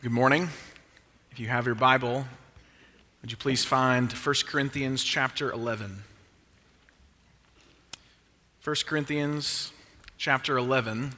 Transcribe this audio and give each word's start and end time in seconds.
Good 0.00 0.12
morning. 0.12 0.48
If 1.32 1.40
you 1.40 1.48
have 1.48 1.66
your 1.66 1.74
Bible, 1.74 2.24
would 3.20 3.32
you 3.32 3.36
please 3.36 3.64
find 3.64 4.12
1 4.12 4.34
Corinthians 4.46 5.02
chapter 5.02 5.50
11? 5.50 6.04
1 8.62 8.76
Corinthians 8.86 9.72
chapter 10.16 10.56
11, 10.56 11.14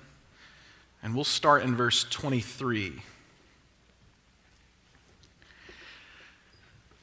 and 1.03 1.15
we'll 1.15 1.25
start 1.25 1.63
in 1.63 1.77
verse 1.77 2.07
23. 2.09 3.03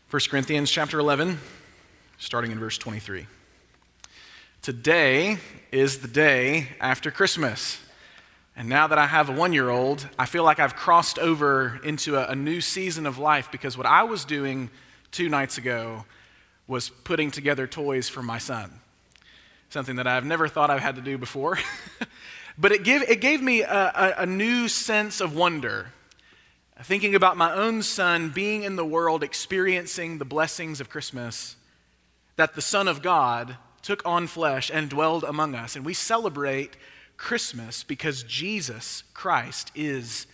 1 0.09 0.21
Corinthians 0.31 0.71
chapter 0.71 0.97
11, 0.97 1.37
starting 2.17 2.51
in 2.51 2.57
verse 2.57 2.79
23. 2.79 3.27
Today 4.63 5.37
is 5.71 5.99
the 5.99 6.07
day 6.07 6.69
after 6.81 7.11
Christmas. 7.11 7.77
And 8.59 8.67
now 8.69 8.87
that 8.87 8.97
I 8.97 9.05
have 9.05 9.29
a 9.29 9.33
one 9.33 9.53
year 9.53 9.69
old, 9.69 10.09
I 10.17 10.25
feel 10.25 10.43
like 10.43 10.59
I've 10.59 10.75
crossed 10.75 11.19
over 11.19 11.79
into 11.83 12.15
a, 12.15 12.31
a, 12.31 12.35
new 12.35 12.59
season 12.59 13.05
of 13.05 13.19
life 13.19 13.51
because 13.51 13.77
what 13.77 13.85
I 13.85 14.01
was 14.01 14.25
doing 14.25 14.71
two 15.11 15.29
nights 15.29 15.59
ago 15.59 16.05
was 16.67 16.89
putting 16.89 17.29
together 17.29 17.67
toys 17.67 18.09
for 18.09 18.23
my 18.23 18.39
son. 18.39 18.71
Something 19.69 19.97
that 19.97 20.07
I've 20.07 20.25
never 20.25 20.47
thought 20.47 20.71
I've 20.71 20.81
had 20.81 20.95
to 20.95 21.01
do 21.01 21.19
before. 21.19 21.59
but 22.57 22.71
it, 22.71 22.83
give, 22.83 23.03
it 23.03 23.21
gave 23.21 23.43
me 23.43 23.61
a, 23.61 23.91
a, 24.17 24.23
a 24.23 24.25
new 24.25 24.67
sense 24.67 25.21
of 25.21 25.35
wonder. 25.35 25.91
Thinking 26.81 27.13
about 27.13 27.37
my 27.37 27.53
own 27.53 27.83
son 27.83 28.31
being 28.31 28.63
in 28.63 28.75
the 28.75 28.85
world, 28.85 29.21
experiencing 29.21 30.17
the 30.17 30.25
blessings 30.25 30.81
of 30.81 30.89
Christmas, 30.89 31.55
that 32.37 32.55
the 32.55 32.61
Son 32.63 32.87
of 32.87 33.03
God 33.03 33.57
took 33.83 34.03
on 34.03 34.25
flesh 34.25 34.71
and 34.73 34.89
dwelled 34.89 35.23
among 35.23 35.53
us. 35.53 35.75
And 35.75 35.85
we 35.85 35.93
celebrate 35.93 36.75
Christmas 37.17 37.83
because 37.83 38.23
Jesus 38.23 39.03
Christ 39.13 39.71
is 39.75 40.27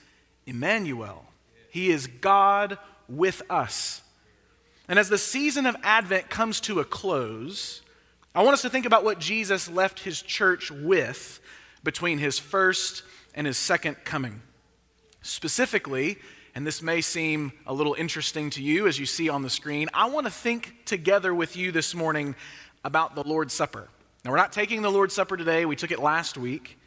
Emmanuel. 0.45 1.25
He 1.69 1.89
is 1.89 2.07
God 2.07 2.77
with 3.07 3.41
us. 3.49 4.01
And 4.87 4.99
as 4.99 5.09
the 5.09 5.17
season 5.17 5.65
of 5.65 5.75
Advent 5.81 6.29
comes 6.29 6.59
to 6.61 6.79
a 6.79 6.85
close, 6.85 7.81
I 8.35 8.43
want 8.43 8.53
us 8.53 8.61
to 8.63 8.69
think 8.69 8.85
about 8.85 9.03
what 9.03 9.19
Jesus 9.19 9.69
left 9.69 9.99
his 9.99 10.21
church 10.21 10.69
with 10.69 11.39
between 11.83 12.17
his 12.17 12.37
first 12.37 13.03
and 13.33 13.47
his 13.47 13.57
second 13.57 13.95
coming. 14.03 14.41
Specifically, 15.21 16.17
and 16.55 16.67
this 16.67 16.81
may 16.81 17.01
seem 17.01 17.53
a 17.65 17.73
little 17.73 17.93
interesting 17.93 18.49
to 18.51 18.61
you 18.61 18.87
as 18.87 18.99
you 18.99 19.05
see 19.05 19.29
on 19.29 19.41
the 19.41 19.49
screen, 19.49 19.89
I 19.93 20.09
want 20.09 20.27
to 20.27 20.31
think 20.31 20.85
together 20.85 21.33
with 21.33 21.55
you 21.55 21.71
this 21.71 21.95
morning 21.95 22.35
about 22.83 23.15
the 23.15 23.23
Lord's 23.23 23.53
Supper. 23.53 23.87
Now, 24.23 24.31
we're 24.31 24.37
not 24.37 24.53
taking 24.53 24.81
the 24.81 24.91
Lord's 24.91 25.13
Supper 25.13 25.35
today, 25.35 25.65
we 25.65 25.75
took 25.75 25.91
it 25.91 25.99
last 25.99 26.37
week. 26.37 26.79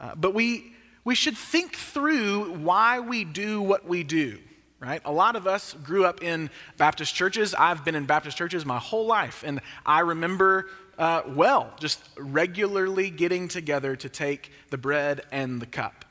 Uh, 0.00 0.14
but 0.14 0.32
we, 0.32 0.72
we 1.04 1.16
should 1.16 1.36
think 1.36 1.74
through 1.74 2.52
why 2.58 3.00
we 3.00 3.24
do 3.24 3.60
what 3.60 3.84
we 3.84 4.04
do, 4.04 4.38
right? 4.78 5.02
A 5.04 5.10
lot 5.10 5.34
of 5.34 5.48
us 5.48 5.74
grew 5.82 6.04
up 6.04 6.22
in 6.22 6.50
Baptist 6.76 7.16
churches. 7.16 7.52
I've 7.52 7.84
been 7.84 7.96
in 7.96 8.06
Baptist 8.06 8.36
churches 8.36 8.64
my 8.64 8.78
whole 8.78 9.06
life, 9.06 9.42
and 9.44 9.60
I 9.84 10.00
remember 10.00 10.66
uh, 10.98 11.22
well 11.26 11.72
just 11.80 12.00
regularly 12.16 13.10
getting 13.10 13.48
together 13.48 13.96
to 13.96 14.08
take 14.08 14.52
the 14.70 14.78
bread 14.78 15.22
and 15.32 15.60
the 15.60 15.66
cup. 15.66 16.04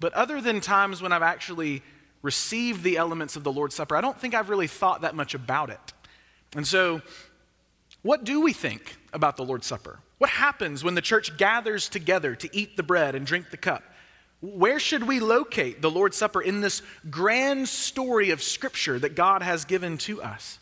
But 0.00 0.12
other 0.14 0.40
than 0.40 0.60
times 0.60 1.00
when 1.00 1.12
I've 1.12 1.22
actually 1.22 1.80
received 2.22 2.82
the 2.82 2.96
elements 2.96 3.36
of 3.36 3.44
the 3.44 3.52
Lord's 3.52 3.76
Supper, 3.76 3.96
I 3.96 4.00
don't 4.00 4.18
think 4.18 4.34
I've 4.34 4.48
really 4.48 4.66
thought 4.66 5.02
that 5.02 5.14
much 5.14 5.34
about 5.34 5.70
it. 5.70 5.92
And 6.56 6.66
so, 6.66 7.02
what 8.02 8.24
do 8.24 8.40
we 8.40 8.52
think 8.52 8.96
about 9.12 9.36
the 9.36 9.44
Lord's 9.44 9.66
Supper? 9.66 10.00
What 10.18 10.30
happens 10.30 10.84
when 10.84 10.94
the 10.94 11.00
church 11.00 11.36
gathers 11.36 11.88
together 11.88 12.34
to 12.36 12.56
eat 12.56 12.76
the 12.76 12.82
bread 12.82 13.14
and 13.14 13.26
drink 13.26 13.50
the 13.50 13.56
cup? 13.56 13.82
Where 14.40 14.80
should 14.80 15.04
we 15.04 15.20
locate 15.20 15.80
the 15.80 15.90
Lord's 15.90 16.16
Supper 16.16 16.42
in 16.42 16.60
this 16.60 16.82
grand 17.10 17.68
story 17.68 18.30
of 18.30 18.42
Scripture 18.42 18.98
that 18.98 19.14
God 19.14 19.42
has 19.42 19.64
given 19.64 19.98
to 19.98 20.20
us? 20.20 20.58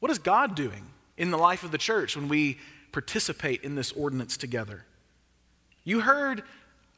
What 0.00 0.10
is 0.10 0.18
God 0.18 0.54
doing 0.54 0.86
in 1.18 1.30
the 1.30 1.36
life 1.36 1.62
of 1.62 1.70
the 1.70 1.78
church 1.78 2.16
when 2.16 2.28
we 2.28 2.58
participate 2.92 3.62
in 3.62 3.74
this 3.74 3.92
ordinance 3.92 4.38
together? 4.38 4.86
You 5.84 6.00
heard, 6.00 6.42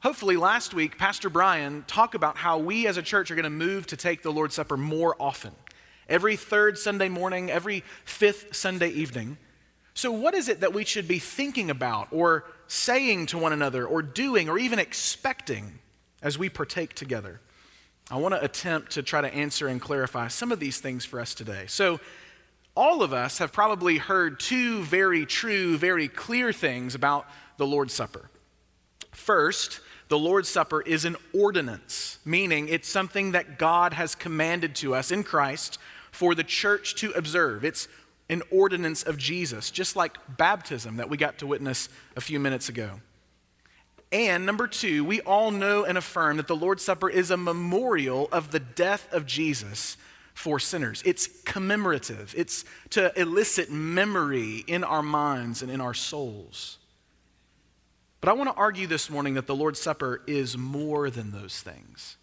hopefully, 0.01 0.37
last 0.37 0.75
week, 0.75 0.97
Pastor 0.97 1.29
Brian 1.29 1.85
talk 1.89 2.15
about 2.15 2.37
how 2.37 2.59
we 2.59 2.87
as 2.87 2.97
a 2.97 3.03
church 3.03 3.33
are 3.33 3.35
going 3.35 3.43
to 3.45 3.51
move 3.51 3.89
to 3.89 3.97
take 3.97 4.23
the 4.23 4.33
Lord's 4.33 4.55
Supper 4.55 4.77
more 4.77 5.17
often. 5.19 5.53
Every 6.09 6.37
third 6.37 6.79
Sunday 6.79 7.09
morning, 7.09 7.51
every 7.51 7.83
fifth 8.05 8.55
Sunday 8.55 8.91
evening. 8.91 9.39
So, 9.95 10.11
what 10.11 10.35
is 10.35 10.49
it 10.49 10.61
that 10.61 10.73
we 10.73 10.85
should 10.85 11.07
be 11.07 11.19
thinking 11.19 11.71
about, 11.71 12.09
or 12.11 12.45
saying 12.67 13.27
to 13.27 13.39
one 13.39 13.53
another, 13.53 13.87
or 13.87 14.03
doing, 14.03 14.49
or 14.49 14.59
even 14.59 14.79
expecting 14.79 15.79
as 16.23 16.39
we 16.39 16.49
partake 16.49 16.95
together? 16.95 17.41
I 18.11 18.17
want 18.17 18.35
to 18.35 18.43
attempt 18.43 18.93
to 18.93 19.03
try 19.03 19.21
to 19.21 19.33
answer 19.33 19.69
and 19.69 19.81
clarify 19.81 20.29
some 20.29 20.51
of 20.51 20.61
these 20.61 20.81
things 20.81 21.05
for 21.05 21.21
us 21.21 21.35
today. 21.35 21.65
So, 21.67 22.01
all 22.75 23.03
of 23.03 23.13
us 23.13 23.39
have 23.39 23.53
probably 23.53 23.99
heard 23.99 24.41
two 24.41 24.83
very 24.83 25.27
true, 25.27 25.77
very 25.77 26.09
clear 26.09 26.53
things 26.53 26.95
about 26.95 27.27
the 27.59 27.67
Lord's 27.67 27.93
Supper. 27.93 28.31
First, 29.11 29.81
the 30.09 30.19
Lord's 30.19 30.49
Supper 30.49 30.81
is 30.81 31.05
an 31.05 31.17
ordinance, 31.35 32.19
meaning 32.25 32.69
it's 32.69 32.89
something 32.89 33.33
that 33.33 33.59
God 33.59 33.93
has 33.93 34.15
commanded 34.15 34.75
to 34.77 34.95
us 34.95 35.11
in 35.11 35.23
Christ 35.23 35.79
for 36.11 36.35
the 36.35 36.45
church 36.45 36.95
to 36.97 37.11
observe. 37.13 37.65
It's 37.65 37.89
an 38.33 38.43
ordinance 38.51 39.03
of 39.03 39.19
Jesus, 39.19 39.71
just 39.71 39.95
like 39.95 40.17
baptism 40.39 40.97
that 40.97 41.11
we 41.11 41.19
got 41.19 41.39
to 41.39 41.47
witness 41.47 41.91
a 42.17 42.21
few 42.21 42.41
minutes 42.41 42.71
ago. 42.71 43.01
And 44.11 44.47
number 44.47 44.67
two, 44.67 45.05
we 45.05 45.21
all 45.21 45.51
know 45.51 45.85
and 45.85 45.99
affirm 45.99 46.39
that 46.39 46.47
the 46.47 46.57
Lord's 46.57 46.83
Supper 46.83 47.11
is 47.11 47.31
a 47.31 47.37
memorial 47.37 48.29
of 48.33 48.51
the 48.51 48.61
death 48.61 49.07
of 49.13 49.27
Jesus 49.27 49.99
for 50.33 50.59
sinners. 50.59 51.03
It's 51.05 51.29
commemorative, 51.45 52.35
it's 52.37 52.65
to 52.91 53.13
elicit 53.21 53.71
memory 53.71 54.65
in 54.67 54.83
our 54.83 55.03
minds 55.03 55.61
and 55.61 55.71
in 55.71 55.83
our 55.83 55.95
souls. 55.95 56.79
But 58.23 58.31
I 58.31 58.33
want 58.33 58.49
to 58.49 58.57
argue 58.57 58.87
this 58.87 59.11
morning 59.11 59.35
that 59.35 59.47
the 59.47 59.55
Lord's 59.55 59.81
Supper 59.81 60.23
is 60.27 60.57
more 60.57 61.11
than 61.11 61.33
those 61.33 61.61
things. 61.61 62.17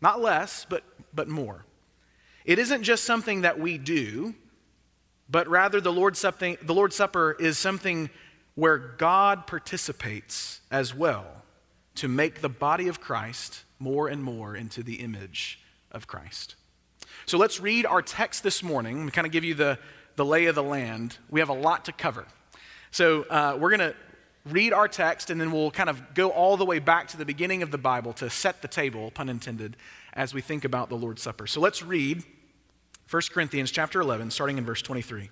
Not 0.00 0.20
less, 0.20 0.64
but, 0.66 0.82
but 1.14 1.28
more. 1.28 1.66
It 2.46 2.58
isn't 2.58 2.84
just 2.84 3.04
something 3.04 3.42
that 3.42 3.58
we 3.58 3.76
do, 3.76 4.34
but 5.28 5.48
rather 5.48 5.80
the 5.80 5.92
Lord's, 5.92 6.18
something, 6.18 6.56
the 6.62 6.74
Lord's 6.74 6.96
Supper 6.96 7.36
is 7.38 7.58
something 7.58 8.10
where 8.54 8.78
God 8.78 9.46
participates 9.46 10.60
as 10.70 10.94
well 10.94 11.26
to 11.96 12.08
make 12.08 12.40
the 12.40 12.48
body 12.48 12.88
of 12.88 13.00
Christ 13.00 13.64
more 13.78 14.08
and 14.08 14.22
more 14.22 14.56
into 14.56 14.82
the 14.82 14.96
image 14.96 15.60
of 15.90 16.06
Christ. 16.06 16.54
So 17.26 17.38
let's 17.38 17.60
read 17.60 17.86
our 17.86 18.02
text 18.02 18.42
this 18.42 18.62
morning 18.62 19.00
and 19.00 19.12
kind 19.12 19.26
of 19.26 19.32
give 19.32 19.44
you 19.44 19.54
the, 19.54 19.78
the 20.16 20.24
lay 20.24 20.46
of 20.46 20.54
the 20.54 20.62
land. 20.62 21.18
We 21.28 21.40
have 21.40 21.48
a 21.48 21.54
lot 21.54 21.86
to 21.86 21.92
cover. 21.92 22.26
So 22.90 23.22
uh, 23.24 23.58
we're 23.58 23.76
going 23.76 23.90
to 23.90 23.94
read 24.46 24.72
our 24.72 24.88
text 24.88 25.30
and 25.30 25.40
then 25.40 25.50
we'll 25.50 25.70
kind 25.70 25.90
of 25.90 26.14
go 26.14 26.30
all 26.30 26.56
the 26.56 26.64
way 26.64 26.78
back 26.78 27.08
to 27.08 27.16
the 27.16 27.24
beginning 27.24 27.62
of 27.62 27.70
the 27.70 27.78
Bible 27.78 28.12
to 28.14 28.30
set 28.30 28.62
the 28.62 28.68
table, 28.68 29.10
pun 29.10 29.28
intended, 29.28 29.76
as 30.12 30.32
we 30.32 30.40
think 30.40 30.64
about 30.64 30.88
the 30.88 30.96
Lord's 30.96 31.22
Supper. 31.22 31.46
So 31.46 31.60
let's 31.60 31.82
read 31.82 32.22
1 33.10 33.22
Corinthians 33.32 33.70
chapter 33.70 34.00
11, 34.00 34.30
starting 34.30 34.58
in 34.58 34.64
verse 34.64 34.82
23. 34.82 35.30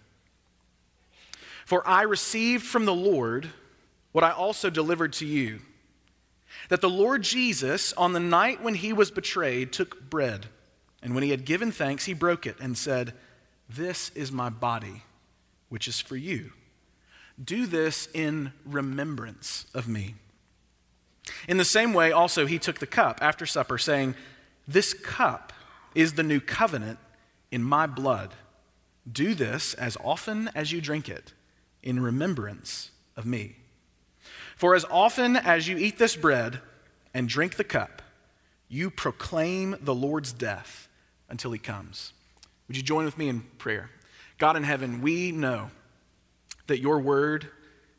For 1.67 1.87
I 1.87 2.03
received 2.03 2.65
from 2.65 2.85
the 2.85 2.95
Lord 2.95 3.51
what 4.13 4.25
I 4.25 4.31
also 4.31 4.71
delivered 4.71 5.13
to 5.15 5.27
you 5.27 5.61
that 6.69 6.81
the 6.81 6.91
Lord 6.91 7.23
Jesus, 7.23 7.93
on 7.95 8.13
the 8.13 8.21
night 8.21 8.63
when 8.63 8.75
he 8.75 8.93
was 8.93 9.11
betrayed, 9.11 9.73
took 9.73 10.09
bread, 10.09 10.47
and 11.03 11.15
when 11.15 11.25
he 11.25 11.31
had 11.31 11.45
given 11.45 11.73
thanks, 11.73 12.05
he 12.05 12.15
broke 12.15 12.47
it 12.47 12.57
and 12.61 12.79
said, 12.79 13.13
This 13.69 14.11
is 14.11 14.31
my 14.31 14.49
body, 14.49 15.03
which 15.69 15.89
is 15.89 16.01
for 16.01 16.17
you. 16.17 16.53
Do 17.43 17.67
this 17.67 18.09
in 18.15 18.53
remembrance 18.65 19.67
of 19.75 19.89
me. 19.89 20.15
In 21.49 21.57
the 21.57 21.65
same 21.65 21.93
way, 21.93 22.13
also, 22.13 22.47
he 22.47 22.59
took 22.59 22.79
the 22.79 22.87
cup 22.87 23.19
after 23.21 23.47
supper, 23.47 23.77
saying, 23.77 24.15
This 24.69 24.95
cup 24.95 25.53
is 25.95 26.13
the 26.13 26.23
new 26.23 26.41
covenant 26.41 26.99
in 27.55 27.63
my 27.63 27.87
blood. 27.87 28.35
Do 29.11 29.33
this 29.33 29.75
as 29.75 29.97
often 30.03 30.51
as 30.57 30.73
you 30.73 30.81
drink 30.81 31.09
it 31.09 31.33
in 31.85 32.03
remembrance 32.03 32.91
of 33.17 33.25
me. 33.25 33.55
For 34.57 34.75
as 34.75 34.85
often 34.91 35.37
as 35.37 35.69
you 35.69 35.77
eat 35.79 35.97
this 35.97 36.17
bread 36.17 36.59
and 37.15 37.29
drink 37.29 37.55
the 37.55 37.63
cup, 37.63 38.03
you 38.69 38.91
proclaim 38.91 39.77
the 39.81 39.95
Lord's 39.95 40.33
death 40.33 40.89
until 41.29 41.53
he 41.53 41.61
comes. 41.61 42.13
Would 42.67 42.77
you 42.77 42.83
join 42.83 43.05
with 43.05 43.17
me 43.17 43.29
in 43.29 43.43
prayer? 43.59 43.89
God 44.39 44.57
in 44.57 44.65
heaven, 44.65 45.01
we 45.01 45.31
know 45.31 45.71
that 46.67 46.81
your 46.81 46.99
word 46.99 47.47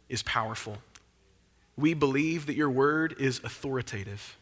is 0.09 0.21
powerful. 0.21 0.79
We 1.77 1.93
believe 1.93 2.47
that 2.47 2.57
your 2.57 2.69
word 2.69 3.15
is 3.19 3.39
authoritative. 3.41 4.35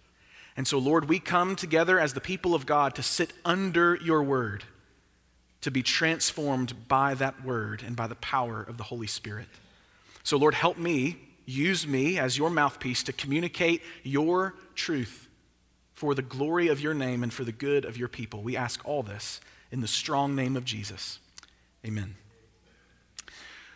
And 0.58 0.68
so, 0.68 0.80
Lord, 0.80 1.08
we 1.08 1.20
come 1.20 1.56
together 1.56 2.00
as 2.00 2.14
the 2.14 2.22
people 2.22 2.56
of 2.56 2.66
God 2.66 2.96
to 2.96 3.04
sit 3.04 3.32
under 3.46 3.96
your 3.98 4.24
word 4.24 4.64
to 5.64 5.72
be 5.72 5.82
transformed 5.82 6.88
by 6.88 7.14
that 7.16 7.44
word 7.44 7.84
and 7.86 7.96
by 7.96 8.06
the 8.06 8.16
power 8.16 8.62
of 8.62 8.78
the 8.78 8.84
Holy 8.84 9.08
Spirit. 9.08 9.48
So, 10.24 10.38
Lord, 10.38 10.54
help 10.54 10.78
me, 10.78 11.18
use 11.46 11.88
me 11.88 12.20
as 12.20 12.38
your 12.38 12.50
mouthpiece 12.50 13.02
to 13.04 13.14
communicate 13.14 13.82
your 14.04 14.56
truth. 14.76 15.28
for 15.94 16.16
the 16.16 16.22
glory 16.22 16.68
of 16.68 16.82
your 16.82 16.94
name 16.94 17.24
and 17.24 17.32
for 17.32 17.46
the 17.46 17.52
good 17.52 17.86
of 17.86 17.96
your 17.96 18.10
people. 18.10 18.42
We 18.42 18.58
ask 18.58 18.82
all 18.84 19.04
this 19.04 19.40
in 19.72 19.80
the 19.80 19.88
strong 19.88 20.36
name 20.36 20.58
of 20.58 20.66
Jesus. 20.66 21.20
Amen. 21.86 22.16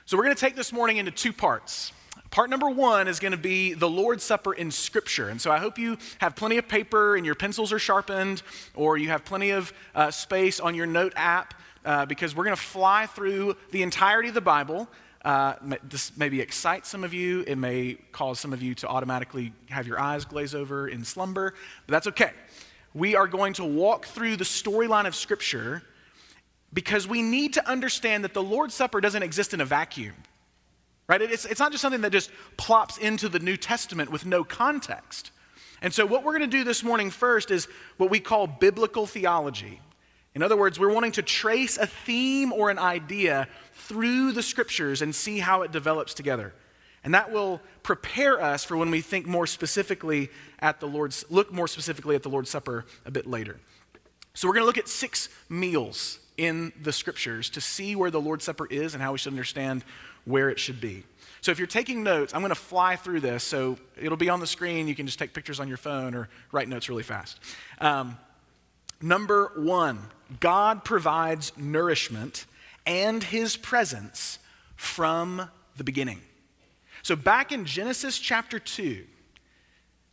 So, 0.06 0.18
we're 0.18 0.24
going 0.24 0.36
to 0.36 0.40
take 0.40 0.56
this 0.56 0.74
morning 0.74 0.98
into 0.98 1.12
two 1.12 1.32
parts. 1.32 1.94
Part 2.30 2.50
number 2.50 2.70
one 2.70 3.08
is 3.08 3.20
going 3.20 3.32
to 3.32 3.38
be 3.38 3.74
the 3.74 3.90
Lord's 3.90 4.24
Supper 4.24 4.54
in 4.54 4.72
Scripture. 4.72 5.30
And 5.30 5.40
so 5.40 5.52
I 5.52 5.60
hope 5.60 5.78
you 5.78 5.98
have 6.20 6.36
plenty 6.36 6.58
of 6.58 6.68
paper 6.68 7.16
and 7.16 7.26
your 7.26 7.36
pencils 7.36 7.72
are 7.72 7.80
sharpened, 7.80 8.42
or 8.76 8.98
you 8.98 9.10
have 9.10 9.24
plenty 9.24 9.52
of 9.52 9.72
uh, 9.96 10.12
space 10.12 10.60
on 10.60 10.76
your 10.76 10.86
note 10.86 11.14
app, 11.16 11.54
uh, 11.88 12.06
because 12.06 12.36
we're 12.36 12.44
going 12.44 12.56
to 12.56 12.62
fly 12.62 13.06
through 13.06 13.56
the 13.72 13.82
entirety 13.82 14.28
of 14.28 14.36
the 14.36 14.42
Bible. 14.42 14.90
Uh, 15.24 15.56
this 15.84 16.16
maybe 16.18 16.42
excite 16.42 16.86
some 16.86 17.04
of 17.06 17.14
you. 17.14 17.46
It 17.48 17.56
may 17.56 17.98
cause 18.12 18.40
some 18.40 18.52
of 18.52 18.62
you 18.62 18.76
to 18.76 18.88
automatically 18.88 19.54
have 19.70 19.88
your 19.88 20.00
eyes 20.00 20.26
glaze 20.26 20.54
over 20.54 20.90
in 20.90 21.06
slumber, 21.06 21.54
but 21.88 21.94
that's 21.94 22.08
okay. 22.08 22.32
We 22.94 23.16
are 23.16 23.26
going 23.26 23.54
to 23.54 23.64
walk 23.64 24.06
through 24.06 24.36
the 24.36 24.44
storyline 24.44 25.08
of 25.08 25.16
Scripture 25.16 25.82
because 26.74 27.08
we 27.08 27.22
need 27.22 27.54
to 27.54 27.68
understand 27.68 28.26
that 28.26 28.34
the 28.34 28.44
Lord's 28.44 28.76
Supper 28.76 29.00
doesn't 29.00 29.24
exist 29.24 29.54
in 29.54 29.62
a 29.62 29.66
vacuum. 29.66 30.14
Right? 31.08 31.22
It's, 31.22 31.46
it's 31.46 31.60
not 31.60 31.72
just 31.72 31.82
something 31.82 32.02
that 32.02 32.12
just 32.12 32.32
plops 32.58 32.98
into 32.98 33.30
the 33.30 33.40
New 33.40 33.56
Testament 33.56 34.12
with 34.12 34.26
no 34.26 34.44
context. 34.44 35.32
And 35.82 35.94
so, 35.94 36.06
what 36.06 36.26
we're 36.26 36.38
going 36.38 36.50
to 36.50 36.58
do 36.58 36.66
this 36.66 36.84
morning 36.84 37.12
first 37.12 37.50
is 37.50 37.70
what 37.96 38.10
we 38.10 38.20
call 38.20 38.46
biblical 38.46 39.06
theology. 39.06 39.80
In 40.38 40.44
other 40.44 40.56
words, 40.56 40.80
we're 40.80 40.94
wanting 40.94 41.14
to 41.14 41.24
trace 41.24 41.80
a 41.80 41.88
theme 41.88 42.54
or 42.54 42.70
an 42.70 42.78
idea 42.78 43.48
through 43.74 44.34
the 44.34 44.44
scriptures 44.44 45.02
and 45.02 45.16
see 45.16 45.40
how 45.40 45.64
it 45.64 45.72
develops 45.72 46.14
together. 46.14 46.54
And 47.04 47.16
that 47.16 47.32
will 47.32 47.60
prepare 47.82 48.40
us 48.40 48.64
for 48.64 48.78
when 48.78 48.92
we 48.92 49.02
think 49.02 49.26
more 49.26 49.48
specifically 49.48 50.30
at 50.60 50.80
the 50.80 50.86
Lord's 50.86 51.26
look 51.32 51.52
more 51.52 51.68
specifically 51.68 52.16
at 52.16 52.22
the 52.22 52.30
Lord's 52.30 52.52
Supper 52.52 52.86
a 53.04 53.10
bit 53.10 53.26
later. 53.26 53.60
So 54.36 54.48
we're 54.48 54.54
going 54.54 54.62
to 54.62 54.68
look 54.68 54.78
at 54.78 54.88
six 54.88 55.28
meals 55.50 56.20
in 56.38 56.72
the 56.84 56.94
scriptures 56.94 57.50
to 57.50 57.60
see 57.60 57.96
where 57.96 58.12
the 58.12 58.22
Lord's 58.22 58.46
Supper 58.46 58.68
is 58.68 58.94
and 58.94 59.02
how 59.02 59.14
we 59.14 59.18
should 59.18 59.34
understand 59.34 59.84
where 60.26 60.52
it 60.52 60.60
should 60.60 60.80
be. 60.80 61.04
So 61.42 61.50
if 61.50 61.58
you're 61.58 61.66
taking 61.66 62.04
notes, 62.04 62.36
I'm 62.36 62.42
going 62.42 62.50
to 62.50 62.56
fly 62.56 62.96
through 62.96 63.22
this. 63.22 63.44
So 63.44 63.80
it'll 64.00 64.18
be 64.18 64.30
on 64.30 64.40
the 64.40 64.46
screen. 64.46 64.88
You 64.88 64.94
can 64.94 65.08
just 65.08 65.18
take 65.18 65.34
pictures 65.34 65.60
on 65.60 65.68
your 65.68 65.78
phone 65.78 66.14
or 66.14 66.30
write 66.52 66.70
notes 66.70 66.90
really 66.90 67.02
fast. 67.02 67.40
Um, 67.82 68.20
number 69.02 69.52
one, 69.56 70.00
God 70.40 70.84
provides 70.84 71.52
nourishment 71.58 72.46
and 72.86 73.24
his 73.24 73.58
presence 73.58 74.40
from 74.76 75.50
the 75.76 75.84
beginning. 75.84 76.22
So 77.04 77.16
back 77.16 77.52
in 77.52 77.66
Genesis 77.66 78.20
chapter 78.20 78.60
2, 78.60 79.06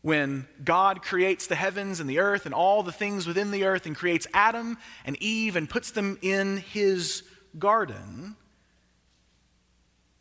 when 0.03 0.47
God 0.63 1.03
creates 1.03 1.47
the 1.47 1.55
heavens 1.55 1.99
and 1.99 2.11
the 2.11 2.19
earth 2.19 2.45
and 2.45 2.55
all 2.55 2.83
the 2.83 2.93
things 2.93 3.27
within 3.27 3.51
the 3.51 3.65
earth 3.65 3.87
and 3.87 3.97
creates 3.97 4.27
Adam 4.35 4.77
and 5.07 5.17
Eve 5.23 5.57
and 5.57 5.69
puts 5.69 5.93
them 5.93 6.19
in 6.21 6.59
his 6.59 7.23
garden, 7.59 8.37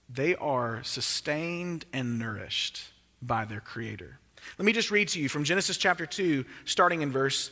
they 0.09 0.35
are 0.35 0.83
sustained 0.83 1.85
and 1.91 2.17
nourished 2.17 2.81
by 3.21 3.45
their 3.45 3.59
Creator. 3.59 4.19
Let 4.57 4.65
me 4.65 4.71
just 4.71 4.91
read 4.91 5.09
to 5.09 5.19
you 5.19 5.27
from 5.27 5.43
Genesis 5.43 5.77
chapter 5.77 6.05
2, 6.05 6.45
starting 6.65 7.01
in 7.01 7.11
verse 7.11 7.51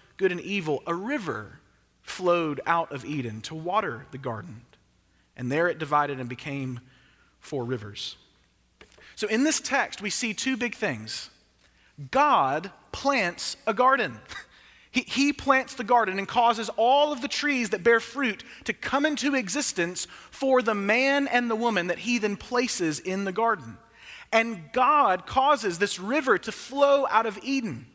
good 0.21 0.31
and 0.31 0.41
evil. 0.41 0.83
A 0.85 0.93
river 0.93 1.59
flowed 2.03 2.61
out 2.67 2.91
of 2.91 3.03
Eden 3.03 3.41
to 3.41 3.55
water 3.55 4.05
the 4.11 4.19
garden. 4.19 4.61
And 5.35 5.51
there 5.51 5.67
it 5.67 5.79
divided 5.79 6.19
and 6.19 6.29
became 6.29 6.79
four 7.39 7.65
rivers. 7.65 8.17
So 9.15 9.27
in 9.27 9.43
this 9.43 9.59
text, 9.59 9.99
we 9.99 10.11
see 10.11 10.35
two 10.35 10.57
big 10.57 10.75
things 10.75 11.31
God 12.11 12.71
plants 12.91 13.57
a 13.67 13.73
garden. 13.73 14.19
He, 14.93 15.03
he 15.07 15.31
plants 15.31 15.75
the 15.75 15.85
garden 15.85 16.19
and 16.19 16.27
causes 16.27 16.69
all 16.75 17.13
of 17.13 17.21
the 17.21 17.29
trees 17.29 17.69
that 17.69 17.81
bear 17.81 18.01
fruit 18.01 18.43
to 18.65 18.73
come 18.73 19.05
into 19.05 19.35
existence 19.35 20.05
for 20.31 20.61
the 20.61 20.75
man 20.75 21.29
and 21.29 21.49
the 21.49 21.55
woman 21.55 21.87
that 21.87 21.99
he 21.99 22.17
then 22.17 22.35
places 22.35 22.99
in 22.99 23.23
the 23.23 23.31
garden. 23.31 23.77
And 24.33 24.69
God 24.73 25.25
causes 25.25 25.79
this 25.79 25.97
river 25.97 26.37
to 26.39 26.51
flow 26.51 27.07
out 27.09 27.25
of 27.25 27.39
Eden. 27.41 27.85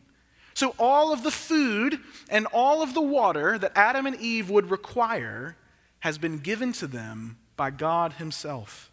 So, 0.56 0.74
all 0.78 1.12
of 1.12 1.22
the 1.22 1.30
food 1.30 2.00
and 2.30 2.46
all 2.46 2.82
of 2.82 2.94
the 2.94 3.02
water 3.02 3.58
that 3.58 3.72
Adam 3.74 4.06
and 4.06 4.18
Eve 4.18 4.48
would 4.48 4.70
require 4.70 5.54
has 5.98 6.16
been 6.16 6.38
given 6.38 6.72
to 6.72 6.86
them 6.86 7.36
by 7.58 7.70
God 7.70 8.14
Himself. 8.14 8.90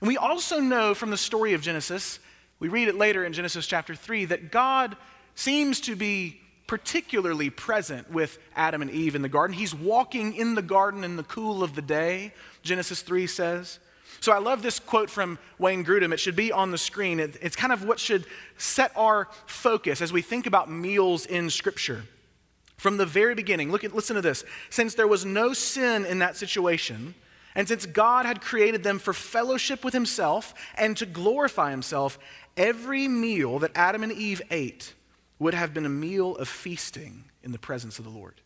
And 0.00 0.08
we 0.08 0.16
also 0.16 0.58
know 0.58 0.94
from 0.94 1.10
the 1.10 1.16
story 1.16 1.52
of 1.52 1.62
Genesis, 1.62 2.18
we 2.58 2.66
read 2.66 2.88
it 2.88 2.96
later 2.96 3.24
in 3.24 3.32
Genesis 3.32 3.68
chapter 3.68 3.94
3, 3.94 4.24
that 4.24 4.50
God 4.50 4.96
seems 5.36 5.80
to 5.82 5.94
be 5.94 6.40
particularly 6.66 7.48
present 7.48 8.10
with 8.10 8.36
Adam 8.56 8.82
and 8.82 8.90
Eve 8.90 9.14
in 9.14 9.22
the 9.22 9.28
garden. 9.28 9.56
He's 9.56 9.72
walking 9.72 10.34
in 10.34 10.56
the 10.56 10.62
garden 10.62 11.04
in 11.04 11.14
the 11.14 11.22
cool 11.22 11.62
of 11.62 11.76
the 11.76 11.82
day, 11.82 12.34
Genesis 12.62 13.02
3 13.02 13.28
says. 13.28 13.78
So 14.22 14.30
I 14.30 14.38
love 14.38 14.62
this 14.62 14.78
quote 14.78 15.10
from 15.10 15.36
Wayne 15.58 15.84
Grudem. 15.84 16.12
It 16.12 16.20
should 16.20 16.36
be 16.36 16.52
on 16.52 16.70
the 16.70 16.78
screen. 16.78 17.18
It, 17.18 17.36
it's 17.42 17.56
kind 17.56 17.72
of 17.72 17.84
what 17.84 17.98
should 17.98 18.24
set 18.56 18.92
our 18.94 19.26
focus 19.46 20.00
as 20.00 20.12
we 20.12 20.22
think 20.22 20.46
about 20.46 20.70
meals 20.70 21.26
in 21.26 21.50
Scripture. 21.50 22.04
From 22.76 22.98
the 22.98 23.04
very 23.04 23.34
beginning, 23.34 23.72
look 23.72 23.82
at, 23.82 23.96
listen 23.96 24.14
to 24.14 24.22
this. 24.22 24.44
Since 24.70 24.94
there 24.94 25.08
was 25.08 25.24
no 25.24 25.52
sin 25.54 26.06
in 26.06 26.20
that 26.20 26.36
situation, 26.36 27.16
and 27.56 27.66
since 27.66 27.84
God 27.84 28.24
had 28.24 28.40
created 28.40 28.84
them 28.84 29.00
for 29.00 29.12
fellowship 29.12 29.84
with 29.84 29.92
Himself 29.92 30.54
and 30.76 30.96
to 30.98 31.06
glorify 31.06 31.72
Himself, 31.72 32.16
every 32.56 33.08
meal 33.08 33.58
that 33.58 33.72
Adam 33.74 34.04
and 34.04 34.12
Eve 34.12 34.40
ate 34.52 34.94
would 35.40 35.54
have 35.54 35.74
been 35.74 35.84
a 35.84 35.88
meal 35.88 36.36
of 36.36 36.48
feasting 36.48 37.24
in 37.42 37.50
the 37.50 37.58
presence 37.58 37.98
of 37.98 38.04
the 38.04 38.10
Lord. 38.12 38.40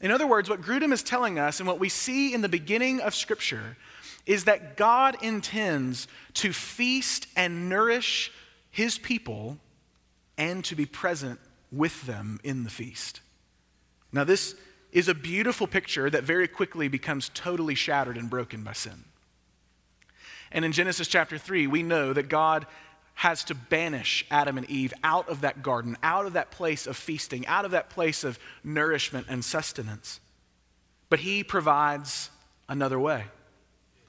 In 0.00 0.10
other 0.10 0.26
words, 0.26 0.48
what 0.48 0.62
Grudem 0.62 0.90
is 0.90 1.02
telling 1.02 1.38
us 1.38 1.60
and 1.60 1.66
what 1.66 1.78
we 1.78 1.90
see 1.90 2.32
in 2.32 2.40
the 2.40 2.48
beginning 2.48 3.02
of 3.02 3.14
Scripture 3.14 3.76
is 4.26 4.44
that 4.44 4.76
God 4.76 5.16
intends 5.22 6.08
to 6.34 6.52
feast 6.52 7.26
and 7.36 7.68
nourish 7.68 8.32
his 8.70 8.98
people 8.98 9.58
and 10.38 10.64
to 10.64 10.74
be 10.74 10.86
present 10.86 11.38
with 11.70 12.06
them 12.06 12.40
in 12.42 12.64
the 12.64 12.70
feast. 12.70 13.20
Now, 14.12 14.24
this 14.24 14.54
is 14.92 15.08
a 15.08 15.14
beautiful 15.14 15.66
picture 15.66 16.08
that 16.08 16.22
very 16.22 16.48
quickly 16.48 16.88
becomes 16.88 17.30
totally 17.34 17.74
shattered 17.74 18.16
and 18.16 18.30
broken 18.30 18.62
by 18.62 18.72
sin. 18.72 19.04
And 20.52 20.64
in 20.64 20.72
Genesis 20.72 21.08
chapter 21.08 21.36
3, 21.36 21.66
we 21.66 21.82
know 21.82 22.12
that 22.12 22.28
God 22.28 22.66
has 23.14 23.44
to 23.44 23.54
banish 23.54 24.24
Adam 24.30 24.56
and 24.56 24.68
Eve 24.70 24.92
out 25.02 25.28
of 25.28 25.42
that 25.42 25.62
garden, 25.62 25.96
out 26.02 26.26
of 26.26 26.32
that 26.34 26.50
place 26.50 26.86
of 26.86 26.96
feasting, 26.96 27.46
out 27.46 27.64
of 27.64 27.72
that 27.72 27.90
place 27.90 28.24
of 28.24 28.38
nourishment 28.62 29.26
and 29.28 29.44
sustenance. 29.44 30.20
But 31.08 31.20
he 31.20 31.44
provides 31.44 32.30
another 32.68 32.98
way. 32.98 33.24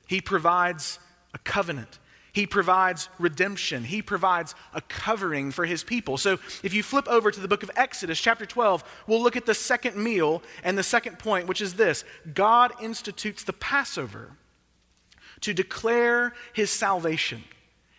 He 0.08 0.22
provides 0.22 1.00
a 1.34 1.38
covenant. 1.40 2.00
He 2.36 2.46
provides 2.46 3.08
redemption. 3.18 3.86
He 3.86 4.02
provides 4.02 4.56
a 4.74 4.82
covering 4.82 5.52
for 5.52 5.66
his 5.66 5.86
people. 5.86 6.18
So 6.18 6.34
if 6.64 6.74
you 6.74 6.84
flip 6.84 7.08
over 7.08 7.32
to 7.32 7.40
the 7.40 7.48
book 7.48 7.64
of 7.64 7.72
Exodus, 7.78 8.20
chapter 8.20 8.46
12, 8.46 8.84
we'll 9.08 9.24
look 9.24 9.38
at 9.38 9.46
the 9.46 9.54
second 9.54 9.96
meal 9.96 10.44
and 10.62 10.78
the 10.78 10.84
second 10.84 11.18
point, 11.18 11.48
which 11.48 11.62
is 11.62 11.76
this 11.76 12.04
God 12.34 12.74
institutes 12.82 13.44
the 13.44 13.54
Passover 13.54 14.32
to 15.42 15.54
declare 15.54 16.34
his 16.52 16.70
salvation. 16.70 17.42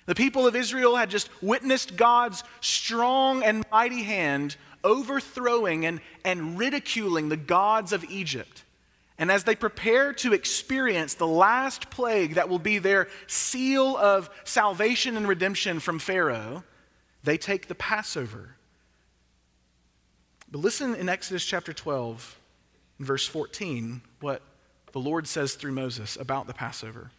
The 0.04 0.14
people 0.14 0.46
of 0.46 0.54
Israel 0.54 0.96
had 0.96 1.08
just 1.08 1.30
witnessed 1.42 1.96
God's 1.96 2.44
strong 2.60 3.42
and 3.42 3.64
mighty 3.72 4.02
hand 4.02 4.56
overthrowing 4.84 5.86
and, 5.86 6.00
and 6.26 6.58
ridiculing 6.58 7.30
the 7.30 7.38
gods 7.38 7.92
of 7.92 8.04
Egypt. 8.04 8.64
And 9.18 9.30
as 9.32 9.44
they 9.44 9.56
prepare 9.56 10.12
to 10.14 10.32
experience 10.34 11.14
the 11.14 11.26
last 11.26 11.88
plague 11.90 12.34
that 12.34 12.48
will 12.48 12.58
be 12.58 12.78
their 12.78 13.08
seal 13.26 13.96
of 13.96 14.28
salvation 14.44 15.16
and 15.16 15.26
redemption 15.26 15.80
from 15.80 15.98
Pharaoh, 15.98 16.64
they 17.24 17.38
take 17.38 17.68
the 17.68 17.74
Passover. 17.74 18.56
But 20.50 20.60
listen 20.60 20.94
in 20.94 21.08
Exodus 21.08 21.44
chapter 21.44 21.72
12, 21.72 22.38
verse 23.00 23.26
14, 23.26 24.02
what 24.20 24.42
the 24.92 25.00
Lord 25.00 25.26
says 25.26 25.54
through 25.54 25.72
Moses 25.72 26.16
about 26.16 26.46
the 26.46 26.54
Passover. 26.54 27.10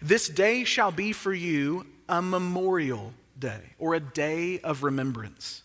This 0.00 0.28
day 0.28 0.64
shall 0.64 0.90
be 0.90 1.12
for 1.12 1.32
you 1.32 1.86
a 2.08 2.20
memorial 2.20 3.12
day 3.38 3.60
or 3.78 3.94
a 3.94 4.00
day 4.00 4.58
of 4.60 4.82
remembrance. 4.82 5.62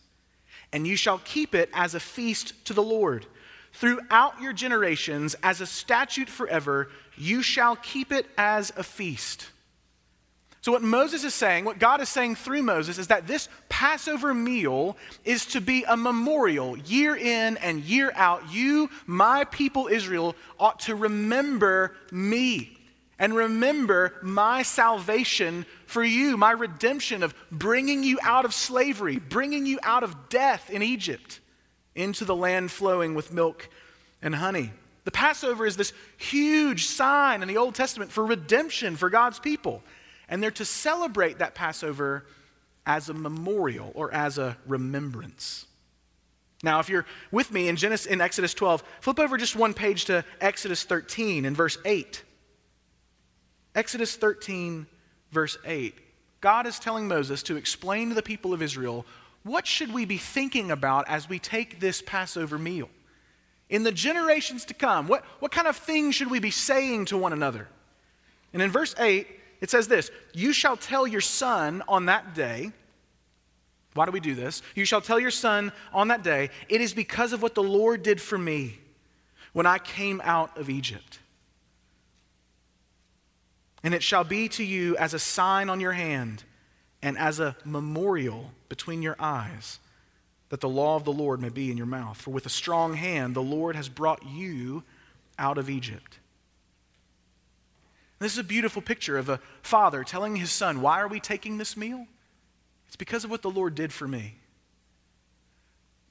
and 0.74 0.86
you 0.86 0.96
shall 0.96 1.20
keep 1.20 1.56
it 1.56 1.70
as 1.74 1.96
a 1.96 2.00
feast 2.00 2.54
to 2.66 2.74
the 2.74 2.84
Lord. 2.84 3.26
Throughout 3.77 4.41
your 4.41 4.53
generations, 4.53 5.36
as 5.43 5.62
a 5.62 5.67
statute 5.67 6.29
forever, 6.29 6.89
you 7.15 7.43
shall 7.43 7.75
keep 7.75 8.12
it 8.12 8.25
as 8.36 8.74
a 8.75 8.81
feast. 8.81 9.51
So, 10.62 10.72
what 10.72 10.81
Moses 10.81 11.24
is 11.24 11.36
saying, 11.36 11.63
what 11.63 11.77
God 11.77 12.01
is 12.01 12.10
saying 12.10 12.38
through 12.38 12.63
Moses, 12.63 12.98
is 12.98 13.07
that 13.07 13.27
this 13.27 13.50
Passover 13.69 14.34
meal 14.34 14.98
is 15.24 15.46
to 15.48 15.62
be 15.62 15.84
a 15.84 15.96
memorial 15.96 16.75
year 16.75 17.15
in 17.15 17.57
and 17.57 17.84
year 17.84 18.12
out. 18.15 18.51
You, 18.51 18.89
my 19.05 19.43
people 19.43 19.88
Israel, 19.88 20.36
ought 20.60 20.79
to 20.81 20.96
remember 20.96 21.96
me 22.12 22.79
and 23.19 23.36
remember 23.36 24.15
my 24.24 24.63
salvation 24.63 25.67
for 25.86 26.03
you, 26.03 26.36
my 26.36 26.51
redemption 26.51 27.22
of 27.22 27.36
bringing 27.51 28.03
you 28.03 28.17
out 28.24 28.43
of 28.43 28.55
slavery, 28.55 29.17
bringing 29.17 29.67
you 29.67 29.77
out 29.84 30.01
of 30.01 30.29
death 30.29 30.72
in 30.72 30.81
Egypt 30.81 31.41
into 31.98 32.24
the 32.24 32.36
land 32.36 32.72
flowing 32.72 33.16
with 33.16 33.34
milk 33.34 33.70
and 34.22 34.34
honey. 34.34 34.72
The 35.04 35.12
Passover 35.12 35.66
is 35.66 35.77
this 35.77 35.94
huge 36.18 36.86
sign 36.86 37.42
in 37.42 37.48
the 37.48 37.58
Old 37.58 37.75
Testament 37.75 38.12
for 38.12 38.25
redemption 38.25 38.96
for 38.96 39.10
God's 39.10 39.39
people. 39.39 39.82
And 40.30 40.44
they're 40.44 40.51
to 40.51 40.66
celebrate 40.66 41.39
that 41.39 41.56
Passover 41.56 42.25
as 42.86 43.10
a 43.10 43.13
memorial 43.13 43.92
or 43.96 44.13
as 44.13 44.38
a 44.38 44.58
remembrance. 44.66 45.66
Now, 46.63 46.80
if 46.80 46.89
you're 46.89 47.06
with 47.32 47.51
me 47.51 47.68
in 47.68 47.75
Genesis 47.75 48.08
in 48.08 48.20
Exodus 48.20 48.54
12, 48.54 48.84
flip 49.01 49.20
over 49.20 49.38
just 49.38 49.56
one 49.56 49.74
page 49.74 50.06
to 50.06 50.25
Exodus 50.42 50.84
13 50.84 51.46
in 51.46 51.54
verse 51.54 51.77
8. 51.86 52.24
Exodus 53.75 54.16
13, 54.16 54.88
verse 55.32 55.58
8. 55.66 55.94
God 56.42 56.66
is 56.66 56.80
telling 56.80 57.08
Moses 57.08 57.44
to 57.44 57.58
explain 57.58 58.10
to 58.10 58.16
the 58.16 58.24
people 58.24 58.54
of 58.54 58.62
Israel 58.62 59.06
what 59.44 59.65
should 59.65 59.94
we 59.94 60.06
be 60.06 60.17
thinking 60.17 60.72
about 60.72 61.08
as 61.08 61.29
we 61.29 61.39
take 61.39 61.79
this 61.79 62.01
Passover 62.01 62.58
meal? 62.58 62.89
In 63.70 63.84
the 63.84 63.91
generations 63.91 64.65
to 64.65 64.74
come, 64.74 65.08
what, 65.08 65.25
what 65.39 65.51
kind 65.51 65.67
of 65.67 65.75
things 65.75 66.15
should 66.15 66.32
we 66.32 66.39
be 66.39 66.51
saying 66.51 67.06
to 67.06 67.17
one 67.17 67.34
another? 67.34 67.67
And 68.53 68.62
in 68.62 68.72
verse 68.72 68.96
8, 68.98 69.27
it 69.62 69.70
says 69.70 69.88
this 69.88 70.12
You 70.34 70.53
shall 70.53 70.77
tell 70.77 71.08
your 71.08 71.22
son 71.22 71.84
on 71.88 72.06
that 72.06 72.34
day, 72.34 72.72
why 73.94 74.06
do 74.06 74.12
we 74.12 74.20
do 74.20 74.36
this? 74.36 74.62
You 74.75 74.86
shall 74.86 75.01
tell 75.01 75.20
your 75.20 75.32
son 75.32 75.72
on 75.91 76.10
that 76.10 76.24
day, 76.24 76.50
it 76.70 76.82
is 76.82 76.94
because 76.94 77.34
of 77.34 77.41
what 77.41 77.56
the 77.56 77.63
Lord 77.63 78.03
did 78.03 78.22
for 78.22 78.38
me 78.38 78.79
when 79.53 79.65
I 79.65 79.79
came 79.79 80.22
out 80.24 80.58
of 80.58 80.70
Egypt. 80.70 81.20
And 83.84 83.94
it 83.94 84.03
shall 84.03 84.24
be 84.24 84.50
to 84.50 84.63
you 84.63 84.96
as 84.98 85.13
a 85.13 85.20
sign 85.20 85.70
on 85.70 85.79
your 85.79 85.94
hand 85.94 86.44
and 87.01 87.18
as 87.18 87.39
a 87.39 87.56
memorial 87.63 88.51
between 88.70 89.01
your 89.01 89.16
eyes, 89.20 89.80
that 90.50 90.62
the 90.62 90.70
law 90.70 90.96
of 90.96 91.04
the 91.04 91.13
Lord 91.13 91.42
may 91.42 91.50
be 91.50 91.70
in 91.70 91.77
your 91.77 91.86
mouth. 91.86 92.18
For 92.20 92.32
with 92.32 92.46
a 92.46 92.50
strong 92.50 92.94
hand 92.94 93.36
the 93.36 93.42
Lord 93.44 93.75
has 93.75 93.89
brought 93.89 94.25
you 94.25 94.84
out 95.38 95.58
of 95.58 95.70
Egypt. 95.70 96.20
This 98.20 98.32
is 98.32 98.39
a 98.39 98.44
beautiful 98.44 98.82
picture 98.82 99.18
of 99.18 99.30
a 99.30 99.39
father 99.62 100.04
telling 100.04 100.36
his 100.36 100.51
son, 100.51 100.82
Why 100.82 101.00
are 101.00 101.08
we 101.08 101.20
taking 101.20 101.58
this 101.58 101.77
meal? 101.77 102.08
It's 102.88 102.96
because 102.96 103.24
of 103.24 103.30
what 103.30 103.42
the 103.42 103.51
Lord 103.51 103.75
did 103.75 103.94
for 103.94 104.08
me. 104.08 104.36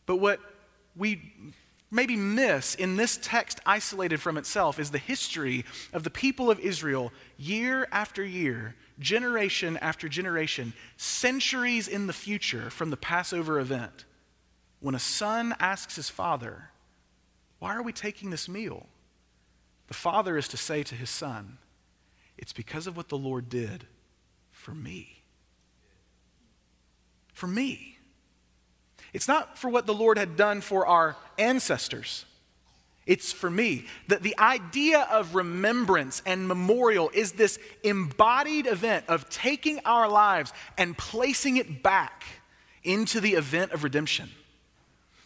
But 0.04 0.16
what 0.16 0.38
we 0.94 1.32
maybe 1.90 2.16
miss 2.16 2.74
in 2.74 2.96
this 2.96 3.18
text 3.20 3.60
isolated 3.66 4.20
from 4.20 4.36
itself 4.36 4.78
is 4.78 4.90
the 4.90 4.98
history 4.98 5.64
of 5.92 6.04
the 6.04 6.10
people 6.10 6.50
of 6.50 6.60
Israel 6.60 7.12
year 7.38 7.88
after 7.90 8.24
year, 8.24 8.74
generation 8.98 9.76
after 9.78 10.08
generation, 10.08 10.72
centuries 10.96 11.88
in 11.88 12.06
the 12.06 12.12
future 12.12 12.70
from 12.70 12.90
the 12.90 12.96
Passover 12.96 13.58
event. 13.58 14.04
When 14.80 14.94
a 14.94 15.00
son 15.00 15.54
asks 15.58 15.96
his 15.96 16.08
father, 16.08 16.70
Why 17.58 17.74
are 17.74 17.82
we 17.82 17.92
taking 17.92 18.30
this 18.30 18.48
meal? 18.48 18.86
The 19.88 19.94
father 19.94 20.36
is 20.36 20.48
to 20.48 20.56
say 20.56 20.82
to 20.84 20.94
his 20.94 21.10
son, 21.10 21.58
It's 22.36 22.52
because 22.52 22.86
of 22.86 22.96
what 22.96 23.08
the 23.08 23.18
Lord 23.18 23.48
did 23.48 23.86
for 24.50 24.74
me. 24.74 25.22
For 27.32 27.46
me. 27.46 27.98
It's 29.12 29.28
not 29.28 29.58
for 29.58 29.70
what 29.70 29.86
the 29.86 29.94
Lord 29.94 30.18
had 30.18 30.36
done 30.36 30.60
for 30.60 30.86
our 30.86 31.16
ancestors. 31.38 32.24
It's 33.06 33.32
for 33.32 33.48
me. 33.48 33.86
That 34.08 34.22
the 34.22 34.36
idea 34.38 35.06
of 35.10 35.34
remembrance 35.34 36.22
and 36.26 36.48
memorial 36.48 37.10
is 37.14 37.32
this 37.32 37.58
embodied 37.84 38.66
event 38.66 39.04
of 39.08 39.30
taking 39.30 39.80
our 39.84 40.08
lives 40.08 40.52
and 40.76 40.98
placing 40.98 41.56
it 41.56 41.82
back 41.82 42.24
into 42.82 43.20
the 43.20 43.34
event 43.34 43.72
of 43.72 43.84
redemption. 43.84 44.28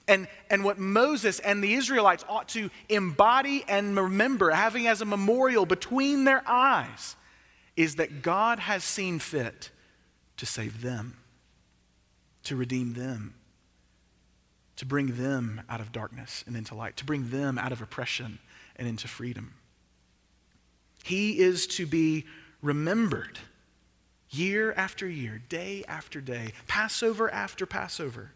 And, 0.06 0.28
and 0.50 0.64
what 0.64 0.78
Moses 0.78 1.38
and 1.38 1.64
the 1.64 1.74
Israelites 1.74 2.24
ought 2.28 2.48
to 2.50 2.68
embody 2.88 3.64
and 3.66 3.96
remember, 3.96 4.50
having 4.50 4.86
as 4.86 5.00
a 5.00 5.06
memorial 5.06 5.64
between 5.64 6.24
their 6.24 6.42
eyes, 6.46 7.16
is 7.76 7.96
that 7.96 8.20
God 8.20 8.58
has 8.58 8.84
seen 8.84 9.20
fit 9.20 9.70
to 10.36 10.46
save 10.46 10.82
them, 10.82 11.16
to 12.42 12.56
redeem 12.56 12.94
them 12.94 13.34
to 14.80 14.86
bring 14.86 15.08
them 15.18 15.60
out 15.68 15.78
of 15.82 15.92
darkness 15.92 16.42
and 16.46 16.56
into 16.56 16.74
light, 16.74 16.96
to 16.96 17.04
bring 17.04 17.28
them 17.28 17.58
out 17.58 17.70
of 17.70 17.82
oppression 17.82 18.38
and 18.76 18.88
into 18.88 19.06
freedom. 19.06 19.52
He 21.04 21.38
is 21.38 21.66
to 21.66 21.84
be 21.84 22.24
remembered 22.62 23.38
year 24.30 24.72
after 24.72 25.06
year, 25.06 25.42
day 25.50 25.84
after 25.86 26.22
day, 26.22 26.54
Passover 26.66 27.30
after 27.30 27.66
Passover. 27.66 28.30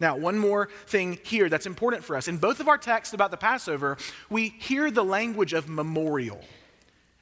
Now, 0.00 0.16
one 0.16 0.36
more 0.36 0.68
thing 0.88 1.20
here 1.22 1.48
that's 1.48 1.64
important 1.64 2.02
for 2.02 2.16
us. 2.16 2.26
In 2.26 2.38
both 2.38 2.58
of 2.58 2.66
our 2.66 2.78
texts 2.78 3.14
about 3.14 3.30
the 3.30 3.36
Passover, 3.36 3.96
we 4.28 4.48
hear 4.48 4.90
the 4.90 5.04
language 5.04 5.52
of 5.52 5.68
memorial 5.68 6.40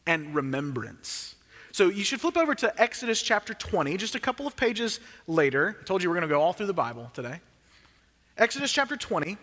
and 0.06 0.34
remembrance. 0.34 1.34
So 1.72 1.90
you 1.90 2.04
should 2.04 2.22
flip 2.22 2.38
over 2.38 2.54
to 2.54 2.80
Exodus 2.80 3.20
chapter 3.20 3.52
20, 3.52 3.98
just 3.98 4.14
a 4.14 4.20
couple 4.20 4.46
of 4.46 4.56
pages 4.56 4.98
later. 5.26 5.76
I 5.78 5.84
told 5.84 6.02
you 6.02 6.08
we're 6.08 6.16
going 6.16 6.28
to 6.28 6.34
go 6.34 6.40
all 6.40 6.54
through 6.54 6.68
the 6.68 6.72
Bible 6.72 7.10
today. 7.12 7.40
Exodus 8.38 8.72
chapter 8.72 8.96
20. 8.96 9.36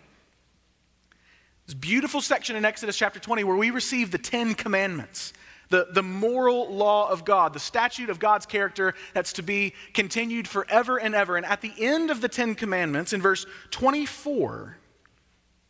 This 1.65 1.75
beautiful 1.75 2.21
section 2.21 2.55
in 2.55 2.65
Exodus 2.65 2.97
chapter 2.97 3.19
20 3.19 3.43
where 3.43 3.55
we 3.55 3.69
receive 3.69 4.09
the 4.09 4.17
Ten 4.17 4.55
Commandments, 4.55 5.33
the, 5.69 5.87
the 5.93 6.01
moral 6.01 6.73
law 6.73 7.07
of 7.09 7.23
God, 7.23 7.53
the 7.53 7.59
statute 7.59 8.09
of 8.09 8.17
God's 8.17 8.47
character 8.47 8.95
that's 9.13 9.33
to 9.33 9.43
be 9.43 9.73
continued 9.93 10.47
forever 10.47 10.97
and 10.97 11.13
ever. 11.13 11.37
And 11.37 11.45
at 11.45 11.61
the 11.61 11.71
end 11.77 12.09
of 12.09 12.21
the 12.21 12.27
Ten 12.27 12.55
Commandments, 12.55 13.13
in 13.13 13.21
verse 13.21 13.45
24, 13.69 14.77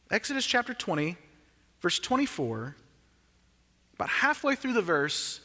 Exodus 0.09 0.45
chapter 0.45 0.73
20, 0.73 1.17
verse 1.81 1.99
24, 1.99 2.77
about 3.95 4.09
halfway 4.09 4.55
through 4.55 4.73
the 4.73 4.81
verse, 4.81 5.41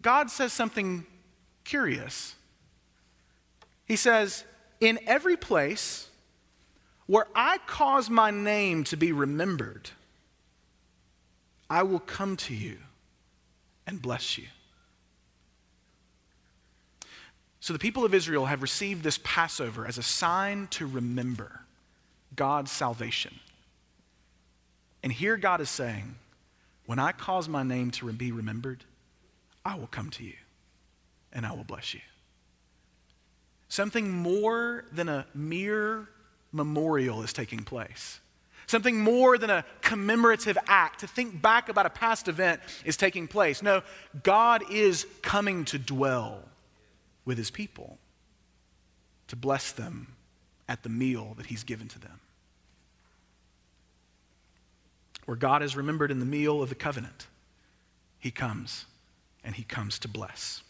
God 0.00 0.30
says 0.30 0.52
something 0.52 1.04
curious. 1.64 2.36
He 3.84 3.96
says, 3.96 4.44
In 4.78 5.00
every 5.08 5.36
place, 5.36 6.06
where 7.10 7.26
I 7.34 7.58
cause 7.66 8.08
my 8.08 8.30
name 8.30 8.84
to 8.84 8.96
be 8.96 9.10
remembered, 9.10 9.90
I 11.68 11.82
will 11.82 11.98
come 11.98 12.36
to 12.36 12.54
you 12.54 12.78
and 13.84 14.00
bless 14.00 14.38
you. 14.38 14.46
So 17.58 17.72
the 17.72 17.80
people 17.80 18.04
of 18.04 18.14
Israel 18.14 18.46
have 18.46 18.62
received 18.62 19.02
this 19.02 19.18
Passover 19.24 19.88
as 19.88 19.98
a 19.98 20.04
sign 20.04 20.68
to 20.68 20.86
remember 20.86 21.62
God's 22.36 22.70
salvation. 22.70 23.34
And 25.02 25.10
here 25.12 25.36
God 25.36 25.60
is 25.60 25.68
saying, 25.68 26.14
when 26.86 27.00
I 27.00 27.10
cause 27.10 27.48
my 27.48 27.64
name 27.64 27.90
to 27.90 28.12
be 28.12 28.30
remembered, 28.30 28.84
I 29.64 29.74
will 29.74 29.88
come 29.88 30.10
to 30.10 30.22
you 30.22 30.36
and 31.32 31.44
I 31.44 31.50
will 31.54 31.64
bless 31.64 31.92
you. 31.92 32.02
Something 33.68 34.12
more 34.12 34.84
than 34.92 35.08
a 35.08 35.26
mere 35.34 36.06
memorial 36.52 37.22
is 37.22 37.32
taking 37.32 37.60
place. 37.60 38.20
Something 38.66 39.00
more 39.00 39.36
than 39.36 39.50
a 39.50 39.64
commemorative 39.82 40.56
act 40.68 41.00
to 41.00 41.08
think 41.08 41.42
back 41.42 41.68
about 41.68 41.86
a 41.86 41.90
past 41.90 42.28
event 42.28 42.60
is 42.84 42.96
taking 42.96 43.26
place. 43.26 43.62
No, 43.62 43.82
God 44.22 44.62
is 44.70 45.06
coming 45.22 45.64
to 45.66 45.78
dwell 45.78 46.42
with 47.24 47.36
his 47.36 47.50
people, 47.50 47.98
to 49.26 49.36
bless 49.36 49.72
them 49.72 50.14
at 50.68 50.84
the 50.84 50.88
meal 50.88 51.34
that 51.36 51.46
he's 51.46 51.64
given 51.64 51.88
to 51.88 51.98
them. 51.98 52.20
Where 55.24 55.36
God 55.36 55.62
is 55.62 55.76
remembered 55.76 56.10
in 56.12 56.20
the 56.20 56.24
meal 56.24 56.62
of 56.62 56.68
the 56.68 56.74
covenant, 56.74 57.26
he 58.20 58.30
comes 58.30 58.86
and 59.42 59.54
he 59.54 59.64
comes 59.64 59.98
to 60.00 60.08
bless. 60.08 60.62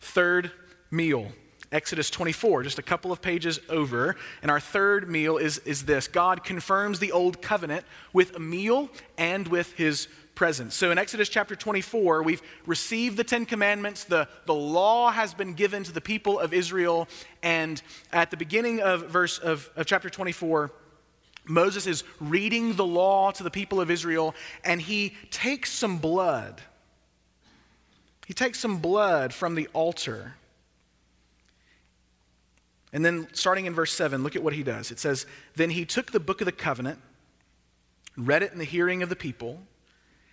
Third 0.00 0.52
meal 0.90 1.32
Exodus 1.72 2.10
24, 2.10 2.64
just 2.64 2.80
a 2.80 2.82
couple 2.82 3.12
of 3.12 3.22
pages 3.22 3.60
over. 3.68 4.16
And 4.42 4.50
our 4.50 4.58
third 4.58 5.08
meal 5.08 5.36
is, 5.36 5.58
is 5.58 5.84
this 5.84 6.08
God 6.08 6.42
confirms 6.42 6.98
the 6.98 7.12
old 7.12 7.40
covenant 7.40 7.84
with 8.12 8.34
a 8.34 8.40
meal 8.40 8.90
and 9.16 9.46
with 9.46 9.72
his 9.74 10.08
presence. 10.34 10.74
So 10.74 10.90
in 10.90 10.98
Exodus 10.98 11.28
chapter 11.28 11.54
24, 11.54 12.24
we've 12.24 12.42
received 12.66 13.16
the 13.16 13.24
Ten 13.24 13.46
Commandments, 13.46 14.04
the, 14.04 14.26
the 14.46 14.54
law 14.54 15.12
has 15.12 15.32
been 15.32 15.54
given 15.54 15.84
to 15.84 15.92
the 15.92 16.00
people 16.00 16.40
of 16.40 16.52
Israel. 16.52 17.08
And 17.42 17.80
at 18.12 18.32
the 18.32 18.36
beginning 18.36 18.80
of 18.80 19.06
verse 19.08 19.38
of, 19.38 19.70
of 19.76 19.86
chapter 19.86 20.10
24, 20.10 20.72
Moses 21.44 21.86
is 21.86 22.02
reading 22.18 22.74
the 22.74 22.84
law 22.84 23.30
to 23.30 23.42
the 23.42 23.50
people 23.50 23.80
of 23.80 23.90
Israel, 23.90 24.34
and 24.64 24.80
he 24.80 25.14
takes 25.30 25.70
some 25.70 25.98
blood. 25.98 26.60
He 28.26 28.34
takes 28.34 28.58
some 28.58 28.78
blood 28.78 29.32
from 29.32 29.54
the 29.54 29.68
altar 29.72 30.34
and 32.92 33.04
then, 33.04 33.28
starting 33.32 33.66
in 33.66 33.74
verse 33.74 33.92
7, 33.92 34.22
look 34.22 34.34
at 34.34 34.42
what 34.42 34.52
he 34.52 34.62
does. 34.62 34.90
It 34.90 34.98
says, 34.98 35.26
Then 35.54 35.70
he 35.70 35.84
took 35.84 36.10
the 36.10 36.20
book 36.20 36.40
of 36.40 36.46
the 36.46 36.52
covenant, 36.52 36.98
read 38.16 38.42
it 38.42 38.52
in 38.52 38.58
the 38.58 38.64
hearing 38.64 39.02
of 39.02 39.08
the 39.08 39.16
people, 39.16 39.60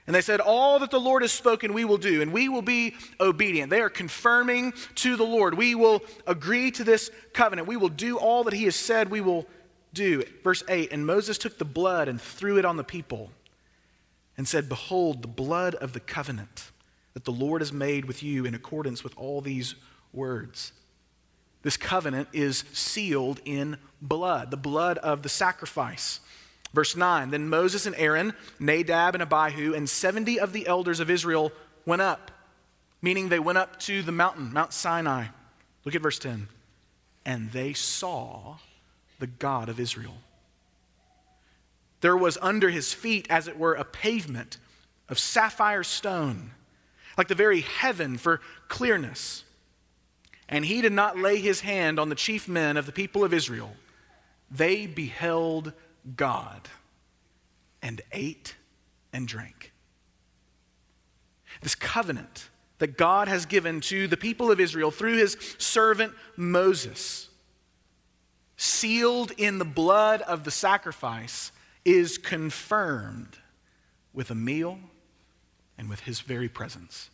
and 0.07 0.15
they 0.15 0.21
said, 0.21 0.39
All 0.39 0.79
that 0.79 0.89
the 0.89 0.99
Lord 0.99 1.21
has 1.21 1.33
spoken, 1.33 1.73
we 1.73 1.85
will 1.85 1.97
do, 1.97 2.21
and 2.21 2.31
we 2.31 2.47
will 2.47 2.61
be 2.61 2.95
obedient. 3.19 3.69
They 3.69 3.81
are 3.81 3.89
confirming 3.89 4.73
to 4.95 5.17
the 5.17 5.25
Lord. 5.25 5.55
We 5.55 5.75
will 5.75 6.01
agree 6.25 6.71
to 6.71 6.83
this 6.85 7.11
covenant. 7.33 7.67
We 7.67 7.77
will 7.77 7.89
do 7.89 8.17
all 8.17 8.45
that 8.45 8.53
he 8.53 8.63
has 8.63 8.75
said 8.75 9.11
we 9.11 9.21
will 9.21 9.45
do. 9.93 10.23
Verse 10.43 10.63
8 10.69 10.93
And 10.93 11.05
Moses 11.05 11.37
took 11.37 11.57
the 11.57 11.65
blood 11.65 12.07
and 12.07 12.21
threw 12.21 12.57
it 12.57 12.65
on 12.65 12.77
the 12.77 12.83
people 12.85 13.31
and 14.37 14.47
said, 14.47 14.69
Behold, 14.69 15.21
the 15.21 15.27
blood 15.27 15.75
of 15.75 15.91
the 15.91 15.99
covenant 15.99 16.71
that 17.13 17.25
the 17.25 17.31
Lord 17.31 17.61
has 17.61 17.73
made 17.73 18.05
with 18.05 18.23
you 18.23 18.45
in 18.45 18.55
accordance 18.55 19.03
with 19.03 19.15
all 19.17 19.41
these 19.41 19.75
words. 20.13 20.71
This 21.63 21.77
covenant 21.77 22.29
is 22.33 22.63
sealed 22.73 23.41
in 23.45 23.77
blood, 24.01 24.51
the 24.51 24.57
blood 24.57 24.97
of 24.99 25.23
the 25.23 25.29
sacrifice. 25.29 26.19
Verse 26.73 26.95
9 26.95 27.31
Then 27.31 27.49
Moses 27.49 27.85
and 27.85 27.95
Aaron, 27.97 28.33
Nadab 28.59 29.15
and 29.15 29.23
Abihu, 29.23 29.73
and 29.73 29.89
70 29.89 30.39
of 30.39 30.53
the 30.53 30.67
elders 30.67 30.99
of 30.99 31.09
Israel 31.09 31.51
went 31.85 32.01
up, 32.01 32.31
meaning 33.01 33.29
they 33.29 33.39
went 33.39 33.57
up 33.57 33.79
to 33.81 34.01
the 34.03 34.11
mountain, 34.11 34.53
Mount 34.53 34.73
Sinai. 34.73 35.25
Look 35.85 35.95
at 35.95 36.01
verse 36.01 36.19
10. 36.19 36.47
And 37.25 37.51
they 37.51 37.73
saw 37.73 38.57
the 39.19 39.27
God 39.27 39.69
of 39.69 39.79
Israel. 39.79 40.17
There 42.01 42.17
was 42.17 42.37
under 42.41 42.69
his 42.69 42.93
feet, 42.93 43.27
as 43.29 43.47
it 43.47 43.57
were, 43.57 43.73
a 43.73 43.83
pavement 43.83 44.57
of 45.09 45.17
sapphire 45.17 45.83
stone, 45.83 46.51
like 47.17 47.27
the 47.27 47.35
very 47.35 47.61
heaven 47.61 48.17
for 48.17 48.41
clearness. 48.67 49.43
And 50.49 50.65
he 50.65 50.81
did 50.81 50.93
not 50.93 51.17
lay 51.17 51.39
his 51.39 51.61
hand 51.61 51.99
on 51.99 52.09
the 52.09 52.15
chief 52.15 52.47
men 52.47 52.77
of 52.77 52.85
the 52.85 52.91
people 52.91 53.23
of 53.23 53.33
Israel. 53.33 53.75
They 54.49 54.87
beheld 54.87 55.73
God 56.15 56.69
and 57.81 58.01
ate 58.11 58.55
and 59.11 59.27
drank. 59.27 59.73
This 61.61 61.75
covenant 61.75 62.49
that 62.79 62.97
God 62.97 63.27
has 63.27 63.45
given 63.45 63.81
to 63.81 64.07
the 64.07 64.17
people 64.17 64.51
of 64.51 64.59
Israel 64.59 64.91
through 64.91 65.17
his 65.17 65.37
servant 65.57 66.13
Moses, 66.35 67.29
sealed 68.55 69.31
in 69.37 69.57
the 69.57 69.65
blood 69.65 70.21
of 70.21 70.43
the 70.43 70.51
sacrifice, 70.51 71.51
is 71.83 72.17
confirmed 72.17 73.37
with 74.13 74.29
a 74.29 74.35
meal 74.35 74.79
and 75.77 75.89
with 75.89 76.01
his 76.01 76.21
very 76.21 76.49
presence 76.49 77.09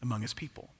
among 0.00 0.22
his 0.22 0.34
people. 0.34 0.70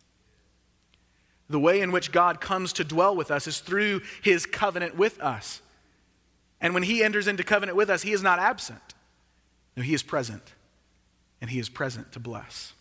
The 1.53 1.61
way 1.61 1.83
in 1.83 1.93
which 1.93 2.13
God 2.13 2.41
comes 2.41 2.73
to 2.75 2.85
dwell 2.85 3.15
with 3.15 3.31
us 3.31 3.47
is 3.47 3.61
through 3.61 4.01
his 4.23 4.47
covenant 4.47 4.97
with 4.97 5.21
us. 5.21 5.61
And 6.63 6.73
when 6.73 6.83
he 6.83 7.05
enters 7.05 7.29
into 7.29 7.45
covenant 7.45 7.77
with 7.77 7.91
us, 7.91 8.01
he 8.01 8.13
is 8.13 8.23
not 8.23 8.39
absent. 8.39 8.81
No, 9.77 9.83
he 9.83 9.93
is 9.93 10.03
present. 10.03 10.43
And 11.43 11.51
he 11.51 11.59
is 11.59 11.69
present 11.69 12.13
to 12.13 12.21
bless. 12.21 12.73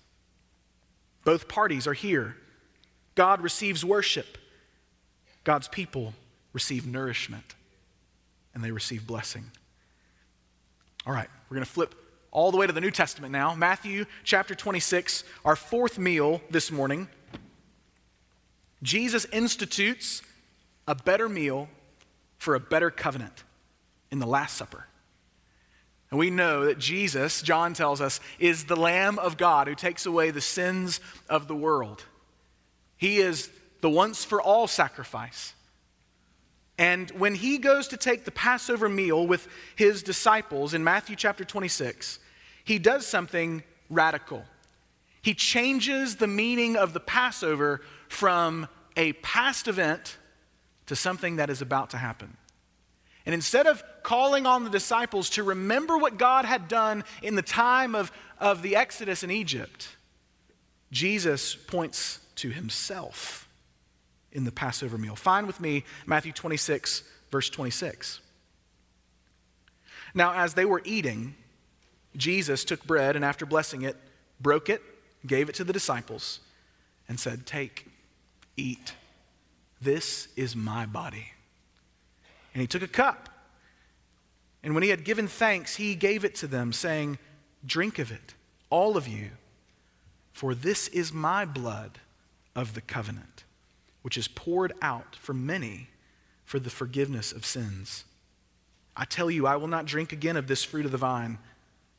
Both 1.26 1.50
parties 1.50 1.86
are 1.86 1.94
here. 1.94 2.38
God 3.14 3.42
receives 3.42 3.84
worship. 3.84 4.38
God's 5.44 5.68
people 5.68 6.14
receive 6.54 6.88
nourishment. 6.88 7.56
And 8.56 8.64
they 8.64 8.72
receive 8.72 9.06
blessing. 9.06 9.52
All 11.06 11.12
right, 11.14 11.30
we're 11.50 11.56
going 11.56 11.66
to 11.66 11.72
flip 11.72 11.94
all 12.32 12.52
the 12.52 12.58
way 12.58 12.68
to 12.68 12.74
the 12.74 12.80
New 12.80 12.92
Testament 12.92 13.34
now. 13.34 13.54
Matthew 13.54 14.06
chapter 14.24 14.56
26, 14.56 15.26
our 15.44 15.58
fourth 15.58 16.00
meal 16.00 16.40
this 16.50 16.72
morning. 16.72 17.10
Jesus 18.84 19.26
institutes 19.26 20.22
a 20.88 20.96
better 20.96 21.30
meal 21.30 21.70
for 22.38 22.56
a 22.56 22.60
better 22.60 22.90
covenant 22.90 23.44
in 24.12 24.20
the 24.20 24.26
Last 24.26 24.58
Supper. 24.58 24.88
And 26.10 26.20
we 26.20 26.30
know 26.30 26.66
that 26.66 26.78
Jesus, 26.78 27.42
John 27.42 27.74
tells 27.74 28.02
us, 28.02 28.20
is 28.38 28.66
the 28.66 28.76
Lamb 28.76 29.18
of 29.18 29.38
God 29.38 29.68
who 29.68 29.76
takes 29.76 30.06
away 30.06 30.32
the 30.32 30.42
sins 30.42 31.00
of 31.30 31.48
the 31.48 31.56
world. 31.56 32.04
He 32.98 33.20
is 33.20 33.50
the 33.80 33.90
once 33.90 34.26
for 34.26 34.42
all 34.42 34.68
sacrifice. 34.68 35.54
And 36.78 37.10
when 37.12 37.36
he 37.36 37.60
goes 37.60 37.90
to 37.90 37.98
take 37.98 38.26
the 38.26 38.32
Passover 38.32 38.90
meal 38.90 39.26
with 39.26 39.48
his 39.76 40.04
disciples 40.04 40.74
in 40.74 40.84
Matthew 40.84 41.16
chapter 41.16 41.46
26, 41.46 42.20
he 42.64 42.80
does 42.80 43.06
something 43.08 43.64
radical. 43.90 44.44
He 45.22 45.34
changes 45.34 46.16
the 46.16 46.28
meaning 46.28 46.76
of 46.76 46.94
the 46.94 47.00
Passover 47.00 47.82
from 48.08 48.68
a 48.98 49.14
past 49.14 49.68
event 49.68 50.18
to 50.88 50.96
something 50.96 51.38
that 51.38 51.50
is 51.50 51.62
about 51.62 51.92
to 51.92 51.98
happen. 51.98 52.36
And 53.26 53.36
instead 53.36 53.68
of 53.68 53.84
calling 54.04 54.46
on 54.46 54.64
the 54.64 54.70
disciples 54.70 55.30
to 55.32 55.44
remember 55.44 55.98
what 55.98 56.18
God 56.18 56.46
had 56.46 56.68
done 56.68 57.04
in 57.22 57.36
the 57.36 57.44
time 57.44 57.94
of, 57.94 58.12
of 58.40 58.62
the 58.64 58.76
Exodus 58.76 59.24
in 59.24 59.30
Egypt, 59.30 59.90
Jesus 60.92 61.56
points 61.56 62.20
to 62.36 62.50
himself 62.50 63.48
in 64.32 64.44
the 64.44 64.52
Passover 64.52 64.98
meal. 64.98 65.16
Find 65.16 65.46
with 65.46 65.60
me 65.60 65.84
Matthew 66.06 66.32
26, 66.32 67.04
verse 67.30 67.50
26. 67.50 68.20
Now, 70.14 70.34
as 70.34 70.56
they 70.56 70.66
were 70.66 70.82
eating, 70.84 71.36
Jesus 72.18 72.66
took 72.66 72.84
bread 72.86 73.16
and 73.16 73.24
after 73.24 73.46
blessing 73.46 73.84
it, 73.84 73.96
broke 74.40 74.70
it, 74.70 74.82
gave 75.26 75.50
it 75.50 75.56
to 75.56 75.64
the 75.64 75.74
disciples, 75.74 76.40
and 77.08 77.20
said, 77.20 77.46
Take, 77.46 77.88
eat. 78.58 78.94
This 79.82 80.28
is 80.36 80.56
my 80.56 80.86
body. 80.86 81.34
And 82.54 82.62
he 82.62 82.68
took 82.68 82.82
a 82.82 82.88
cup. 82.88 83.30
And 84.64 84.74
when 84.74 84.84
he 84.84 84.90
had 84.90 85.04
given 85.04 85.28
thanks, 85.28 85.76
he 85.76 85.96
gave 85.96 86.24
it 86.24 86.36
to 86.36 86.48
them, 86.48 86.72
saying, 86.72 87.18
Drink 87.66 88.00
of 88.00 88.12
it, 88.12 88.34
all 88.70 88.98
of 88.98 89.08
you, 89.08 89.32
for 90.34 90.54
this 90.54 90.88
is 90.90 91.12
my 91.12 91.46
blood 91.46 92.00
of 92.56 92.74
the 92.74 92.82
covenant, 92.82 93.44
which 94.02 94.18
is 94.18 94.28
poured 94.28 94.74
out 94.82 95.16
for 95.16 95.34
many 95.34 95.90
for 96.46 96.60
the 96.60 96.70
forgiveness 96.70 97.32
of 97.32 97.46
sins. 97.46 98.06
I 98.96 99.06
tell 99.06 99.32
you, 99.32 99.48
I 99.48 99.56
will 99.56 99.68
not 99.68 99.86
drink 99.86 100.12
again 100.12 100.36
of 100.36 100.48
this 100.48 100.64
fruit 100.64 100.86
of 100.86 100.92
the 100.92 100.98
vine 100.98 101.38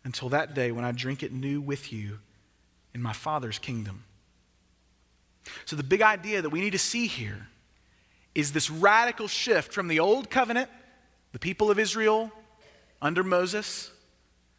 until 0.05 0.29
that 0.29 0.55
day 0.55 0.73
when 0.73 0.85
I 0.85 0.93
drink 0.93 1.23
it 1.23 1.33
new 1.33 1.61
with 1.61 1.93
you 1.93 2.19
in 2.95 3.03
my 3.03 3.13
Father's 3.13 3.59
kingdom. 3.59 4.05
So, 5.65 5.77
the 5.77 5.83
big 5.83 6.03
idea 6.03 6.43
that 6.43 6.51
we 6.51 6.61
need 6.61 6.71
to 6.71 6.79
see 6.79 7.07
here 7.07 7.49
is 8.35 8.53
this 8.53 8.71
radical 8.71 9.29
shift 9.29 9.73
from 9.73 9.89
the 9.89 10.01
old 10.01 10.31
covenant, 10.31 10.71
the 11.33 11.39
people 11.39 11.71
of 11.71 11.79
Israel 11.79 12.31
under 13.01 13.23
Moses, 13.23 13.91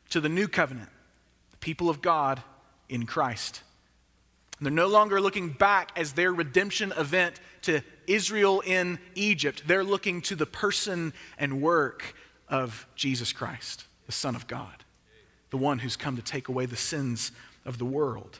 to 0.10 0.20
the 0.20 0.30
new 0.30 0.48
covenant, 0.48 0.90
the 1.52 1.58
people 1.58 1.90
of 1.90 2.02
God 2.02 2.44
in 2.90 3.06
Christ. 3.06 3.64
And 4.58 4.66
they're 4.66 4.74
no 4.74 4.88
longer 4.88 5.20
looking 5.20 5.50
back 5.50 5.92
as 5.96 6.14
their 6.14 6.32
redemption 6.32 6.94
event 6.98 7.40
to 7.64 7.82
Israel 8.06 8.62
in 8.62 9.00
Egypt. 9.16 9.64
They're 9.66 9.84
looking 9.84 10.22
to 10.24 10.36
the 10.36 10.46
person 10.46 11.14
and 11.38 11.62
work 11.62 12.16
of 12.48 12.86
Jesus 12.96 13.34
Christ, 13.34 13.86
the 14.06 14.12
Son 14.12 14.36
of 14.36 14.48
God, 14.48 14.84
the 15.50 15.58
one 15.58 15.80
who's 15.80 15.96
come 15.96 16.18
to 16.18 16.22
take 16.22 16.50
away 16.50 16.66
the 16.66 16.76
sins 16.76 17.32
of 17.66 17.78
the 17.78 17.86
world. 17.86 18.40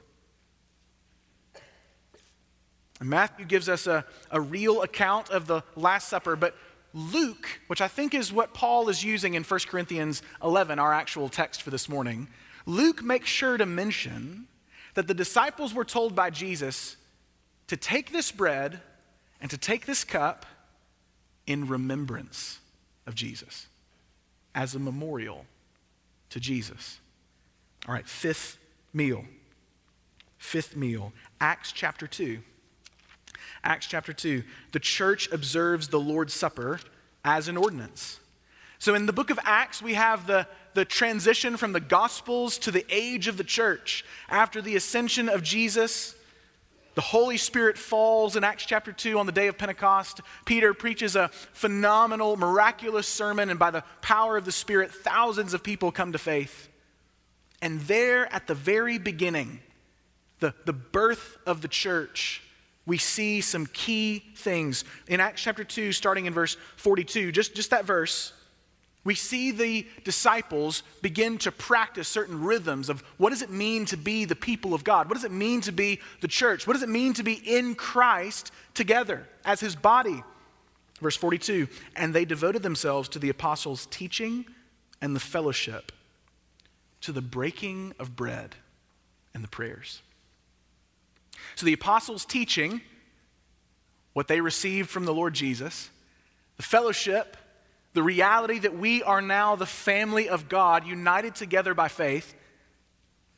And 3.00 3.10
Matthew 3.10 3.46
gives 3.46 3.68
us 3.68 3.88
a, 3.88 4.06
a 4.32 4.40
real 4.40 4.82
account 4.82 5.30
of 5.30 5.48
the 5.48 5.62
Last 5.76 6.08
Supper, 6.08 6.36
but 6.36 6.56
Luke, 6.94 7.48
which 7.68 7.82
I 7.82 7.88
think 7.88 8.14
is 8.14 8.32
what 8.32 8.54
Paul 8.54 8.88
is 8.88 9.04
using 9.04 9.34
in 9.34 9.44
1 9.44 9.60
Corinthians 9.68 10.22
11, 10.44 10.80
our 10.80 10.94
actual 10.94 11.28
text 11.28 11.64
for 11.64 11.70
this 11.70 11.90
morning, 11.90 12.28
Luke 12.66 13.04
makes 13.04 13.30
sure 13.30 13.58
to 13.58 13.66
mention 13.66 14.48
that 14.94 15.08
the 15.08 15.14
disciples 15.14 15.74
were 15.74 15.84
told 15.84 16.16
by 16.16 16.30
Jesus 16.30 16.96
to 17.68 17.76
take 17.76 18.12
this 18.12 18.32
bread 18.32 18.80
and 19.42 19.50
to 19.50 19.58
take 19.58 19.86
this 19.86 20.04
cup 20.04 20.46
in 21.48 21.68
remembrance 21.68 22.60
of 23.06 23.16
Jesus, 23.16 23.68
as 24.56 24.76
a 24.76 24.80
memorial 24.80 25.46
to 26.30 26.40
Jesus. 26.40 27.00
All 27.88 27.94
right, 27.94 28.08
fifth 28.08 28.58
meal. 28.94 29.26
Fifth 30.38 30.76
meal. 30.76 31.14
Acts 31.40 31.72
chapter 31.72 32.08
2. 32.08 32.40
Acts 33.64 33.88
chapter 33.88 34.14
2, 34.14 34.44
the 34.74 34.80
church 34.80 35.32
observes 35.32 35.88
the 35.88 36.00
Lord's 36.00 36.34
Supper 36.34 36.80
as 37.24 37.48
an 37.48 37.56
ordinance. 37.58 38.20
So 38.78 38.96
in 38.96 39.06
the 39.06 39.14
book 39.14 39.30
of 39.30 39.40
Acts, 39.44 39.82
we 39.82 39.94
have 39.94 40.28
the, 40.28 40.46
the 40.74 40.84
transition 40.84 41.56
from 41.56 41.72
the 41.72 41.80
Gospels 41.80 42.58
to 42.60 42.72
the 42.72 42.86
age 42.90 43.30
of 43.30 43.38
the 43.38 43.44
church. 43.46 44.04
After 44.28 44.62
the 44.62 44.76
ascension 44.76 45.30
of 45.30 45.44
Jesus, 45.44 46.16
the 46.96 47.02
Holy 47.02 47.38
Spirit 47.38 47.78
falls 47.78 48.36
in 48.36 48.44
Acts 48.44 48.66
chapter 48.66 48.92
2 48.92 49.18
on 49.18 49.26
the 49.26 49.32
day 49.32 49.48
of 49.48 49.58
Pentecost. 49.58 50.20
Peter 50.44 50.74
preaches 50.74 51.16
a 51.16 51.30
phenomenal, 51.30 52.36
miraculous 52.36 53.08
sermon, 53.08 53.50
and 53.50 53.58
by 53.58 53.72
the 53.72 53.86
power 54.02 54.36
of 54.36 54.44
the 54.44 54.52
Spirit, 54.52 54.92
thousands 54.92 55.54
of 55.54 55.64
people 55.64 55.94
come 55.94 56.12
to 56.12 56.18
faith. 56.18 56.68
And 57.64 57.80
there 57.84 58.32
at 58.34 58.46
the 58.46 58.54
very 58.54 58.98
beginning, 58.98 59.62
the, 60.42 60.54
the 60.66 60.74
birth 60.74 61.38
of 61.46 61.62
the 61.62 61.70
church, 61.70 62.44
we 62.86 62.98
see 62.98 63.40
some 63.40 63.68
key 63.68 64.22
things. 64.36 64.84
In 65.08 65.22
Acts 65.22 65.42
chapter 65.42 65.64
2, 65.64 65.94
starting 65.94 66.26
in 66.26 66.34
verse 66.34 66.58
42, 66.76 67.32
just, 67.32 67.56
just 67.56 67.70
that 67.70 67.86
verse, 67.86 68.34
we 69.06 69.16
see 69.16 69.52
the 69.52 69.88
disciples 70.04 70.84
begin 71.02 71.38
to 71.38 71.54
practice 71.54 72.10
certain 72.10 72.44
rhythms 72.44 72.90
of 72.90 73.00
what 73.16 73.30
does 73.30 73.42
it 73.42 73.50
mean 73.50 73.86
to 73.86 73.96
be 73.96 74.26
the 74.26 74.36
people 74.36 74.74
of 74.74 74.84
God? 74.84 75.08
What 75.08 75.16
does 75.16 75.24
it 75.24 75.32
mean 75.32 75.62
to 75.62 75.72
be 75.72 76.02
the 76.20 76.28
church? 76.28 76.68
What 76.68 76.74
does 76.74 76.84
it 76.84 76.90
mean 76.90 77.14
to 77.14 77.24
be 77.24 77.36
in 77.46 77.76
Christ 77.76 78.52
together 78.74 79.26
as 79.46 79.62
his 79.62 79.74
body? 79.74 80.22
Verse 81.00 81.16
42 81.16 81.70
And 81.96 82.14
they 82.14 82.26
devoted 82.26 82.62
themselves 82.62 83.08
to 83.10 83.20
the 83.20 83.30
apostles' 83.30 83.88
teaching 83.90 84.44
and 85.00 85.16
the 85.16 85.22
fellowship, 85.22 85.94
to 87.04 87.12
the 87.12 87.22
breaking 87.22 87.94
of 88.00 88.16
bread 88.16 88.56
and 89.34 89.44
the 89.44 89.48
prayers. 89.50 90.02
So 91.56 91.66
the 91.66 91.74
apostles' 91.74 92.26
teaching, 92.26 92.82
what 94.14 94.28
they 94.28 94.40
received 94.40 94.90
from 94.90 95.06
the 95.06 95.14
Lord 95.14 95.34
Jesus, 95.34 95.90
the 96.56 96.64
fellowship, 96.64 97.36
the 97.94 98.04
reality 98.04 98.60
that 98.60 98.78
we 98.78 99.04
are 99.04 99.22
now 99.22 99.56
the 99.56 99.66
family 99.66 100.30
of 100.30 100.48
God, 100.48 100.88
united 100.88 101.36
together 101.36 101.74
by 101.74 101.90
faith. 101.90 102.34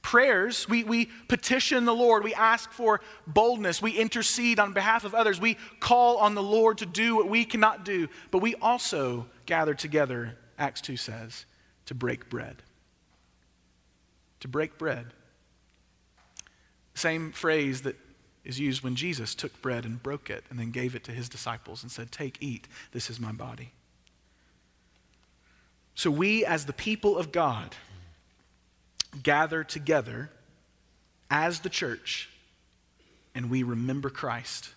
Prayers, 0.04 0.69
we, 0.69 0.84
we 0.84 1.08
petition 1.28 1.86
the 1.86 1.95
Lord, 1.95 2.23
we 2.23 2.36
ask 2.36 2.71
for 2.71 3.01
boldness, 3.25 3.82
we 3.82 3.91
intercede 3.91 4.60
on 4.60 4.73
behalf 4.73 5.04
of 5.06 5.15
others, 5.15 5.41
we 5.41 5.58
call 5.80 6.17
on 6.17 6.36
the 6.36 6.43
Lord 6.43 6.78
to 6.78 6.86
do 6.86 7.15
what 7.15 7.28
we 7.28 7.43
cannot 7.43 7.84
do, 7.84 8.08
but 8.30 8.43
we 8.43 8.54
also 8.56 9.25
gather 9.47 9.73
together, 9.73 10.38
Acts 10.60 10.82
2 10.82 10.97
says, 10.97 11.45
to 11.88 11.95
break 11.95 12.30
bread. 12.30 12.62
To 14.45 14.49
break 14.49 14.77
bread. 14.77 15.08
Same 16.93 17.31
phrase 17.31 17.81
that 17.81 17.95
is 18.43 18.60
used 18.60 18.84
when 18.84 18.95
Jesus 18.95 19.34
took 19.34 19.60
bread 19.60 19.86
and 19.86 20.03
broke 20.03 20.29
it 20.29 20.43
and 20.51 20.60
then 20.60 20.69
gave 20.69 20.93
it 20.93 21.03
to 21.05 21.12
his 21.12 21.27
disciples 21.27 21.81
and 21.81 21.91
said, 21.91 22.12
Take, 22.12 22.38
eat, 22.41 22.67
this 22.91 23.10
is 23.10 23.19
my 23.19 23.31
body. 23.31 23.71
So 25.95 26.12
we, 26.12 26.45
as 26.45 26.67
the 26.67 26.73
people 26.73 27.17
of 27.17 27.31
God, 27.31 27.75
gather 29.23 29.63
together 29.63 30.29
as 31.31 31.62
the 31.62 31.69
church 31.69 32.29
and 33.34 33.49
we 33.49 33.63
remember 33.63 34.12
Christ. 34.12 34.75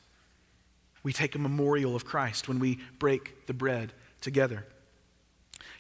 We 1.02 1.12
take 1.12 1.34
a 1.34 1.38
memorial 1.38 1.94
of 1.94 2.06
Christ 2.06 2.48
when 2.48 2.58
we 2.58 2.78
break 2.98 3.46
the 3.46 3.52
bread 3.52 3.92
together. 4.22 4.64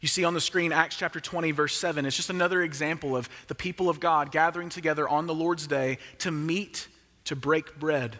You 0.00 0.08
see 0.08 0.24
on 0.24 0.34
the 0.34 0.40
screen 0.40 0.72
Acts 0.72 0.96
chapter 0.96 1.20
20, 1.20 1.50
verse 1.50 1.76
7. 1.76 2.06
It's 2.06 2.16
just 2.16 2.30
another 2.30 2.62
example 2.62 3.16
of 3.16 3.28
the 3.48 3.54
people 3.54 3.88
of 3.88 3.98
God 3.98 4.30
gathering 4.30 4.68
together 4.68 5.08
on 5.08 5.26
the 5.26 5.34
Lord's 5.34 5.66
day 5.66 5.98
to 6.18 6.30
meet, 6.30 6.86
to 7.24 7.34
break 7.34 7.78
bread. 7.78 8.16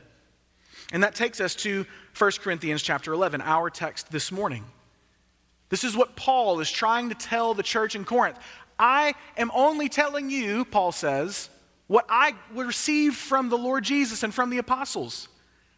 And 0.93 1.05
that 1.05 1.15
takes 1.15 1.41
us 1.41 1.55
to 1.57 1.87
1 2.17 2.33
Corinthians 2.41 2.83
chapter 2.83 3.13
11, 3.13 3.43
our 3.43 3.71
text 3.71 4.11
this 4.11 4.33
morning. 4.33 4.65
This 5.69 5.85
is 5.85 5.97
what 5.97 6.17
Paul 6.17 6.61
is 6.61 6.71
trying 6.71 7.11
to 7.11 7.15
tell 7.15 7.55
the 7.55 7.63
church 7.63 7.95
in 7.95 8.05
Corinth. 8.05 8.39
I 8.79 9.15
am 9.37 9.51
only 9.55 9.89
telling 9.89 10.31
you, 10.31 10.65
Paul 10.65 10.93
says, 10.93 11.51
what 11.87 12.07
I 12.09 12.35
received 12.55 13.17
from 13.17 13.51
the 13.51 13.59
Lord 13.59 13.85
Jesus 13.85 14.23
and 14.23 14.33
from 14.33 14.51
the 14.51 14.59
apostles. 14.59 15.29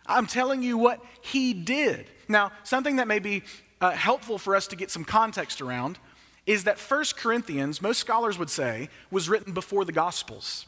I'm 0.07 0.27
telling 0.27 0.63
you 0.63 0.79
what 0.79 1.05
he 1.21 1.53
did. 1.53 2.07
Now, 2.29 2.53
something 2.63 2.97
that 2.97 3.09
may 3.09 3.19
be 3.19 3.43
uh, 3.81 3.93
helpful 3.93 4.39
for 4.39 4.55
us 4.55 4.67
to 4.69 4.77
get 4.77 4.91
some 4.91 5.05
context 5.05 5.61
around 5.61 5.99
is 6.47 6.65
that 6.65 6.79
1 6.79 7.05
Corinthians, 7.17 7.81
most 7.81 7.99
scholars 7.99 8.39
would 8.39 8.51
say, 8.51 8.89
was 9.11 9.29
written 9.29 9.53
before 9.53 9.85
the 9.85 9.93
Gospels. 9.93 10.67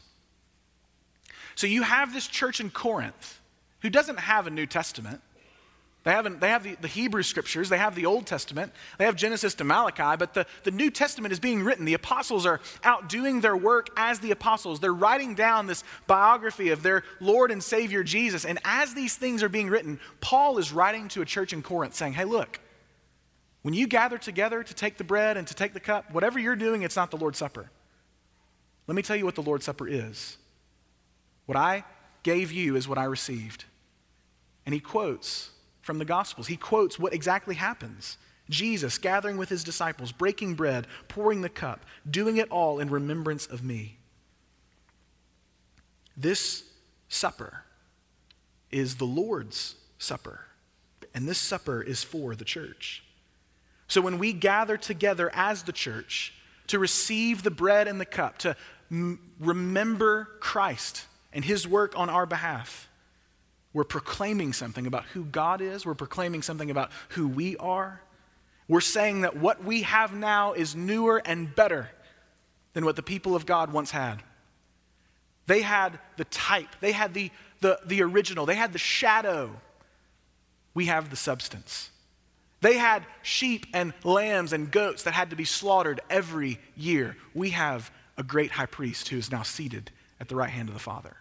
So 1.55 1.67
you 1.67 1.83
have 1.83 2.13
this 2.13 2.27
church 2.27 2.59
in 2.59 2.69
Corinth 2.69 3.39
who 3.81 3.89
doesn't 3.89 4.19
have 4.19 4.47
a 4.47 4.49
New 4.49 4.65
Testament. 4.65 5.21
They, 6.03 6.11
haven't, 6.11 6.41
they 6.41 6.49
have 6.49 6.63
the, 6.63 6.75
the 6.81 6.87
Hebrew 6.87 7.23
scriptures, 7.23 7.69
they 7.69 7.77
have 7.77 7.95
the 7.95 8.05
Old 8.05 8.25
Testament, 8.25 8.73
they 8.97 9.05
have 9.05 9.15
Genesis 9.15 9.55
to 9.55 9.63
Malachi, 9.63 10.17
but 10.17 10.33
the, 10.33 10.45
the 10.63 10.71
New 10.71 10.91
Testament 10.91 11.31
is 11.31 11.39
being 11.39 11.63
written. 11.63 11.85
The 11.85 11.93
apostles 11.93 12.45
are 12.45 12.59
out 12.83 13.07
doing 13.07 13.39
their 13.39 13.55
work 13.55 13.87
as 13.95 14.19
the 14.19 14.31
apostles. 14.31 14.81
They're 14.81 14.93
writing 14.93 15.33
down 15.33 15.65
this 15.65 15.85
biography 16.05 16.69
of 16.69 16.83
their 16.83 17.03
Lord 17.21 17.51
and 17.51 17.63
Savior 17.63 18.03
Jesus. 18.03 18.43
And 18.43 18.59
as 18.65 18.93
these 18.93 19.15
things 19.15 19.43
are 19.43 19.49
being 19.49 19.69
written, 19.69 19.99
Paul 20.19 20.57
is 20.57 20.73
writing 20.73 21.07
to 21.09 21.21
a 21.21 21.25
church 21.25 21.53
in 21.53 21.61
Corinth 21.61 21.95
saying, 21.95 22.13
hey, 22.13 22.25
look, 22.25 22.59
when 23.63 23.73
you 23.73 23.87
gather 23.87 24.17
together 24.17 24.61
to 24.61 24.73
take 24.73 24.97
the 24.97 25.03
bread 25.03 25.37
and 25.37 25.47
to 25.47 25.53
take 25.53 25.73
the 25.73 25.79
cup, 25.79 26.11
whatever 26.11 26.37
you're 26.37 26.55
doing, 26.55 26.83
it's 26.83 26.95
not 26.95 27.11
the 27.11 27.17
Lord's 27.17 27.39
Supper. 27.39 27.69
Let 28.87 28.95
me 28.95 29.01
tell 29.01 29.15
you 29.15 29.25
what 29.25 29.35
the 29.35 29.41
Lord's 29.41 29.65
Supper 29.65 29.87
is. 29.87 30.37
What 31.45 31.57
I 31.57 31.85
gave 32.23 32.51
you 32.51 32.75
is 32.75 32.87
what 32.87 32.97
I 32.97 33.05
received. 33.05 33.65
And 34.65 34.73
he 34.73 34.81
quotes 34.81 35.49
from 35.81 35.97
the 35.97 36.05
Gospels. 36.05 36.47
He 36.47 36.57
quotes 36.57 36.99
what 36.99 37.13
exactly 37.13 37.55
happens 37.55 38.17
Jesus 38.49 38.97
gathering 38.97 39.37
with 39.37 39.47
his 39.47 39.63
disciples, 39.63 40.11
breaking 40.11 40.55
bread, 40.55 40.85
pouring 41.07 41.41
the 41.41 41.49
cup, 41.49 41.85
doing 42.09 42.37
it 42.37 42.51
all 42.51 42.79
in 42.79 42.89
remembrance 42.89 43.45
of 43.45 43.63
me. 43.63 43.97
This 46.17 46.63
supper 47.07 47.63
is 48.69 48.95
the 48.97 49.05
Lord's 49.05 49.75
supper, 49.97 50.41
and 51.13 51.27
this 51.27 51.37
supper 51.37 51.81
is 51.81 52.03
for 52.03 52.35
the 52.35 52.43
church. 52.43 53.03
So 53.93 54.01
when 54.01 54.17
we 54.17 54.33
gather 54.33 54.75
together 54.75 55.29
as 55.35 55.61
the 55.61 55.71
church 55.71 56.33
to 56.65 56.79
receive 56.79 57.43
the 57.43 57.51
bread 57.51 57.87
and 57.87 58.01
the 58.01 58.07
cup, 58.07 58.39
to 58.39 58.55
m- 58.89 59.19
remember 59.39 60.29
Christ 60.39 61.05
and 61.31 61.45
his 61.45 61.67
work 61.67 61.93
on 61.95 62.09
our 62.09 62.25
behalf, 62.25 62.89
we're 63.71 63.83
proclaiming 63.83 64.51
something 64.51 64.87
about 64.87 65.05
who 65.13 65.25
God 65.25 65.61
is. 65.61 65.85
We're 65.85 65.93
proclaiming 65.93 66.41
something 66.41 66.71
about 66.71 66.89
who 67.09 67.27
we 67.27 67.55
are. 67.57 68.01
We're 68.67 68.81
saying 68.81 69.21
that 69.21 69.37
what 69.37 69.63
we 69.63 69.83
have 69.83 70.11
now 70.11 70.53
is 70.53 70.75
newer 70.75 71.21
and 71.23 71.53
better 71.53 71.91
than 72.73 72.85
what 72.85 72.95
the 72.95 73.03
people 73.03 73.35
of 73.35 73.45
God 73.45 73.71
once 73.71 73.91
had. 73.91 74.23
They 75.45 75.61
had 75.61 75.99
the 76.17 76.25
type, 76.25 76.69
they 76.79 76.93
had 76.93 77.13
the, 77.13 77.29
the, 77.61 77.79
the 77.85 78.01
original, 78.01 78.47
they 78.47 78.55
had 78.55 78.73
the 78.73 78.79
shadow. 78.79 79.51
We 80.73 80.87
have 80.87 81.11
the 81.11 81.15
substance. 81.15 81.91
They 82.63 82.77
had 82.77 83.05
sheep 83.23 83.65
and 83.73 83.93
lambs 84.05 84.53
and 84.53 84.71
goats 84.71 85.03
that 85.03 85.13
had 85.13 85.31
to 85.31 85.35
be 85.35 85.43
slaughtered 85.43 85.99
every 86.09 86.59
year. 86.77 87.17
We 87.33 87.49
have 87.49 87.91
a 88.17 88.23
great 88.23 88.51
high 88.51 88.67
priest 88.67 89.09
who 89.09 89.17
is 89.17 89.29
now 89.29 89.43
seated 89.43 89.91
at 90.17 90.29
the 90.29 90.37
right 90.37 90.49
hand 90.49 90.69
of 90.69 90.73
the 90.73 90.79
Father. 90.79 91.17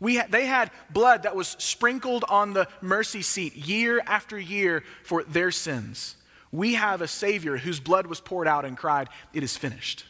We 0.00 0.16
ha- 0.16 0.26
they 0.30 0.46
had 0.46 0.70
blood 0.88 1.24
that 1.24 1.36
was 1.36 1.48
sprinkled 1.58 2.24
on 2.30 2.54
the 2.54 2.66
mercy 2.80 3.20
seat 3.20 3.56
year 3.56 4.02
after 4.06 4.38
year 4.38 4.84
for 5.04 5.22
their 5.22 5.50
sins. 5.50 6.16
We 6.50 6.74
have 6.74 7.02
a 7.02 7.08
Savior 7.08 7.58
whose 7.58 7.78
blood 7.78 8.06
was 8.06 8.18
poured 8.18 8.48
out 8.48 8.64
and 8.64 8.74
cried, 8.74 9.10
It 9.34 9.42
is 9.42 9.54
finished. 9.58 10.06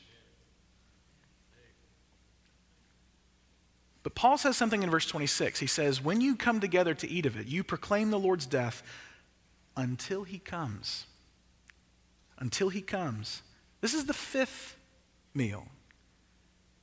But 4.04 4.14
Paul 4.14 4.38
says 4.38 4.56
something 4.56 4.84
in 4.84 4.90
verse 4.90 5.06
26. 5.06 5.58
He 5.58 5.66
says, 5.66 6.00
When 6.00 6.20
you 6.20 6.36
come 6.36 6.60
together 6.60 6.94
to 6.94 7.10
eat 7.10 7.26
of 7.26 7.36
it, 7.36 7.48
you 7.48 7.64
proclaim 7.64 8.12
the 8.12 8.20
Lord's 8.20 8.46
death 8.46 8.84
until 9.76 10.24
he 10.24 10.38
comes. 10.38 11.06
Until 12.38 12.68
he 12.68 12.80
comes. 12.80 13.42
This 13.80 13.94
is 13.94 14.06
the 14.06 14.14
fifth 14.14 14.76
meal. 15.34 15.66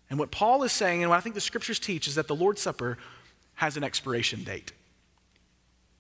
And 0.10 0.20
what 0.20 0.32
Paul 0.32 0.64
is 0.64 0.72
saying, 0.72 1.02
and 1.02 1.10
what 1.10 1.18
I 1.18 1.22
think 1.22 1.36
the 1.36 1.42
scriptures 1.42 1.80
teach, 1.80 2.08
is 2.08 2.16
that 2.16 2.28
the 2.28 2.36
Lord's 2.36 2.62
Supper 2.62 2.98
has 3.56 3.78
an 3.78 3.84
expiration 3.84 4.44
date. 4.44 4.74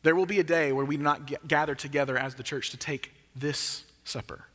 There 0.03 0.15
will 0.15 0.25
be 0.25 0.39
a 0.39 0.43
day 0.43 0.71
where 0.71 0.85
we 0.85 0.97
do 0.97 1.03
not 1.03 1.25
get, 1.25 1.47
gather 1.47 1.75
together 1.75 2.17
as 2.17 2.35
the 2.35 2.43
church 2.43 2.71
to 2.71 2.77
take 2.77 3.13
this 3.35 3.85
supper, 4.03 4.45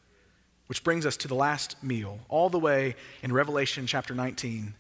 which 0.67 0.85
brings 0.85 1.07
us 1.07 1.17
to 1.19 1.29
the 1.29 1.35
last 1.35 1.83
meal, 1.83 2.21
all 2.29 2.51
the 2.51 2.59
way 2.59 2.95
in 3.23 3.33
Revelation 3.33 3.87
chapter 3.87 4.15
19. 4.15 4.75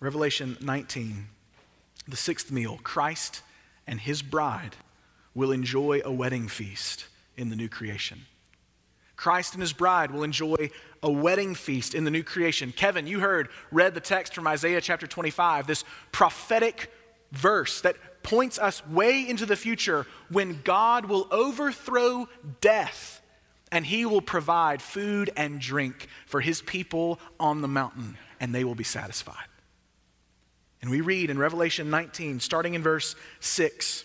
Revelation 0.00 0.56
19, 0.60 1.26
the 2.06 2.16
sixth 2.16 2.52
meal 2.52 2.78
Christ 2.84 3.42
and 3.86 3.98
his 3.98 4.22
bride 4.22 4.76
will 5.38 5.52
enjoy 5.52 6.00
a 6.04 6.12
wedding 6.12 6.48
feast 6.48 7.06
in 7.36 7.48
the 7.48 7.54
new 7.54 7.68
creation. 7.68 8.22
Christ 9.14 9.54
and 9.54 9.62
his 9.62 9.72
bride 9.72 10.10
will 10.10 10.24
enjoy 10.24 10.70
a 11.00 11.10
wedding 11.12 11.54
feast 11.54 11.94
in 11.94 12.02
the 12.02 12.10
new 12.10 12.24
creation. 12.24 12.72
Kevin, 12.72 13.06
you 13.06 13.20
heard, 13.20 13.48
read 13.70 13.94
the 13.94 14.00
text 14.00 14.34
from 14.34 14.48
Isaiah 14.48 14.80
chapter 14.80 15.06
25, 15.06 15.68
this 15.68 15.84
prophetic 16.10 16.90
verse 17.30 17.82
that 17.82 17.94
points 18.24 18.58
us 18.58 18.84
way 18.88 19.28
into 19.28 19.46
the 19.46 19.54
future 19.54 20.08
when 20.28 20.60
God 20.64 21.04
will 21.04 21.28
overthrow 21.30 22.28
death 22.60 23.22
and 23.70 23.86
he 23.86 24.06
will 24.06 24.20
provide 24.20 24.82
food 24.82 25.30
and 25.36 25.60
drink 25.60 26.08
for 26.26 26.40
his 26.40 26.60
people 26.62 27.20
on 27.38 27.60
the 27.60 27.68
mountain, 27.68 28.18
and 28.40 28.52
they 28.52 28.64
will 28.64 28.74
be 28.74 28.82
satisfied. 28.82 29.46
And 30.82 30.90
we 30.90 31.00
read 31.00 31.30
in 31.30 31.38
Revelation 31.38 31.90
19, 31.90 32.40
starting 32.40 32.74
in 32.74 32.82
verse 32.82 33.14
6. 33.38 34.04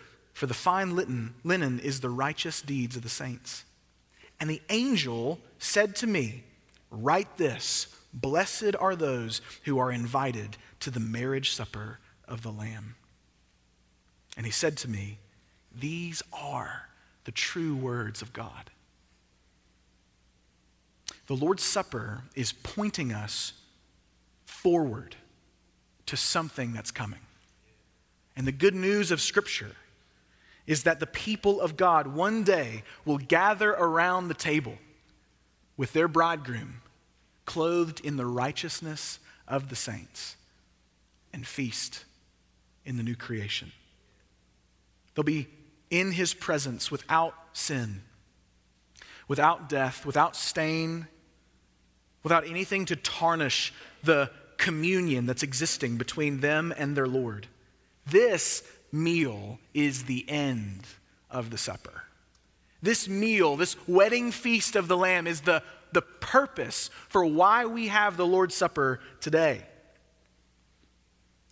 for 0.33 0.45
the 0.45 0.53
fine 0.53 0.95
linen, 0.95 1.33
linen 1.43 1.79
is 1.79 1.99
the 1.99 2.09
righteous 2.09 2.61
deeds 2.61 2.95
of 2.95 3.03
the 3.03 3.09
saints. 3.09 3.65
And 4.39 4.49
the 4.49 4.61
angel 4.69 5.39
said 5.59 5.95
to 5.97 6.07
me, 6.07 6.43
Write 6.89 7.37
this 7.37 7.87
Blessed 8.13 8.75
are 8.79 8.95
those 8.95 9.41
who 9.63 9.79
are 9.79 9.91
invited 9.91 10.57
to 10.81 10.91
the 10.91 10.99
marriage 10.99 11.51
supper 11.51 11.99
of 12.27 12.41
the 12.41 12.51
Lamb. 12.51 12.95
And 14.35 14.45
he 14.45 14.51
said 14.51 14.77
to 14.77 14.89
me, 14.89 15.19
These 15.73 16.21
are 16.33 16.89
the 17.23 17.31
true 17.31 17.75
words 17.75 18.21
of 18.21 18.33
God. 18.33 18.71
The 21.27 21.35
Lord's 21.35 21.63
Supper 21.63 22.23
is 22.35 22.51
pointing 22.51 23.13
us 23.13 23.53
forward 24.45 25.15
to 26.07 26.17
something 26.17 26.73
that's 26.73 26.91
coming. 26.91 27.19
And 28.35 28.45
the 28.45 28.51
good 28.51 28.75
news 28.75 29.11
of 29.11 29.21
Scripture 29.21 29.75
is 30.67 30.83
that 30.83 30.99
the 30.99 31.07
people 31.07 31.59
of 31.59 31.77
God 31.77 32.07
one 32.07 32.43
day 32.43 32.83
will 33.05 33.17
gather 33.17 33.71
around 33.71 34.27
the 34.27 34.33
table 34.33 34.77
with 35.77 35.93
their 35.93 36.07
bridegroom, 36.07 36.81
clothed 37.45 37.99
in 38.01 38.17
the 38.17 38.25
righteousness 38.25 39.19
of 39.47 39.69
the 39.69 39.75
saints, 39.75 40.35
and 41.33 41.45
feast 41.45 42.05
in 42.85 42.97
the 42.97 43.03
new 43.03 43.15
creation. 43.15 43.71
They'll 45.13 45.23
be 45.23 45.47
in 45.89 46.11
his 46.11 46.33
presence 46.33 46.91
without 46.91 47.33
sin, 47.53 48.01
without 49.27 49.69
death, 49.69 50.05
without 50.05 50.35
stain, 50.35 51.07
without 52.23 52.47
anything 52.47 52.85
to 52.85 52.95
tarnish 52.95 53.73
the 54.03 54.29
communion 54.57 55.25
that's 55.25 55.43
existing 55.43 55.97
between 55.97 56.39
them 56.39 56.73
and 56.77 56.95
their 56.95 57.07
Lord. 57.07 57.47
This 58.05 58.63
meal 58.91 59.59
is 59.73 60.03
the 60.03 60.27
end 60.29 60.81
of 61.29 61.49
the 61.49 61.57
supper. 61.57 62.03
This 62.81 63.07
meal, 63.07 63.55
this 63.55 63.75
wedding 63.87 64.31
feast 64.31 64.75
of 64.75 64.87
the 64.87 64.97
Lamb, 64.97 65.27
is 65.27 65.41
the, 65.41 65.61
the 65.91 66.01
purpose 66.01 66.89
for 67.09 67.25
why 67.25 67.65
we 67.65 67.87
have 67.89 68.17
the 68.17 68.25
Lord's 68.25 68.55
Supper 68.55 68.99
today. 69.19 69.63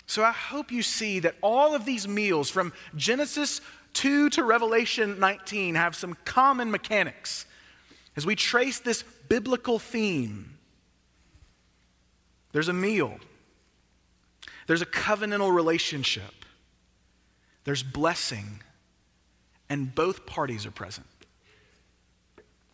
So 0.07 0.23
I 0.23 0.31
hope 0.31 0.71
you 0.71 0.81
see 0.81 1.19
that 1.19 1.35
all 1.41 1.75
of 1.75 1.85
these 1.85 2.07
meals 2.07 2.49
from 2.49 2.73
Genesis 2.95 3.61
2 3.93 4.31
to 4.31 4.43
Revelation 4.43 5.19
19 5.19 5.75
have 5.75 5.95
some 5.95 6.15
common 6.25 6.71
mechanics. 6.71 7.45
As 8.15 8.25
we 8.25 8.35
trace 8.35 8.79
this 8.79 9.03
biblical 9.27 9.77
theme, 9.77 10.57
there's 12.51 12.69
a 12.69 12.73
meal, 12.73 13.19
there's 14.65 14.81
a 14.81 14.87
covenantal 14.87 15.53
relationship, 15.53 16.38
there's 17.69 17.83
blessing, 17.83 18.63
and 19.69 19.93
both 19.93 20.25
parties 20.25 20.65
are 20.65 20.71
present. 20.71 21.05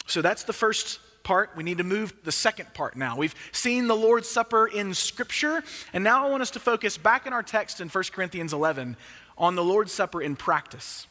So 0.08 0.22
that's 0.22 0.44
the 0.44 0.54
first 0.54 1.00
part. 1.22 1.50
We 1.58 1.64
need 1.64 1.80
to 1.80 1.84
move 1.84 2.14
the 2.24 2.32
second 2.32 2.74
part 2.74 2.96
now. 2.96 3.18
We've 3.18 3.36
seen 3.52 3.88
the 3.88 3.96
Lord's 3.96 4.30
Supper 4.30 4.68
in 4.68 4.94
Scripture, 4.94 5.62
and 5.92 6.02
now 6.02 6.26
I 6.26 6.30
want 6.30 6.44
us 6.44 6.52
to 6.52 6.62
focus 6.62 6.98
back 6.98 7.28
in 7.28 7.34
our 7.34 7.44
text 7.44 7.82
in 7.82 7.90
1 7.90 8.04
Corinthians 8.14 8.54
11 8.54 8.96
on 9.38 9.56
the 9.56 9.64
Lord's 9.66 9.92
Supper 9.92 10.22
in 10.22 10.38
practice. 10.38 11.08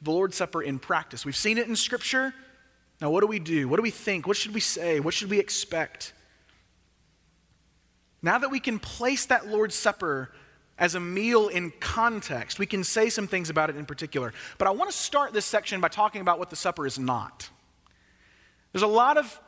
The 0.00 0.10
Lord's 0.10 0.38
Supper 0.38 0.62
in 0.62 0.78
practice. 0.78 1.26
We've 1.26 1.36
seen 1.36 1.58
it 1.58 1.68
in 1.68 1.76
Scripture. 1.76 2.32
Now, 2.98 3.10
what 3.10 3.20
do 3.20 3.26
we 3.26 3.40
do? 3.40 3.68
What 3.68 3.76
do 3.76 3.82
we 3.82 3.90
think? 3.90 4.26
What 4.26 4.38
should 4.38 4.54
we 4.54 4.60
say? 4.60 5.00
What 5.00 5.12
should 5.12 5.28
we 5.28 5.38
expect? 5.38 6.14
Now 8.22 8.38
that 8.38 8.50
we 8.50 8.58
can 8.58 8.78
place 8.78 9.26
that 9.26 9.48
Lord's 9.48 9.74
Supper 9.74 10.32
as 10.78 10.94
a 10.94 11.00
meal 11.00 11.48
in 11.48 11.72
context, 11.80 12.58
we 12.58 12.66
can 12.66 12.84
say 12.84 13.10
some 13.10 13.26
things 13.26 13.50
about 13.50 13.70
it 13.70 13.76
in 13.76 13.84
particular. 13.84 14.32
But 14.58 14.68
I 14.68 14.70
want 14.70 14.90
to 14.90 14.96
start 14.96 15.32
this 15.32 15.44
section 15.44 15.80
by 15.80 15.88
talking 15.88 16.20
about 16.20 16.38
what 16.38 16.50
the 16.50 16.56
supper 16.56 16.86
is 16.86 16.98
not. 16.98 17.48
There's 18.72 18.82
a 18.82 18.86
lot 18.86 19.16
of 19.16 19.40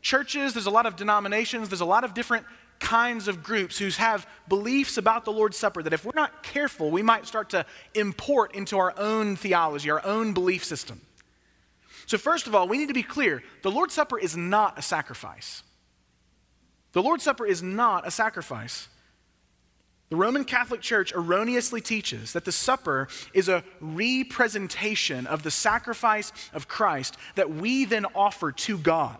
churches, 0.00 0.54
there's 0.54 0.66
a 0.66 0.70
lot 0.70 0.86
of 0.86 0.96
denominations, 0.96 1.68
there's 1.68 1.80
a 1.80 1.84
lot 1.84 2.04
of 2.04 2.14
different 2.14 2.46
kinds 2.78 3.26
of 3.26 3.42
groups 3.42 3.78
who 3.78 3.88
have 3.88 4.26
beliefs 4.48 4.98
about 4.98 5.24
the 5.24 5.32
Lord's 5.32 5.56
Supper 5.56 5.82
that 5.82 5.92
if 5.92 6.04
we're 6.04 6.12
not 6.14 6.42
careful, 6.42 6.90
we 6.90 7.02
might 7.02 7.26
start 7.26 7.50
to 7.50 7.64
import 7.94 8.54
into 8.54 8.78
our 8.78 8.94
own 8.98 9.36
theology, 9.36 9.90
our 9.90 10.04
own 10.04 10.34
belief 10.34 10.64
system. 10.64 11.00
So, 12.06 12.18
first 12.18 12.46
of 12.46 12.54
all, 12.54 12.68
we 12.68 12.78
need 12.78 12.88
to 12.88 12.94
be 12.94 13.02
clear 13.02 13.42
the 13.62 13.70
Lord's 13.70 13.94
Supper 13.94 14.18
is 14.18 14.36
not 14.36 14.78
a 14.78 14.82
sacrifice. 14.82 15.62
The 16.92 17.02
Lord's 17.02 17.24
Supper 17.24 17.46
is 17.46 17.62
not 17.62 18.06
a 18.06 18.10
sacrifice. 18.10 18.88
The 20.08 20.16
Roman 20.16 20.44
Catholic 20.44 20.80
Church 20.80 21.12
erroneously 21.12 21.80
teaches 21.80 22.32
that 22.32 22.44
the 22.44 22.52
supper 22.52 23.08
is 23.34 23.48
a 23.48 23.64
representation 23.80 25.26
of 25.26 25.42
the 25.42 25.50
sacrifice 25.50 26.32
of 26.52 26.68
Christ 26.68 27.16
that 27.34 27.50
we 27.50 27.84
then 27.84 28.06
offer 28.14 28.52
to 28.52 28.78
God, 28.78 29.18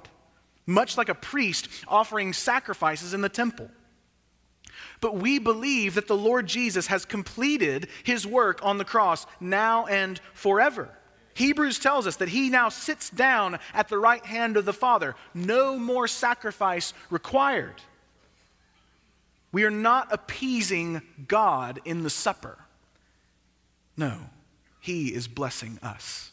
much 0.65 0.97
like 0.97 1.09
a 1.09 1.15
priest 1.15 1.69
offering 1.89 2.33
sacrifices 2.33 3.15
in 3.15 3.21
the 3.21 3.29
temple. 3.29 3.69
But 5.01 5.17
we 5.17 5.41
believe 5.41 5.95
that 5.95 6.07
the 6.07 6.17
Lord 6.17 6.47
Jesus 6.47 6.87
has 6.87 7.05
completed 7.05 7.89
his 8.05 8.27
work 8.27 8.61
on 8.63 8.79
the 8.79 8.85
cross 8.85 9.27
now 9.41 9.87
and 9.87 10.21
forever. 10.35 10.89
Hebrews 11.35 11.81
tells 11.81 12.07
us 12.07 12.17
that 12.17 12.31
he 12.31 12.49
now 12.49 12.69
sits 12.69 13.11
down 13.11 13.59
at 13.75 13.89
the 13.89 13.99
right 13.99 14.25
hand 14.25 14.57
of 14.57 14.65
the 14.65 14.73
Father. 14.73 15.17
No 15.35 15.79
more 15.79 16.09
sacrifice 16.09 16.95
required. 17.11 17.83
We 19.53 19.65
are 19.65 19.71
not 19.71 20.13
appeasing 20.13 21.03
God 21.29 21.81
in 21.85 22.03
the 22.03 22.11
supper. 22.11 22.59
No, 23.97 24.19
he 24.81 25.15
is 25.15 25.29
blessing 25.29 25.79
us. 25.83 26.33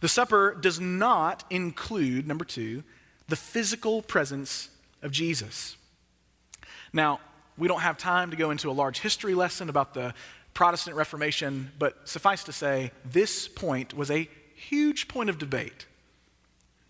The 0.00 0.08
supper 0.08 0.54
does 0.54 0.80
not 0.80 1.44
include, 1.50 2.26
number 2.26 2.44
two, 2.44 2.82
the 3.28 3.36
physical 3.36 4.02
presence 4.02 4.68
of 5.02 5.12
Jesus. 5.12 5.76
Now, 6.92 7.20
we 7.56 7.68
don't 7.68 7.80
have 7.80 7.96
time 7.96 8.30
to 8.30 8.36
go 8.36 8.50
into 8.50 8.70
a 8.70 8.72
large 8.72 9.00
history 9.00 9.34
lesson 9.34 9.68
about 9.68 9.94
the 9.94 10.14
Protestant 10.54 10.96
Reformation, 10.96 11.70
but 11.78 12.08
suffice 12.08 12.44
to 12.44 12.52
say, 12.52 12.92
this 13.04 13.48
point 13.48 13.94
was 13.94 14.10
a 14.10 14.28
huge 14.54 15.08
point 15.08 15.30
of 15.30 15.38
debate 15.38 15.86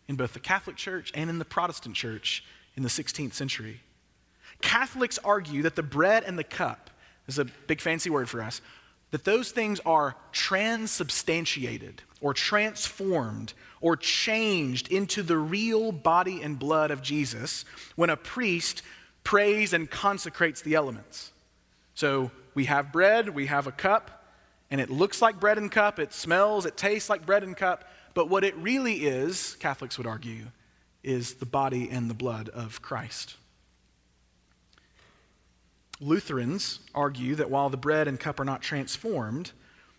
in 0.07 0.17
both 0.17 0.33
the 0.33 0.41
Catholic 0.41 0.77
Church 0.77 1.11
and 1.15 1.31
in 1.31 1.39
the 1.39 1.45
Protestant 1.45 1.97
Church 1.97 2.45
in 2.77 2.83
the 2.83 2.89
16th 2.89 3.33
century. 3.33 3.81
Catholics 4.65 5.19
argue 5.23 5.63
that 5.63 5.77
the 5.77 5.83
bread 5.83 6.25
and 6.25 6.39
the 6.39 6.43
cup, 6.43 6.89
is 7.29 7.39
a 7.39 7.45
big 7.45 7.83
fancy 7.83 8.09
word 8.09 8.31
for 8.31 8.43
us, 8.43 8.63
that 9.11 9.25
those 9.25 9.53
things 9.53 9.79
are 9.81 10.17
transubstantiated 10.33 12.01
or 12.23 12.33
transformed 12.33 13.53
or 13.83 13.95
changed 13.95 14.91
into 14.91 15.23
the 15.23 15.37
real 15.37 15.93
body 15.93 16.41
and 16.41 16.59
blood 16.59 16.91
of 16.91 17.03
Jesus 17.03 17.67
when 17.95 18.09
a 18.09 18.17
priest 18.17 18.83
prays 19.23 19.75
and 19.75 19.91
consecrates 19.91 20.63
the 20.63 20.75
elements. 20.75 21.31
So 21.95 22.31
we 22.55 22.65
have 22.65 22.91
bread, 22.91 23.29
we 23.29 23.47
have 23.47 23.67
a 23.67 23.73
cup, 23.73 24.25
and 24.71 24.81
it 24.81 24.89
looks 24.89 25.21
like 25.21 25.39
bread 25.39 25.59
and 25.59 25.71
cup, 25.71 25.99
it 25.99 26.15
smells, 26.15 26.65
it 26.65 26.79
tastes 26.79 27.11
like 27.11 27.27
bread 27.27 27.43
and 27.43 27.55
cup, 27.55 27.85
but 28.15 28.31
what 28.31 28.45
it 28.45 28.57
really 28.57 29.05
is, 29.05 29.57
Catholics 29.61 29.99
would 29.99 30.07
argue, 30.07 30.47
is 31.03 31.35
the 31.35 31.47
body 31.47 31.91
and 31.91 32.09
the 32.09 32.15
blood 32.15 32.49
of 32.49 32.81
Christ. 32.81 33.37
Lutherans 36.01 36.81
argue 36.95 37.35
that 37.37 37.51
while 37.51 37.71
the 37.71 37.77
bread 37.77 38.09
and 38.09 38.19
cup 38.19 38.41
are 38.41 38.45
not 38.45 38.63
transformed, 38.63 39.53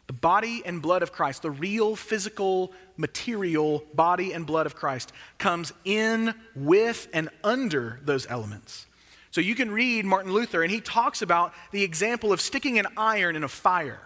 the 0.08 0.14
body 0.14 0.62
and 0.66 0.82
blood 0.82 1.02
of 1.02 1.12
Christ, 1.12 1.42
the 1.42 1.52
real 1.52 1.96
physical, 1.96 2.74
material 2.98 3.84
body 3.94 4.34
and 4.34 4.46
blood 4.46 4.66
of 4.66 4.76
Christ, 4.76 5.12
comes 5.38 5.74
in 5.84 6.34
with 6.56 7.08
and 7.14 7.30
under 7.44 8.00
those 8.04 8.28
elements. 8.30 8.86
So 9.32 9.42
you 9.42 9.56
can 9.56 9.72
read 9.72 10.06
Martin 10.06 10.32
Luther, 10.32 10.64
and 10.64 10.72
he 10.72 10.80
talks 10.80 11.22
about 11.22 11.54
the 11.72 11.84
example 11.84 12.32
of 12.32 12.40
sticking 12.40 12.80
an 12.80 12.88
iron 12.96 13.36
in 13.36 13.44
a 13.44 13.50
fire. 13.50 14.00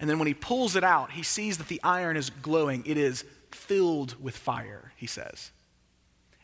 And 0.00 0.10
then 0.10 0.18
when 0.18 0.28
he 0.28 0.34
pulls 0.34 0.76
it 0.76 0.84
out, 0.84 1.12
he 1.12 1.22
sees 1.22 1.58
that 1.58 1.68
the 1.68 1.80
iron 1.84 2.16
is 2.16 2.30
glowing. 2.30 2.82
It 2.84 2.96
is 2.96 3.24
filled 3.50 4.20
with 4.22 4.36
fire, 4.36 4.92
he 4.96 5.06
says. 5.06 5.52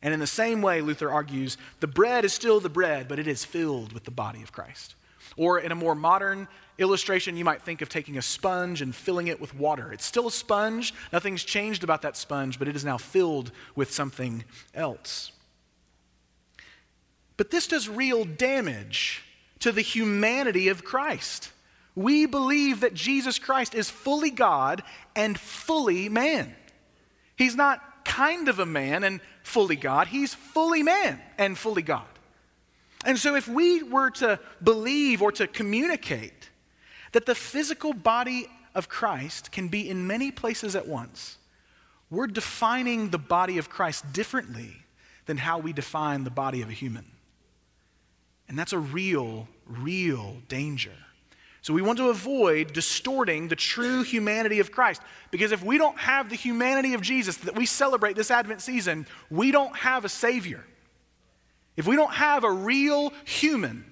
And 0.07 0.15
in 0.15 0.21
the 0.21 0.27
same 0.29 0.63
way, 0.63 0.83
Luther 0.83 1.11
argues, 1.11 1.59
the 1.81 1.89
bread 1.89 2.25
is 2.25 2.33
still 2.33 2.61
the 2.61 2.69
bread, 2.69 3.09
but 3.09 3.19
it 3.19 3.27
is 3.27 3.45
filled 3.45 3.93
with 3.93 4.05
the 4.05 4.13
body 4.13 4.41
of 4.41 4.53
Christ. 4.53 4.95
Or 5.37 5.59
in 5.59 5.73
a 5.73 5.75
more 5.75 5.97
modern 5.97 6.47
illustration, 6.79 7.37
you 7.37 7.45
might 7.45 7.63
think 7.63 7.83
of 7.83 7.89
taking 7.89 8.17
a 8.17 8.23
sponge 8.23 8.83
and 8.83 8.95
filling 8.95 9.27
it 9.27 9.41
with 9.41 9.53
water. 9.57 9.93
It's 9.93 10.05
still 10.05 10.29
a 10.29 10.31
sponge, 10.31 10.95
nothing's 11.13 11.43
changed 11.43 11.83
about 11.83 12.03
that 12.03 12.17
sponge, 12.17 12.57
but 12.57 12.69
it 12.69 12.77
is 12.77 12.85
now 12.85 12.99
filled 12.99 13.51
with 13.75 13.91
something 13.91 14.45
else. 14.77 15.33
But 17.37 17.51
this 17.51 17.67
does 17.67 17.89
real 17.89 18.25
damage 18.25 19.25
to 19.59 19.73
the 19.73 19.83
humanity 19.83 20.69
of 20.69 20.85
Christ. 20.85 21.51
We 21.97 22.27
believe 22.27 22.79
that 22.83 22.95
Jesus 22.95 23.41
Christ 23.41 23.75
is 23.75 23.91
fully 23.91 24.31
God 24.31 24.85
and 25.17 25.37
fully 25.37 26.09
man. 26.09 26.55
He's 27.35 27.57
not 27.57 27.83
kind 28.07 28.49
of 28.49 28.59
a 28.59 28.67
man 28.67 29.05
and 29.05 29.21
fully 29.43 29.77
God, 29.77 30.07
he's 30.07 30.33
fully 30.33 30.83
man 30.83 31.21
and 31.37 31.59
fully 31.59 31.83
God. 31.83 32.07
And 33.05 33.19
so, 33.19 33.35
if 33.37 33.47
we 33.47 33.83
were 33.83 34.11
to 34.11 34.41
believe 34.63 35.23
or 35.23 35.31
to 35.33 35.47
communicate 35.47 36.51
that 37.13 37.27
the 37.27 37.35
physical 37.35 37.93
body 37.93 38.49
of 38.75 38.89
Christ 38.89 39.53
can 39.53 39.69
be 39.69 39.89
in 39.89 40.07
many 40.07 40.31
places 40.31 40.75
at 40.75 40.89
once, 40.89 41.39
we're 42.11 42.27
defining 42.27 43.11
the 43.11 43.19
body 43.19 43.59
of 43.59 43.69
Christ 43.69 44.13
differently 44.13 44.77
than 45.27 45.37
how 45.37 45.59
we 45.59 45.73
define 45.73 46.25
the 46.25 46.31
body 46.31 46.63
of 46.63 46.69
a 46.69 46.73
human. 46.73 47.05
And 48.49 48.59
that's 48.59 48.73
a 48.73 48.79
real, 48.79 49.49
real 49.67 50.37
danger. 50.49 50.93
So 51.67 51.75
we 51.75 51.83
want 51.83 51.99
to 51.99 52.11
avoid 52.11 52.73
distorting 52.73 53.49
the 53.49 53.57
true 53.57 54.05
humanity 54.05 54.61
of 54.61 54.71
Christ. 54.71 55.03
Because 55.33 55.51
if 55.51 55.65
we 55.65 55.79
don't 55.79 55.99
have 55.99 56.31
the 56.31 56.37
humanity 56.37 56.95
of 56.95 57.01
Jesus 57.01 57.39
that 57.39 57.57
we 57.57 57.67
celebrate 57.67 58.15
this 58.15 58.31
Advent 58.31 58.61
season, 58.61 59.05
we 59.31 59.51
don't 59.51 59.75
have 59.75 60.05
a 60.05 60.09
Savior. 60.09 60.65
If 61.77 61.89
we 61.89 61.97
don't 61.97 62.13
have 62.13 62.45
a 62.45 62.53
real 62.53 63.13
human 63.25 63.85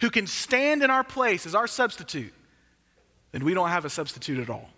who 0.00 0.10
can 0.10 0.26
stand 0.26 0.82
in 0.82 0.90
our 0.90 1.04
place 1.04 1.46
as 1.46 1.54
our 1.54 1.68
substitute, 1.68 2.34
then 3.30 3.44
we 3.44 3.54
don't 3.54 3.68
have 3.68 3.84
a 3.84 3.90
substitute 3.90 4.40
at 4.40 4.50
all. 4.50 4.68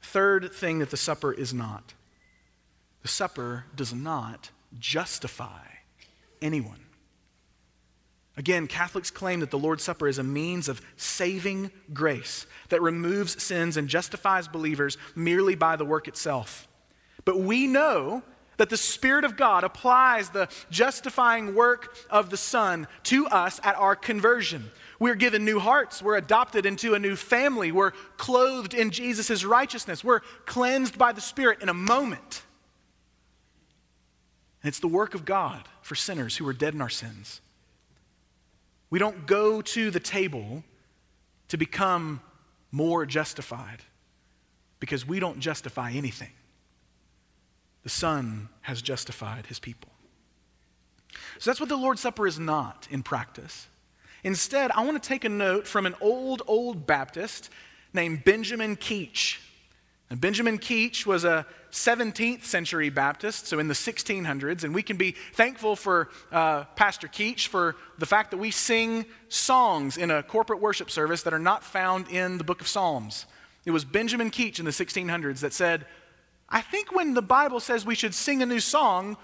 Third 0.00 0.54
thing 0.54 0.78
that 0.78 0.88
the 0.88 0.96
supper 0.96 1.34
is 1.34 1.52
not 1.52 1.92
the 3.02 3.08
supper 3.08 3.66
does 3.76 3.92
not 3.92 4.48
justify 4.78 5.66
anyone. 6.40 6.83
Again, 8.36 8.66
Catholics 8.66 9.10
claim 9.10 9.40
that 9.40 9.50
the 9.50 9.58
Lord's 9.58 9.84
Supper 9.84 10.08
is 10.08 10.18
a 10.18 10.24
means 10.24 10.68
of 10.68 10.82
saving 10.96 11.70
grace 11.92 12.46
that 12.68 12.82
removes 12.82 13.40
sins 13.40 13.76
and 13.76 13.88
justifies 13.88 14.48
believers 14.48 14.98
merely 15.14 15.54
by 15.54 15.76
the 15.76 15.84
work 15.84 16.08
itself. 16.08 16.66
But 17.24 17.38
we 17.38 17.66
know 17.66 18.22
that 18.56 18.70
the 18.70 18.76
Spirit 18.76 19.24
of 19.24 19.36
God 19.36 19.64
applies 19.64 20.30
the 20.30 20.48
justifying 20.70 21.54
work 21.54 21.96
of 22.10 22.30
the 22.30 22.36
Son 22.36 22.86
to 23.04 23.26
us 23.26 23.60
at 23.62 23.76
our 23.76 23.96
conversion. 23.96 24.70
We're 24.98 25.14
given 25.14 25.44
new 25.44 25.58
hearts. 25.58 26.02
We're 26.02 26.16
adopted 26.16 26.66
into 26.66 26.94
a 26.94 26.98
new 26.98 27.16
family. 27.16 27.72
We're 27.72 27.92
clothed 28.16 28.74
in 28.74 28.90
Jesus' 28.90 29.44
righteousness. 29.44 30.04
We're 30.04 30.20
cleansed 30.46 30.98
by 30.98 31.12
the 31.12 31.20
Spirit 31.20 31.62
in 31.62 31.68
a 31.68 31.74
moment. 31.74 32.42
And 34.62 34.68
it's 34.68 34.80
the 34.80 34.88
work 34.88 35.14
of 35.14 35.24
God 35.24 35.68
for 35.82 35.94
sinners 35.94 36.36
who 36.36 36.48
are 36.48 36.52
dead 36.52 36.74
in 36.74 36.80
our 36.80 36.88
sins. 36.88 37.40
We 38.94 39.00
don't 39.00 39.26
go 39.26 39.60
to 39.60 39.90
the 39.90 39.98
table 39.98 40.62
to 41.48 41.56
become 41.56 42.20
more 42.70 43.04
justified 43.04 43.82
because 44.78 45.04
we 45.04 45.18
don't 45.18 45.40
justify 45.40 45.90
anything. 45.90 46.30
The 47.82 47.88
Son 47.88 48.50
has 48.60 48.80
justified 48.80 49.46
his 49.46 49.58
people. 49.58 49.90
So 51.40 51.50
that's 51.50 51.58
what 51.58 51.68
the 51.68 51.76
Lord's 51.76 52.02
Supper 52.02 52.24
is 52.24 52.38
not 52.38 52.86
in 52.88 53.02
practice. 53.02 53.66
Instead, 54.22 54.70
I 54.70 54.84
want 54.84 55.02
to 55.02 55.08
take 55.08 55.24
a 55.24 55.28
note 55.28 55.66
from 55.66 55.86
an 55.86 55.96
old, 56.00 56.42
old 56.46 56.86
Baptist 56.86 57.50
named 57.92 58.22
Benjamin 58.22 58.76
Keach. 58.76 59.38
And 60.08 60.20
Benjamin 60.20 60.56
Keach 60.56 61.04
was 61.04 61.24
a 61.24 61.44
17th 61.74 62.44
century 62.44 62.88
Baptist, 62.88 63.48
so 63.48 63.58
in 63.58 63.66
the 63.66 63.74
1600s, 63.74 64.62
and 64.62 64.72
we 64.72 64.80
can 64.80 64.96
be 64.96 65.16
thankful 65.32 65.74
for 65.74 66.08
uh, 66.30 66.62
Pastor 66.76 67.08
Keach 67.08 67.48
for 67.48 67.74
the 67.98 68.06
fact 68.06 68.30
that 68.30 68.36
we 68.36 68.52
sing 68.52 69.04
songs 69.28 69.96
in 69.96 70.12
a 70.12 70.22
corporate 70.22 70.60
worship 70.60 70.88
service 70.88 71.24
that 71.24 71.34
are 71.34 71.40
not 71.40 71.64
found 71.64 72.08
in 72.08 72.38
the 72.38 72.44
book 72.44 72.60
of 72.60 72.68
Psalms. 72.68 73.26
It 73.66 73.72
was 73.72 73.84
Benjamin 73.84 74.30
Keach 74.30 74.60
in 74.60 74.64
the 74.64 74.70
1600s 74.70 75.40
that 75.40 75.52
said, 75.52 75.84
I 76.48 76.60
think 76.60 76.94
when 76.94 77.12
the 77.12 77.22
Bible 77.22 77.58
says 77.58 77.84
we 77.84 77.96
should 77.96 78.14
sing 78.14 78.40
a 78.40 78.46
new 78.46 78.60
song, 78.60 79.16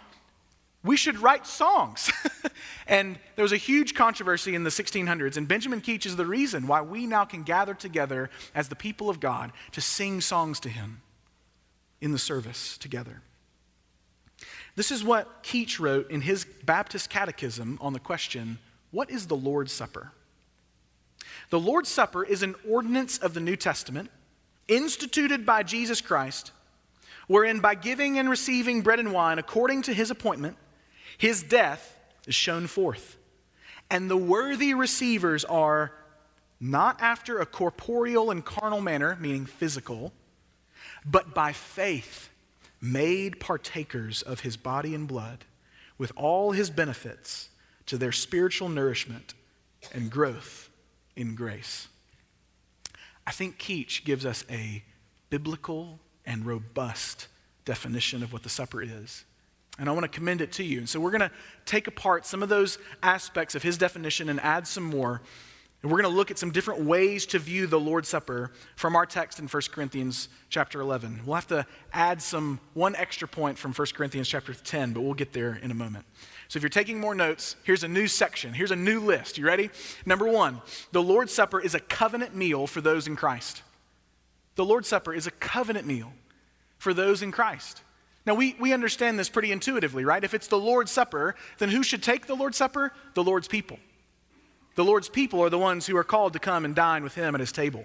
we 0.82 0.96
should 0.96 1.20
write 1.20 1.46
songs. 1.46 2.10
and 2.88 3.16
there 3.36 3.44
was 3.44 3.52
a 3.52 3.58
huge 3.58 3.94
controversy 3.94 4.56
in 4.56 4.64
the 4.64 4.70
1600s, 4.70 5.36
and 5.36 5.46
Benjamin 5.46 5.80
Keach 5.80 6.04
is 6.04 6.16
the 6.16 6.26
reason 6.26 6.66
why 6.66 6.82
we 6.82 7.06
now 7.06 7.24
can 7.24 7.44
gather 7.44 7.74
together 7.74 8.28
as 8.56 8.68
the 8.68 8.76
people 8.76 9.08
of 9.08 9.20
God 9.20 9.52
to 9.70 9.80
sing 9.80 10.20
songs 10.20 10.58
to 10.60 10.68
him 10.68 11.00
in 12.00 12.12
the 12.12 12.18
service 12.18 12.78
together. 12.78 13.22
This 14.76 14.90
is 14.90 15.04
what 15.04 15.42
Keach 15.42 15.78
wrote 15.78 16.10
in 16.10 16.22
his 16.22 16.44
Baptist 16.64 17.10
Catechism 17.10 17.78
on 17.80 17.92
the 17.92 17.98
question 17.98 18.58
What 18.90 19.10
is 19.10 19.26
the 19.26 19.36
Lord's 19.36 19.72
Supper? 19.72 20.12
The 21.50 21.60
Lord's 21.60 21.88
Supper 21.88 22.24
is 22.24 22.42
an 22.42 22.54
ordinance 22.68 23.18
of 23.18 23.34
the 23.34 23.40
New 23.40 23.56
Testament 23.56 24.10
instituted 24.68 25.44
by 25.44 25.64
Jesus 25.64 26.00
Christ, 26.00 26.52
wherein 27.26 27.60
by 27.60 27.74
giving 27.74 28.18
and 28.18 28.30
receiving 28.30 28.82
bread 28.82 29.00
and 29.00 29.12
wine 29.12 29.38
according 29.38 29.82
to 29.82 29.92
his 29.94 30.10
appointment, 30.10 30.56
his 31.18 31.42
death 31.42 31.96
is 32.26 32.34
shown 32.34 32.66
forth. 32.66 33.16
And 33.90 34.08
the 34.08 34.16
worthy 34.16 34.72
receivers 34.74 35.44
are 35.44 35.92
not 36.60 37.00
after 37.00 37.40
a 37.40 37.46
corporeal 37.46 38.30
and 38.30 38.44
carnal 38.44 38.80
manner, 38.80 39.16
meaning 39.20 39.46
physical, 39.46 40.12
but 41.04 41.34
by 41.34 41.52
faith 41.52 42.30
made 42.80 43.40
partakers 43.40 44.22
of 44.22 44.40
his 44.40 44.56
body 44.56 44.94
and 44.94 45.06
blood 45.06 45.44
with 45.98 46.12
all 46.16 46.52
his 46.52 46.70
benefits 46.70 47.50
to 47.86 47.98
their 47.98 48.12
spiritual 48.12 48.68
nourishment 48.68 49.34
and 49.92 50.10
growth 50.10 50.70
in 51.16 51.34
grace. 51.34 51.88
I 53.26 53.32
think 53.32 53.58
Keach 53.58 54.04
gives 54.04 54.24
us 54.24 54.44
a 54.50 54.82
biblical 55.28 55.98
and 56.24 56.46
robust 56.46 57.28
definition 57.64 58.22
of 58.22 58.32
what 58.32 58.42
the 58.42 58.48
supper 58.48 58.82
is. 58.82 59.24
And 59.78 59.88
I 59.88 59.92
want 59.92 60.02
to 60.04 60.08
commend 60.08 60.40
it 60.40 60.52
to 60.52 60.64
you. 60.64 60.78
And 60.78 60.88
so 60.88 61.00
we're 61.00 61.10
going 61.10 61.20
to 61.20 61.30
take 61.64 61.86
apart 61.86 62.26
some 62.26 62.42
of 62.42 62.48
those 62.48 62.78
aspects 63.02 63.54
of 63.54 63.62
his 63.62 63.78
definition 63.78 64.28
and 64.28 64.40
add 64.40 64.66
some 64.66 64.84
more. 64.84 65.22
And 65.82 65.90
we're 65.90 66.02
going 66.02 66.12
to 66.12 66.16
look 66.16 66.30
at 66.30 66.38
some 66.38 66.50
different 66.50 66.82
ways 66.82 67.24
to 67.26 67.38
view 67.38 67.66
the 67.66 67.80
Lord's 67.80 68.08
Supper 68.08 68.52
from 68.76 68.96
our 68.96 69.06
text 69.06 69.38
in 69.38 69.46
1 69.46 69.62
Corinthians 69.72 70.28
chapter 70.50 70.80
11. 70.80 71.22
We'll 71.24 71.36
have 71.36 71.46
to 71.46 71.64
add 71.92 72.20
some 72.20 72.60
one 72.74 72.94
extra 72.96 73.26
point 73.26 73.56
from 73.56 73.72
1 73.72 73.88
Corinthians 73.94 74.28
chapter 74.28 74.52
10, 74.52 74.92
but 74.92 75.00
we'll 75.00 75.14
get 75.14 75.32
there 75.32 75.58
in 75.62 75.70
a 75.70 75.74
moment. 75.74 76.04
So 76.48 76.58
if 76.58 76.62
you're 76.62 76.68
taking 76.68 77.00
more 77.00 77.14
notes, 77.14 77.56
here's 77.62 77.82
a 77.82 77.88
new 77.88 78.08
section. 78.08 78.52
Here's 78.52 78.72
a 78.72 78.76
new 78.76 79.00
list. 79.00 79.38
You 79.38 79.46
ready? 79.46 79.70
Number 80.04 80.26
1, 80.26 80.60
the 80.92 81.02
Lord's 81.02 81.32
Supper 81.32 81.60
is 81.60 81.74
a 81.74 81.80
covenant 81.80 82.34
meal 82.34 82.66
for 82.66 82.82
those 82.82 83.06
in 83.06 83.16
Christ. 83.16 83.62
The 84.56 84.64
Lord's 84.64 84.88
Supper 84.88 85.14
is 85.14 85.26
a 85.26 85.30
covenant 85.30 85.86
meal 85.86 86.12
for 86.76 86.92
those 86.92 87.22
in 87.22 87.32
Christ. 87.32 87.82
Now, 88.26 88.34
we, 88.34 88.54
we 88.60 88.74
understand 88.74 89.18
this 89.18 89.30
pretty 89.30 89.50
intuitively, 89.50 90.04
right? 90.04 90.22
If 90.22 90.34
it's 90.34 90.48
the 90.48 90.58
Lord's 90.58 90.90
Supper, 90.90 91.36
then 91.56 91.70
who 91.70 91.82
should 91.82 92.02
take 92.02 92.26
the 92.26 92.34
Lord's 92.34 92.58
Supper? 92.58 92.92
The 93.14 93.24
Lord's 93.24 93.48
people. 93.48 93.78
The 94.74 94.84
Lord's 94.84 95.08
people 95.08 95.40
are 95.42 95.50
the 95.50 95.58
ones 95.58 95.86
who 95.86 95.96
are 95.96 96.04
called 96.04 96.32
to 96.34 96.38
come 96.38 96.64
and 96.64 96.74
dine 96.74 97.02
with 97.02 97.14
him 97.14 97.34
at 97.34 97.40
his 97.40 97.52
table. 97.52 97.84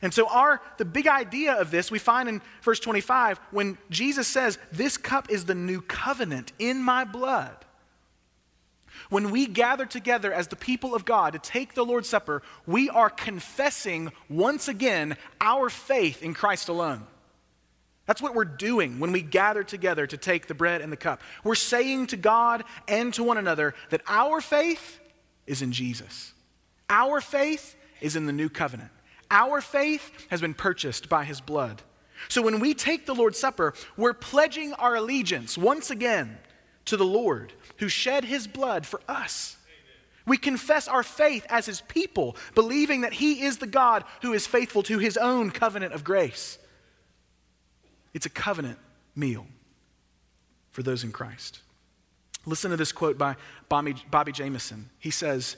And 0.00 0.14
so 0.14 0.28
our 0.28 0.60
the 0.76 0.84
big 0.84 1.06
idea 1.06 1.54
of 1.54 1.70
this 1.70 1.90
we 1.90 1.98
find 1.98 2.28
in 2.28 2.42
verse 2.62 2.80
25 2.80 3.40
when 3.50 3.78
Jesus 3.90 4.28
says, 4.28 4.58
"This 4.70 4.96
cup 4.96 5.30
is 5.30 5.44
the 5.44 5.54
new 5.54 5.80
covenant 5.80 6.52
in 6.58 6.82
my 6.82 7.04
blood." 7.04 7.64
When 9.10 9.30
we 9.30 9.46
gather 9.46 9.86
together 9.86 10.32
as 10.32 10.48
the 10.48 10.56
people 10.56 10.94
of 10.94 11.04
God 11.04 11.32
to 11.32 11.38
take 11.38 11.74
the 11.74 11.84
Lord's 11.84 12.08
Supper, 12.08 12.42
we 12.66 12.90
are 12.90 13.08
confessing 13.08 14.12
once 14.28 14.68
again 14.68 15.16
our 15.40 15.70
faith 15.70 16.22
in 16.22 16.34
Christ 16.34 16.68
alone. 16.68 17.06
That's 18.06 18.22
what 18.22 18.34
we're 18.34 18.44
doing 18.44 19.00
when 19.00 19.12
we 19.12 19.22
gather 19.22 19.62
together 19.62 20.06
to 20.06 20.16
take 20.16 20.46
the 20.46 20.54
bread 20.54 20.80
and 20.80 20.92
the 20.92 20.96
cup. 20.96 21.20
We're 21.44 21.54
saying 21.54 22.08
to 22.08 22.16
God 22.16 22.64
and 22.86 23.12
to 23.14 23.22
one 23.22 23.38
another 23.38 23.74
that 23.90 24.02
our 24.06 24.40
faith 24.40 24.98
is 25.48 25.62
in 25.62 25.72
Jesus. 25.72 26.32
Our 26.88 27.20
faith 27.20 27.74
is 28.00 28.14
in 28.14 28.26
the 28.26 28.32
new 28.32 28.48
covenant. 28.48 28.90
Our 29.30 29.60
faith 29.60 30.26
has 30.30 30.40
been 30.40 30.54
purchased 30.54 31.08
by 31.08 31.24
his 31.24 31.40
blood. 31.40 31.82
So 32.28 32.42
when 32.42 32.60
we 32.60 32.74
take 32.74 33.06
the 33.06 33.14
Lord's 33.14 33.38
Supper, 33.38 33.74
we're 33.96 34.14
pledging 34.14 34.72
our 34.74 34.96
allegiance 34.96 35.58
once 35.58 35.90
again 35.90 36.38
to 36.86 36.96
the 36.96 37.04
Lord 37.04 37.52
who 37.78 37.88
shed 37.88 38.24
his 38.24 38.46
blood 38.46 38.86
for 38.86 39.00
us. 39.08 39.56
We 40.26 40.36
confess 40.36 40.88
our 40.88 41.02
faith 41.02 41.46
as 41.48 41.64
his 41.66 41.80
people, 41.80 42.36
believing 42.54 43.00
that 43.00 43.14
he 43.14 43.42
is 43.42 43.58
the 43.58 43.66
God 43.66 44.04
who 44.20 44.34
is 44.34 44.46
faithful 44.46 44.82
to 44.84 44.98
his 44.98 45.16
own 45.16 45.50
covenant 45.50 45.94
of 45.94 46.04
grace. 46.04 46.58
It's 48.12 48.26
a 48.26 48.30
covenant 48.30 48.78
meal 49.14 49.46
for 50.70 50.82
those 50.82 51.04
in 51.04 51.12
Christ. 51.12 51.60
Listen 52.48 52.70
to 52.70 52.76
this 52.76 52.92
quote 52.92 53.18
by 53.18 53.36
Bobby, 53.68 53.94
Bobby 54.10 54.32
Jamieson. 54.32 54.90
He 54.98 55.10
says, 55.10 55.56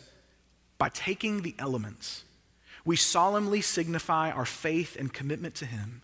By 0.78 0.88
taking 0.88 1.42
the 1.42 1.54
elements, 1.58 2.24
we 2.84 2.96
solemnly 2.96 3.60
signify 3.60 4.30
our 4.30 4.46
faith 4.46 4.96
and 4.98 5.12
commitment 5.12 5.54
to 5.56 5.66
him, 5.66 6.02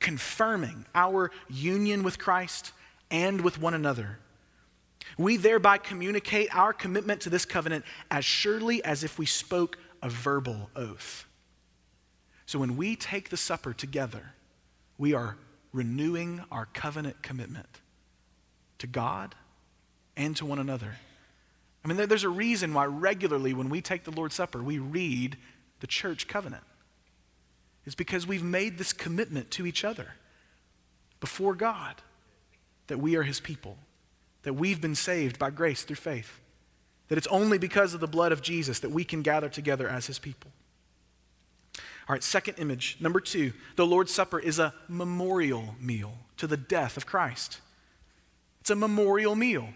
confirming 0.00 0.86
our 0.94 1.30
union 1.48 2.02
with 2.02 2.18
Christ 2.18 2.72
and 3.10 3.40
with 3.42 3.60
one 3.60 3.74
another 3.74 4.18
we 5.18 5.36
thereby 5.36 5.78
communicate 5.78 6.54
our 6.54 6.72
commitment 6.72 7.20
to 7.22 7.30
this 7.30 7.44
covenant 7.44 7.84
as 8.10 8.24
surely 8.24 8.84
as 8.84 9.04
if 9.04 9.18
we 9.18 9.26
spoke 9.26 9.78
a 10.02 10.08
verbal 10.08 10.70
oath. 10.74 11.26
So 12.46 12.58
when 12.58 12.76
we 12.76 12.96
take 12.96 13.30
the 13.30 13.36
supper 13.36 13.72
together, 13.72 14.34
we 14.98 15.14
are 15.14 15.36
renewing 15.72 16.42
our 16.50 16.66
covenant 16.66 17.22
commitment 17.22 17.80
to 18.78 18.86
God 18.86 19.34
and 20.16 20.36
to 20.36 20.46
one 20.46 20.58
another. 20.58 20.96
I 21.84 21.88
mean, 21.88 22.08
there's 22.08 22.24
a 22.24 22.28
reason 22.28 22.72
why 22.72 22.86
regularly 22.86 23.52
when 23.52 23.68
we 23.68 23.80
take 23.80 24.04
the 24.04 24.10
Lord's 24.10 24.34
Supper, 24.34 24.62
we 24.62 24.78
read 24.78 25.36
the 25.80 25.86
church 25.86 26.28
covenant. 26.28 26.64
It's 27.84 27.94
because 27.94 28.26
we've 28.26 28.42
made 28.42 28.78
this 28.78 28.92
commitment 28.92 29.50
to 29.52 29.66
each 29.66 29.84
other 29.84 30.14
before 31.20 31.54
God 31.54 31.96
that 32.86 32.98
we 32.98 33.16
are 33.16 33.22
his 33.22 33.40
people 33.40 33.76
that 34.44 34.54
we've 34.54 34.80
been 34.80 34.94
saved 34.94 35.38
by 35.38 35.50
grace 35.50 35.82
through 35.82 35.96
faith, 35.96 36.40
that 37.08 37.18
it's 37.18 37.26
only 37.26 37.58
because 37.58 37.92
of 37.94 38.00
the 38.00 38.06
blood 38.06 38.30
of 38.30 38.42
Jesus 38.42 38.80
that 38.80 38.90
we 38.90 39.04
can 39.04 39.22
gather 39.22 39.48
together 39.48 39.88
as 39.88 40.06
his 40.06 40.18
people. 40.18 40.50
All 42.06 42.12
right, 42.12 42.22
second 42.22 42.58
image. 42.58 42.98
Number 43.00 43.20
two, 43.20 43.52
the 43.76 43.86
Lord's 43.86 44.12
Supper 44.12 44.38
is 44.38 44.58
a 44.58 44.74
memorial 44.88 45.74
meal 45.80 46.14
to 46.36 46.46
the 46.46 46.56
death 46.56 46.96
of 46.98 47.06
Christ. 47.06 47.60
It's 48.60 48.70
a 48.70 48.76
memorial 48.76 49.34
meal. 49.34 49.68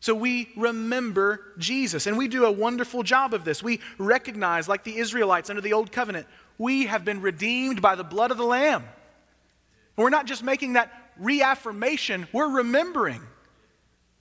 So 0.00 0.14
we 0.14 0.48
remember 0.56 1.40
Jesus, 1.58 2.06
and 2.06 2.16
we 2.16 2.28
do 2.28 2.44
a 2.44 2.52
wonderful 2.52 3.02
job 3.02 3.34
of 3.34 3.44
this. 3.44 3.62
We 3.62 3.80
recognize, 3.98 4.68
like 4.68 4.84
the 4.84 4.96
Israelites 4.96 5.50
under 5.50 5.62
the 5.62 5.72
Old 5.72 5.90
Covenant, 5.90 6.26
we 6.56 6.86
have 6.86 7.04
been 7.04 7.20
redeemed 7.20 7.82
by 7.82 7.96
the 7.96 8.04
blood 8.04 8.30
of 8.30 8.36
the 8.36 8.44
Lamb. 8.44 8.82
And 8.82 10.04
we're 10.04 10.10
not 10.10 10.26
just 10.26 10.44
making 10.44 10.74
that 10.74 10.92
reaffirmation, 11.18 12.28
we're 12.32 12.48
remembering. 12.48 13.22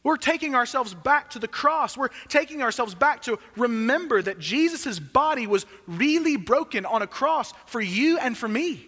We're 0.04 0.18
taking 0.18 0.56
ourselves 0.56 0.94
back 0.94 1.32
to 1.32 1.40
the 1.40 1.50
cross. 1.50 1.98
We're 1.98 2.10
taking 2.30 2.62
ourselves 2.62 2.96
back 2.96 3.24
to 3.24 3.38
remember 3.58 4.22
that 4.22 4.40
Jesus' 4.40 5.00
body 5.00 5.48
was 5.48 5.66
really 5.86 6.38
broken 6.38 6.86
on 6.86 7.02
a 7.02 7.08
cross 7.08 7.54
for 7.66 7.82
you 7.82 8.18
and 8.18 8.38
for 8.38 8.48
me. 8.48 8.88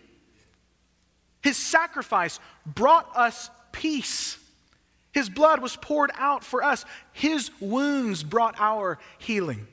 His 1.41 1.57
sacrifice 1.57 2.39
brought 2.65 3.09
us 3.17 3.49
peace. 3.73 4.37
His 5.11 5.29
blood 5.29 5.61
was 5.61 5.75
poured 5.75 6.11
out 6.15 6.43
for 6.43 6.63
us. 6.63 6.85
His 7.11 7.49
wounds 7.59 8.23
brought 8.23 8.55
our 8.59 8.99
healing. 9.17 9.67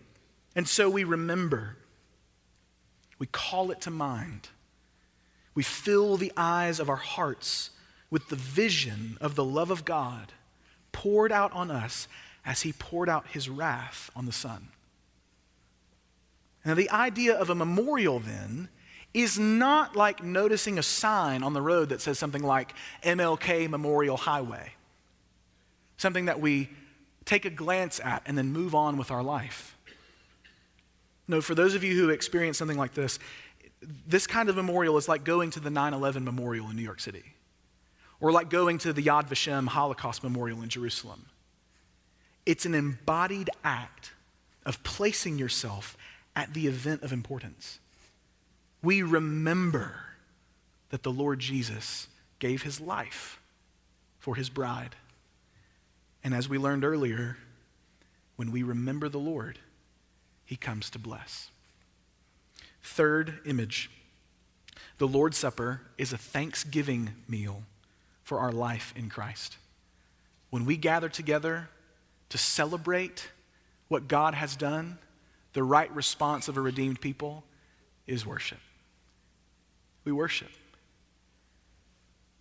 And 0.55 0.67
so 0.67 0.89
we 0.89 1.05
remember. 1.05 1.77
We 3.19 3.27
call 3.27 3.71
it 3.71 3.81
to 3.83 3.91
mind. 3.91 4.49
We 5.55 5.63
fill 5.63 6.17
the 6.17 6.33
eyes 6.37 6.81
of 6.81 6.89
our 6.89 6.97
hearts 6.97 7.71
with 8.11 8.29
the 8.29 8.37
vision 8.37 9.19
of 9.21 9.35
the 9.35 9.45
love 9.45 9.71
of 9.71 9.85
God 9.85 10.33
poured 10.93 11.33
out 11.33 11.53
on 11.53 11.71
us 11.71 12.09
as 12.45 12.63
he 12.63 12.73
poured 12.73 13.09
out 13.09 13.27
his 13.29 13.49
wrath 13.49 14.11
on 14.15 14.27
the 14.27 14.33
Son. 14.33 14.69
Now, 16.65 16.75
the 16.75 16.91
idea 16.91 17.35
of 17.35 17.51
a 17.51 17.55
memorial 17.55 18.19
then 18.19 18.69
is 19.13 19.39
not 19.39 19.97
like 19.97 20.23
noticing 20.23 20.79
a 20.79 20.83
sign 20.83 21.43
on 21.43 21.53
the 21.53 21.63
road 21.63 21.89
that 21.89 22.01
says 22.01 22.19
something 22.19 22.43
like 22.43 22.75
MLK 23.03 23.69
Memorial 23.69 24.17
Highway, 24.17 24.73
something 25.97 26.27
that 26.27 26.41
we 26.41 26.69
take 27.25 27.45
a 27.45 27.51
glance 27.51 28.01
at 28.01 28.23
and 28.27 28.37
then 28.37 28.53
move 28.53 28.75
on 28.75 28.97
with 28.97 29.11
our 29.11 29.23
life. 29.23 29.77
No, 31.29 31.41
for 31.41 31.55
those 31.55 31.75
of 31.75 31.83
you 31.83 31.97
who 31.97 32.11
experience 32.11 32.59
something 32.59 32.79
like 32.79 32.95
this, 32.95 33.19
this 34.07 34.27
kind 34.27 34.49
of 34.49 34.57
memorial 34.57 34.97
is 34.97 35.09
like 35.09 35.25
going 35.25 35.51
to 35.51 35.61
the 35.61 35.71
9 35.71 35.93
11 35.93 36.25
memorial 36.25 36.71
in 36.71 36.77
New 36.77 36.83
York 36.83 37.01
City 37.01 37.25
or 38.21 38.33
like 38.33 38.49
going 38.49 38.79
to 38.79 38.93
the 38.93 39.03
Yad 39.03 39.29
Vashem 39.29 39.67
Holocaust 39.67 40.23
Memorial 40.23 40.63
in 40.63 40.69
Jerusalem. 40.69 41.27
It's 42.47 42.65
an 42.65 42.75
embodied 42.75 43.51
act 43.65 44.13
of 44.65 44.83
placing 44.83 45.39
yourself 45.39 45.97
at 46.35 46.55
the 46.55 46.67
event 46.67 47.03
of 47.03 47.13
importance. 47.13 47.81
We 48.83 49.03
remember 49.03 49.95
that 50.91 51.03
the 51.03 51.11
Lord 51.11 51.41
Jesus 51.41 52.09
gave 52.39 52.63
his 52.63 52.81
life 52.81 53.41
for 54.19 54.37
his 54.37 54.49
bride. 54.49 54.95
And 56.27 56.35
as 56.35 56.49
we 56.49 56.59
learned 56.59 56.85
earlier, 56.85 57.37
when 58.35 58.51
we 58.51 58.65
remember 58.65 59.09
the 59.09 59.17
Lord, 59.17 59.61
he 60.45 60.57
comes 60.57 60.91
to 60.91 60.99
bless. 60.99 61.51
Third 62.83 63.39
image 63.47 63.93
the 64.99 65.07
Lord's 65.07 65.39
Supper 65.39 65.83
is 65.97 66.13
a 66.13 66.19
thanksgiving 66.19 67.11
meal 67.29 67.63
for 68.25 68.41
our 68.41 68.51
life 68.51 68.93
in 68.97 69.09
Christ. 69.09 69.57
When 70.51 70.65
we 70.65 70.77
gather 70.77 71.09
together 71.09 71.69
to 72.31 72.39
celebrate 72.39 73.29
what 73.87 74.09
God 74.09 74.35
has 74.35 74.57
done, 74.57 74.99
the 75.53 75.63
right 75.63 75.95
response 75.95 76.49
of 76.49 76.57
a 76.57 76.61
redeemed 76.61 77.01
people 77.01 77.45
is 78.09 78.27
worship. 78.27 78.59
We 80.05 80.11
worship. 80.11 80.51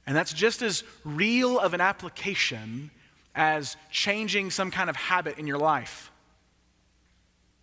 And 0.08 0.16
that's 0.18 0.34
just 0.34 0.64
as 0.64 0.84
real 1.04 1.60
of 1.60 1.76
an 1.76 1.82
application 1.82 2.90
as 3.36 3.78
changing 3.92 4.52
some 4.52 4.72
kind 4.72 4.90
of 4.90 4.96
habit 4.96 5.38
in 5.38 5.46
your 5.48 5.58
life. 5.58 6.12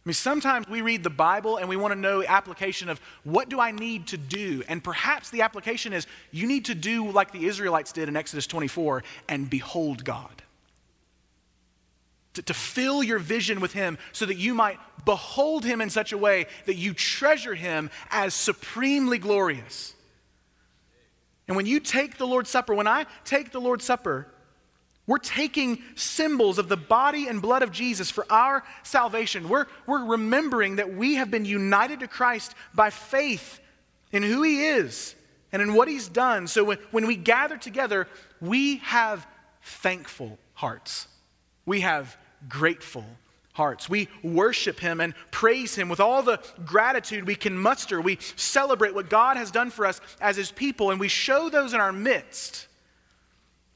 I 0.05 0.09
mean, 0.09 0.15
sometimes 0.15 0.69
we 0.69 0.83
read 0.83 1.05
the 1.05 1.11
Bible 1.11 1.59
and 1.59 1.69
we 1.69 1.77
want 1.77 1.95
to 1.95 1.99
know 1.99 2.25
application 2.25 2.89
of 2.89 3.01
what 3.23 3.49
do 3.49 3.61
I 3.61 3.71
need 3.71 4.09
to 4.09 4.17
do? 4.17 4.65
And 4.67 4.83
perhaps 4.83 5.31
the 5.31 5.43
application 5.43 5.93
is 5.93 6.09
you 6.33 6.49
need 6.49 6.65
to 6.65 6.75
do 6.75 7.09
like 7.09 7.31
the 7.31 7.47
Israelites 7.47 7.93
did 7.93 8.09
in 8.09 8.17
Exodus 8.17 8.49
24 8.49 9.05
and 9.29 9.49
behold 9.49 10.05
God. 10.05 10.43
To, 12.35 12.43
to 12.43 12.55
fill 12.55 13.03
your 13.03 13.21
vision 13.21 13.61
with 13.61 13.75
Him 13.75 13.97
so 14.11 14.27
that 14.27 14.39
you 14.39 14.55
might 14.55 14.81
behold 15.05 15.65
Him 15.65 15.81
in 15.81 15.89
such 15.89 16.13
a 16.13 16.19
way 16.19 16.47
that 16.67 16.75
you 16.75 16.95
treasure 16.95 17.55
Him 17.55 17.89
as 18.11 18.35
supremely 18.35 19.19
glorious. 19.19 19.95
And 21.47 21.57
when 21.57 21.67
you 21.67 21.79
take 21.79 22.19
the 22.19 22.27
Lord's 22.27 22.51
Supper, 22.51 22.75
when 22.75 22.89
I 22.89 23.07
take 23.25 23.53
the 23.53 23.61
Lord's 23.61 23.85
Supper, 23.85 24.32
we're 25.07 25.19
taking 25.19 25.83
symbols 25.97 26.59
of 26.59 26.69
the 26.69 26.77
body 26.77 27.27
and 27.27 27.43
blood 27.43 27.63
of 27.63 27.73
Jesus 27.73 28.11
for 28.11 28.25
our 28.31 28.63
salvation. 28.85 29.49
We're, 29.49 29.67
we're 29.87 30.05
remembering 30.05 30.77
that 30.77 30.95
we 30.95 31.17
have 31.17 31.31
been 31.31 31.45
united 31.45 32.01
to 32.01 32.09
Christ 32.09 32.55
by 32.73 32.91
faith 32.91 33.61
in 34.13 34.23
who 34.23 34.43
He 34.43 34.65
is 34.65 35.15
and 35.51 35.61
in 35.61 35.75
what 35.75 35.89
He's 35.89 36.09
done. 36.09 36.47
So 36.47 36.63
when, 36.65 36.79
when 36.93 37.07
we 37.07 37.17
gather 37.17 37.57
together, 37.57 38.07
we 38.41 38.77
have 38.79 39.27
thankful 39.63 40.39
hearts. 40.55 41.09
We 41.67 41.81
have 41.81 42.17
grateful 42.49 43.05
hearts. 43.55 43.89
We 43.89 44.09
worship 44.23 44.79
Him 44.79 45.01
and 45.01 45.15
praise 45.33 45.75
Him 45.75 45.89
with 45.89 45.99
all 45.99 46.23
the 46.23 46.41
gratitude 46.65 47.27
we 47.27 47.35
can 47.35 47.59
muster. 47.59 48.01
We 48.01 48.19
celebrate 48.37 48.95
what 48.95 49.11
God 49.11 49.37
has 49.37 49.51
done 49.51 49.71
for 49.71 49.85
us 49.85 50.01
as 50.21 50.37
His 50.37 50.53
people, 50.53 50.93
and 50.93 51.01
we 51.01 51.09
show 51.09 51.49
those 51.49 51.75
in 51.75 51.81
our 51.81 51.93
midst 51.93 52.69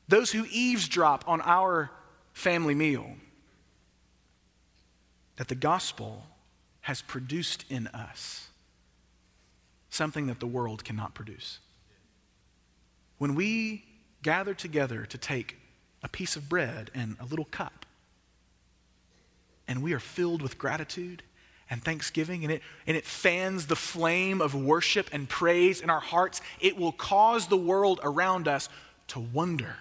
those 0.08 0.30
who 0.30 0.46
eavesdrop 0.50 1.24
on 1.28 1.40
our 1.40 1.90
family 2.32 2.74
meal, 2.74 3.06
that 5.36 5.48
the 5.48 5.54
gospel 5.54 6.24
has 6.82 7.02
produced 7.02 7.64
in 7.68 7.86
us 7.88 8.48
something 9.90 10.26
that 10.26 10.40
the 10.40 10.46
world 10.46 10.84
cannot 10.84 11.14
produce. 11.14 11.58
When 13.18 13.34
we 13.34 13.84
gather 14.22 14.54
together 14.54 15.06
to 15.06 15.18
take 15.18 15.56
a 16.02 16.08
piece 16.08 16.36
of 16.36 16.48
bread 16.48 16.90
and 16.94 17.16
a 17.18 17.24
little 17.24 17.46
cup, 17.46 17.86
and 19.66 19.82
we 19.82 19.94
are 19.94 19.98
filled 19.98 20.42
with 20.42 20.58
gratitude 20.58 21.22
and 21.68 21.82
thanksgiving, 21.82 22.44
and 22.44 22.52
it, 22.52 22.62
and 22.86 22.96
it 22.96 23.04
fans 23.04 23.66
the 23.66 23.74
flame 23.74 24.40
of 24.40 24.54
worship 24.54 25.08
and 25.12 25.28
praise 25.28 25.80
in 25.80 25.90
our 25.90 26.00
hearts, 26.00 26.40
it 26.60 26.76
will 26.76 26.92
cause 26.92 27.48
the 27.48 27.56
world 27.56 27.98
around 28.04 28.46
us 28.46 28.68
to 29.08 29.18
wonder 29.18 29.76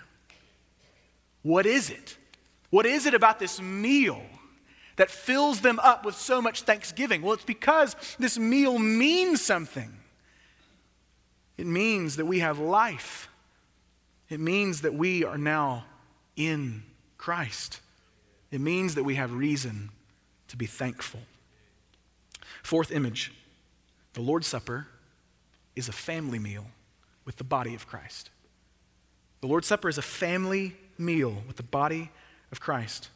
what 1.45 1.67
is 1.67 1.91
it? 1.91 2.17
What 2.71 2.87
is 2.87 3.05
it 3.05 3.13
about 3.13 3.37
this 3.37 3.61
meal 3.61 4.19
that 4.95 5.11
fills 5.11 5.61
them 5.61 5.77
up 5.77 6.03
with 6.03 6.15
so 6.15 6.41
much 6.41 6.63
thanksgiving? 6.63 7.21
Well, 7.21 7.33
it's 7.33 7.45
because 7.45 7.95
this 8.17 8.39
meal 8.39 8.79
means 8.79 9.43
something. 9.43 9.95
It 11.55 11.67
means 11.67 12.15
that 12.15 12.25
we 12.25 12.39
have 12.39 12.57
life, 12.57 13.29
it 14.27 14.39
means 14.39 14.81
that 14.81 14.95
we 14.95 15.23
are 15.23 15.37
now 15.37 15.85
in 16.35 16.81
Christ, 17.19 17.79
it 18.49 18.59
means 18.59 18.95
that 18.95 19.03
we 19.03 19.13
have 19.13 19.31
reason 19.31 19.91
to 20.47 20.57
be 20.57 20.65
thankful. 20.65 21.21
Fourth 22.63 22.91
image 22.91 23.31
the 24.13 24.21
Lord's 24.21 24.47
Supper 24.47 24.87
is 25.75 25.89
a 25.89 25.93
family 25.93 26.39
meal 26.39 26.65
with 27.23 27.35
the 27.35 27.43
body 27.43 27.75
of 27.75 27.85
Christ. 27.85 28.31
The 29.41 29.47
Lord's 29.47 29.67
Supper 29.67 29.89
is 29.89 29.99
a 29.99 30.01
family 30.01 30.75
meal 30.97 31.43
with 31.47 31.57
the 31.57 31.63
body 31.63 32.11
of 32.51 32.59
Christ. 32.59 33.09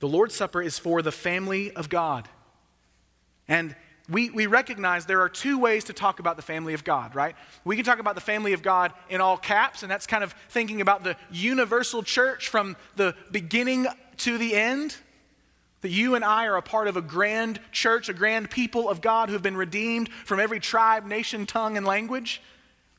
The 0.00 0.08
Lord's 0.08 0.34
Supper 0.34 0.62
is 0.62 0.78
for 0.78 1.02
the 1.02 1.12
family 1.12 1.72
of 1.72 1.88
God. 1.88 2.28
And 3.48 3.76
we, 4.08 4.30
we 4.30 4.46
recognize 4.46 5.06
there 5.06 5.22
are 5.22 5.28
two 5.28 5.58
ways 5.58 5.84
to 5.84 5.92
talk 5.92 6.18
about 6.18 6.36
the 6.36 6.42
family 6.42 6.74
of 6.74 6.84
God, 6.84 7.14
right? 7.14 7.36
We 7.64 7.76
can 7.76 7.84
talk 7.84 7.98
about 7.98 8.14
the 8.14 8.20
family 8.20 8.52
of 8.52 8.62
God 8.62 8.92
in 9.08 9.20
all 9.20 9.36
caps, 9.36 9.82
and 9.82 9.90
that's 9.90 10.06
kind 10.06 10.24
of 10.24 10.34
thinking 10.48 10.80
about 10.80 11.04
the 11.04 11.16
universal 11.30 12.02
church 12.02 12.48
from 12.48 12.76
the 12.96 13.14
beginning 13.30 13.86
to 14.18 14.38
the 14.38 14.54
end. 14.54 14.96
That 15.82 15.90
you 15.90 16.14
and 16.14 16.24
I 16.24 16.46
are 16.46 16.56
a 16.56 16.62
part 16.62 16.86
of 16.86 16.96
a 16.96 17.02
grand 17.02 17.58
church, 17.72 18.08
a 18.08 18.14
grand 18.14 18.50
people 18.50 18.88
of 18.88 19.00
God 19.00 19.28
who 19.28 19.32
have 19.32 19.42
been 19.42 19.56
redeemed 19.56 20.10
from 20.24 20.38
every 20.38 20.60
tribe, 20.60 21.06
nation, 21.06 21.44
tongue, 21.44 21.76
and 21.76 21.84
language. 21.84 22.40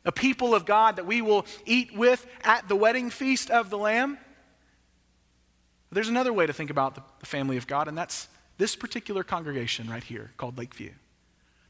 A 0.06 0.12
people 0.12 0.54
of 0.54 0.66
God 0.66 0.98
that 0.98 1.06
we 1.06 1.22
will 1.22 1.46
eat 1.66 1.96
with 1.96 2.26
at 2.44 2.68
the 2.68 2.76
wedding 2.76 3.10
feast 3.10 3.50
of 3.50 3.70
the 3.70 3.78
Lamb. 3.78 4.18
There's 5.92 6.10
another 6.10 6.34
way 6.34 6.46
to 6.46 6.54
think 6.54 6.70
about 6.70 7.20
the 7.20 7.26
family 7.26 7.58
of 7.58 7.68
God, 7.68 7.88
and 7.88 7.98
that's 7.98 8.28
this 8.58 8.76
particular 8.76 9.24
congregation 9.24 9.90
right 9.90 10.04
here 10.04 10.32
called 10.38 10.58
Lakeview. 10.58 10.92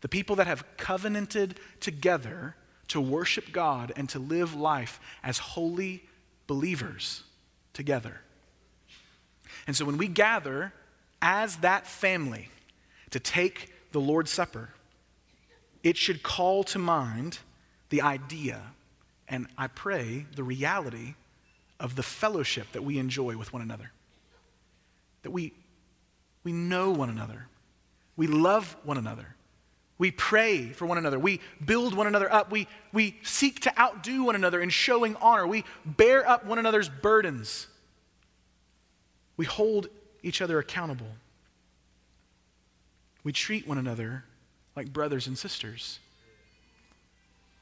The 0.02 0.10
people 0.10 0.38
that 0.38 0.48
have 0.48 0.66
covenanted 0.78 1.60
together 1.80 2.56
to 2.90 3.00
worship 3.00 3.52
God 3.52 3.94
and 3.96 4.10
to 4.10 4.20
live 4.20 4.54
life 4.54 5.00
as 5.24 5.38
holy 5.38 6.04
believers 6.48 7.24
together. 7.74 8.22
And 9.68 9.76
so 9.76 9.86
when 9.86 9.98
we 9.98 10.08
gather 10.08 10.74
as 11.22 11.58
that 11.58 11.88
family 11.88 12.50
to 13.12 13.20
take 13.20 13.74
the 13.92 14.02
Lord's 14.02 14.32
Supper, 14.32 14.70
it 15.84 15.98
should 15.98 16.24
call 16.24 16.64
to 16.66 16.80
mind 16.80 17.40
the 17.94 18.02
idea 18.02 18.60
and 19.28 19.46
I 19.56 19.68
pray 19.68 20.26
the 20.36 20.42
reality 20.42 21.14
of 21.80 21.96
the 21.96 22.02
fellowship 22.02 22.72
that 22.72 22.84
we 22.84 22.98
enjoy 22.98 23.38
with 23.38 23.54
one 23.54 23.62
another. 23.62 23.92
That 25.22 25.30
we 25.30 25.54
we 26.44 26.52
know 26.52 26.90
one 26.90 27.12
another. 27.12 27.46
We 28.18 28.26
love 28.26 28.76
one 28.84 28.98
another. 28.98 29.36
We 30.00 30.10
pray 30.10 30.70
for 30.70 30.88
one 30.88 30.98
another. 30.98 31.20
We 31.20 31.40
build 31.64 31.94
one 31.94 32.08
another 32.08 32.34
up. 32.34 32.52
We, 32.52 32.68
we 32.92 33.16
seek 33.22 33.60
to 33.62 33.80
outdo 33.80 34.24
one 34.24 34.36
another 34.36 34.60
in 34.60 34.70
showing 34.70 35.16
honor. 35.18 35.46
We 35.46 35.64
bear 35.86 36.28
up 36.28 36.48
one 36.48 36.58
another's 36.58 36.90
burdens. 36.90 37.68
We 39.38 39.46
hold 39.46 39.88
each 40.24 40.42
other 40.42 40.58
accountable. 40.58 41.12
We 43.24 43.32
treat 43.32 43.68
one 43.68 43.78
another 43.78 44.24
like 44.76 44.92
brothers 44.92 45.28
and 45.28 45.38
sisters. 45.38 46.00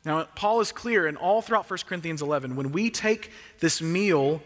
Now, 0.04 0.24
Paul 0.36 0.62
is 0.62 0.72
clear, 0.72 1.06
and 1.06 1.18
all 1.18 1.42
throughout 1.42 1.70
1 1.70 1.80
Corinthians 1.86 2.22
11, 2.22 2.56
when 2.56 2.72
we 2.72 2.90
take 2.90 3.32
this 3.60 3.82
meal, 3.82 4.42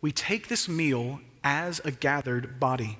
we 0.00 0.10
take 0.10 0.48
this 0.48 0.68
meal 0.68 1.20
as 1.44 1.80
a 1.84 1.92
gathered 1.92 2.58
body. 2.58 2.98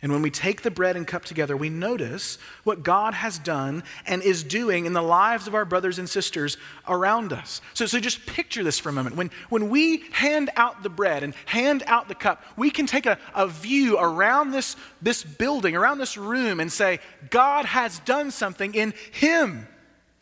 And 0.00 0.12
when 0.12 0.22
we 0.22 0.30
take 0.30 0.62
the 0.62 0.70
bread 0.70 0.96
and 0.96 1.04
cup 1.04 1.24
together, 1.24 1.56
we 1.56 1.70
notice 1.70 2.38
what 2.62 2.84
God 2.84 3.14
has 3.14 3.36
done 3.36 3.82
and 4.06 4.22
is 4.22 4.44
doing 4.44 4.86
in 4.86 4.92
the 4.92 5.02
lives 5.02 5.48
of 5.48 5.56
our 5.56 5.64
brothers 5.64 5.98
and 5.98 6.08
sisters 6.08 6.56
around 6.86 7.32
us. 7.32 7.60
So, 7.74 7.84
so 7.86 7.98
just 7.98 8.24
picture 8.24 8.62
this 8.62 8.78
for 8.78 8.90
a 8.90 8.92
moment. 8.92 9.16
When, 9.16 9.32
when 9.48 9.70
we 9.70 10.04
hand 10.12 10.50
out 10.54 10.84
the 10.84 10.88
bread 10.88 11.24
and 11.24 11.34
hand 11.46 11.82
out 11.88 12.06
the 12.06 12.14
cup, 12.14 12.44
we 12.56 12.70
can 12.70 12.86
take 12.86 13.06
a, 13.06 13.18
a 13.34 13.48
view 13.48 13.98
around 13.98 14.52
this, 14.52 14.76
this 15.02 15.24
building, 15.24 15.74
around 15.74 15.98
this 15.98 16.16
room, 16.16 16.60
and 16.60 16.70
say, 16.70 17.00
God 17.30 17.64
has 17.64 17.98
done 18.00 18.30
something 18.30 18.74
in 18.74 18.94
him 19.10 19.66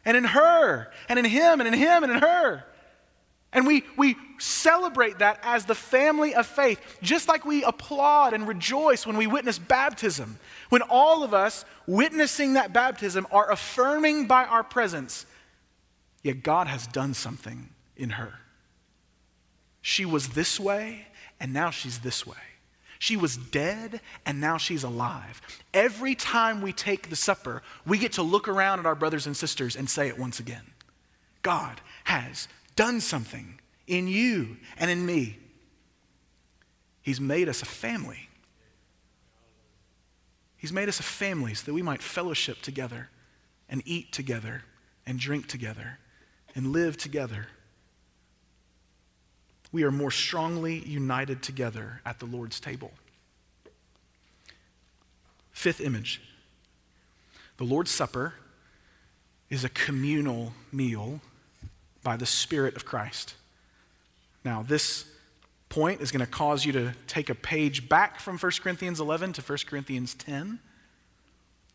and 0.06 0.16
in 0.16 0.24
her 0.24 0.90
and 1.10 1.18
in 1.18 1.26
him 1.26 1.60
and 1.60 1.66
in 1.68 1.74
him 1.74 2.02
and 2.02 2.12
in 2.12 2.18
her. 2.20 2.64
And 3.52 3.66
we, 3.66 3.84
we 3.96 4.16
celebrate 4.38 5.18
that 5.18 5.40
as 5.42 5.64
the 5.64 5.74
family 5.74 6.34
of 6.34 6.46
faith, 6.46 6.80
just 7.02 7.28
like 7.28 7.44
we 7.44 7.64
applaud 7.64 8.32
and 8.32 8.46
rejoice 8.46 9.06
when 9.06 9.16
we 9.16 9.26
witness 9.26 9.58
baptism. 9.58 10.38
When 10.68 10.82
all 10.82 11.22
of 11.22 11.34
us 11.34 11.64
witnessing 11.86 12.54
that 12.54 12.72
baptism 12.72 13.26
are 13.30 13.50
affirming 13.50 14.26
by 14.26 14.44
our 14.44 14.62
presence, 14.62 15.26
yet 16.22 16.42
God 16.42 16.66
has 16.66 16.86
done 16.86 17.14
something 17.14 17.70
in 17.96 18.10
her. 18.10 18.34
She 19.80 20.04
was 20.04 20.30
this 20.30 20.60
way, 20.60 21.06
and 21.40 21.52
now 21.52 21.70
she's 21.70 22.00
this 22.00 22.26
way. 22.26 22.36
She 22.98 23.16
was 23.16 23.36
dead, 23.36 24.00
and 24.24 24.40
now 24.40 24.56
she's 24.56 24.84
alive. 24.84 25.40
Every 25.74 26.14
time 26.14 26.62
we 26.62 26.72
take 26.72 27.10
the 27.10 27.16
supper, 27.16 27.62
we 27.86 27.98
get 27.98 28.12
to 28.12 28.22
look 28.22 28.48
around 28.48 28.78
at 28.78 28.86
our 28.86 28.94
brothers 28.94 29.26
and 29.26 29.36
sisters 29.36 29.76
and 29.76 29.88
say 29.88 30.08
it 30.08 30.18
once 30.18 30.40
again 30.40 30.64
God 31.42 31.80
has 32.04 32.48
done 32.74 33.00
something 33.00 33.60
in 33.86 34.08
you 34.08 34.56
and 34.78 34.90
in 34.90 35.04
me. 35.04 35.38
He's 37.02 37.20
made 37.20 37.48
us 37.48 37.62
a 37.62 37.66
family. 37.66 38.28
He's 40.56 40.72
made 40.72 40.88
us 40.88 40.98
a 40.98 41.04
family 41.04 41.54
so 41.54 41.66
that 41.66 41.74
we 41.74 41.82
might 41.82 42.02
fellowship 42.02 42.62
together 42.62 43.10
and 43.68 43.82
eat 43.84 44.10
together 44.10 44.64
and 45.06 45.18
drink 45.18 45.46
together 45.46 45.98
and 46.54 46.72
live 46.72 46.96
together. 46.96 47.46
We 49.76 49.82
are 49.82 49.90
more 49.90 50.10
strongly 50.10 50.78
united 50.78 51.42
together 51.42 52.00
at 52.06 52.18
the 52.18 52.24
Lord's 52.24 52.60
table. 52.60 52.92
Fifth 55.52 55.82
image 55.82 56.22
the 57.58 57.64
Lord's 57.64 57.90
Supper 57.90 58.32
is 59.50 59.64
a 59.64 59.68
communal 59.68 60.54
meal 60.72 61.20
by 62.02 62.16
the 62.16 62.24
Spirit 62.24 62.74
of 62.74 62.86
Christ. 62.86 63.34
Now, 64.46 64.62
this 64.62 65.04
point 65.68 66.00
is 66.00 66.10
going 66.10 66.24
to 66.24 66.32
cause 66.32 66.64
you 66.64 66.72
to 66.72 66.94
take 67.06 67.28
a 67.28 67.34
page 67.34 67.86
back 67.86 68.18
from 68.18 68.38
1 68.38 68.52
Corinthians 68.62 68.98
11 68.98 69.34
to 69.34 69.42
1 69.42 69.58
Corinthians 69.66 70.14
10. 70.14 70.58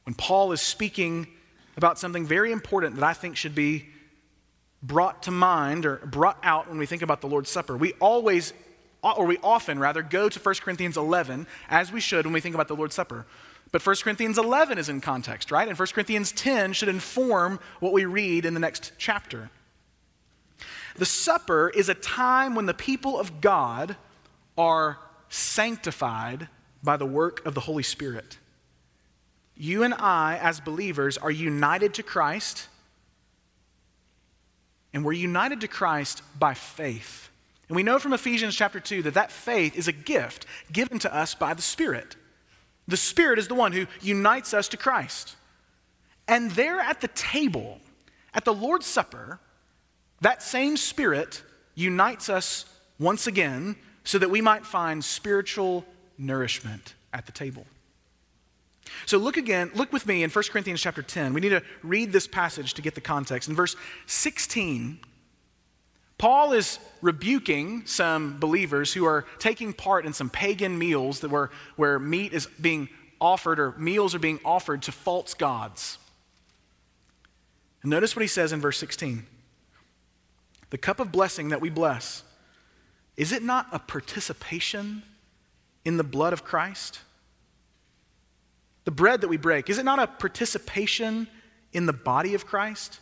When 0.06 0.16
Paul 0.16 0.54
is 0.54 0.62
speaking 0.62 1.28
about 1.78 2.00
something 2.00 2.26
very 2.26 2.52
important 2.52 2.96
that 2.96 3.04
I 3.04 3.14
think 3.14 3.38
should 3.38 3.54
be 3.54 3.90
brought 4.84 5.24
to 5.24 5.32
mind 5.32 5.86
or 5.86 5.98
brought 5.98 6.38
out 6.44 6.68
when 6.68 6.78
we 6.78 6.86
think 6.86 7.02
about 7.02 7.22
the 7.22 7.28
Lord's 7.28 7.50
Supper. 7.50 7.78
We 7.78 7.94
always, 7.94 8.54
or 9.02 9.26
we 9.26 9.38
often 9.44 9.80
rather, 9.80 10.02
go 10.02 10.30
to 10.30 10.40
1 10.40 10.56
Corinthians 10.56 10.98
11 10.98 11.48
as 11.70 11.92
we 11.92 12.00
should 12.00 12.26
when 12.26 12.34
we 12.34 12.42
think 12.42 12.56
about 12.56 12.68
the 12.68 12.76
Lord's 12.76 12.96
Supper. 12.96 13.26
But 13.72 13.86
1 13.86 13.96
Corinthians 14.04 14.38
11 14.38 14.78
is 14.78 14.90
in 14.90 15.00
context, 15.02 15.52
right? 15.52 15.68
And 15.68 15.78
1 15.78 15.88
Corinthians 15.94 16.32
10 16.34 16.74
should 16.74 16.90
inform 16.90 17.60
what 17.80 17.94
we 17.94 18.06
read 18.06 18.46
in 18.46 18.54
the 18.54 18.60
next 18.60 18.92
chapter. 18.98 19.50
The 20.96 21.06
supper 21.06 21.70
is 21.70 21.88
a 21.88 21.94
time 21.94 22.54
when 22.54 22.66
the 22.66 22.74
people 22.74 23.20
of 23.20 23.40
God 23.40 23.96
are 24.58 25.00
sanctified 25.30 26.50
by 26.84 26.98
the 26.98 27.06
work 27.06 27.46
of 27.46 27.56
the 27.56 27.62
Holy 27.62 27.84
Spirit. 27.84 28.38
You 29.56 29.84
and 29.84 29.94
I, 29.94 30.38
as 30.42 30.60
believers, 30.60 31.18
are 31.18 31.32
united 31.32 31.94
to 31.96 32.04
Christ, 32.04 32.68
and 34.94 35.06
we're 35.06 35.14
united 35.14 35.62
to 35.62 35.68
Christ 35.68 36.22
by 36.38 36.54
faith. 36.54 37.30
And 37.70 37.76
we 37.76 37.84
know 37.84 38.00
from 38.00 38.14
Ephesians 38.14 38.56
chapter 38.56 38.80
2 38.80 39.04
that 39.04 39.14
that 39.14 39.32
faith 39.32 39.78
is 39.78 39.88
a 39.88 39.94
gift 39.94 40.46
given 40.72 41.00
to 41.00 41.16
us 41.16 41.36
by 41.36 41.54
the 41.54 41.62
Spirit. 41.62 42.16
The 42.88 42.98
Spirit 42.98 43.40
is 43.40 43.48
the 43.48 43.56
one 43.56 43.72
who 43.72 43.88
unites 44.02 44.54
us 44.54 44.68
to 44.70 44.78
Christ. 44.78 45.36
And 46.28 46.52
there 46.52 46.80
at 46.80 47.02
the 47.02 47.08
table, 47.10 47.80
at 48.34 48.44
the 48.44 48.54
Lord's 48.54 48.86
Supper, 48.86 49.40
that 50.20 50.44
same 50.44 50.76
Spirit 50.78 51.44
unites 51.76 52.30
us 52.30 52.66
once 53.00 53.28
again 53.28 53.76
so 54.04 54.18
that 54.18 54.30
we 54.30 54.42
might 54.42 54.66
find 54.66 55.04
spiritual 55.04 55.86
nourishment 56.18 56.96
at 57.14 57.26
the 57.26 57.32
table. 57.32 57.66
So 59.06 59.18
look 59.18 59.38
again, 59.38 59.72
look 59.74 59.92
with 59.92 60.06
me 60.06 60.24
in 60.24 60.30
1 60.30 60.44
Corinthians 60.50 60.82
chapter 60.82 61.02
10. 61.02 61.34
We 61.34 61.42
need 61.42 61.50
to 61.50 61.64
read 61.84 62.12
this 62.12 62.28
passage 62.28 62.74
to 62.76 62.82
get 62.82 62.96
the 62.96 63.02
context. 63.02 63.50
In 63.50 63.56
verse 63.56 63.76
16, 64.06 65.00
Paul 66.18 66.54
is 66.54 66.78
rebuking 67.02 67.84
some 67.86 68.40
believers 68.40 68.94
who 68.94 69.06
are 69.06 69.26
taking 69.40 69.74
part 69.74 70.06
in 70.06 70.14
some 70.14 70.30
pagan 70.30 70.78
meals 70.78 71.22
that 71.22 71.32
were, 71.32 71.50
where 71.78 71.98
meat 71.98 72.34
is 72.34 72.46
being 72.46 72.90
offered 73.20 73.60
or 73.60 73.72
meals 73.78 74.14
are 74.14 74.20
being 74.20 74.40
offered 74.46 74.84
to 74.84 74.92
false 74.92 75.34
gods. 75.34 75.98
And 77.82 77.90
notice 77.90 78.16
what 78.16 78.22
he 78.22 78.28
says 78.28 78.52
in 78.52 78.62
verse 78.62 78.78
16 78.78 79.26
the 80.70 80.78
cup 80.78 81.02
of 81.02 81.12
blessing 81.12 81.50
that 81.50 81.60
we 81.60 81.70
bless, 81.70 82.24
is 83.18 83.34
it 83.34 83.44
not 83.44 83.68
a 83.74 83.80
participation 83.80 85.04
in 85.84 85.98
the 85.98 86.04
blood 86.04 86.32
of 86.32 86.46
Christ? 86.46 87.02
The 88.84 88.92
bread 88.92 89.22
that 89.22 89.28
we 89.28 89.38
break, 89.38 89.70
is 89.70 89.78
it 89.78 89.86
not 89.86 90.00
a 90.00 90.08
participation 90.08 91.28
in 91.74 91.86
the 91.86 91.94
body 91.94 92.34
of 92.34 92.46
Christ? 92.46 93.00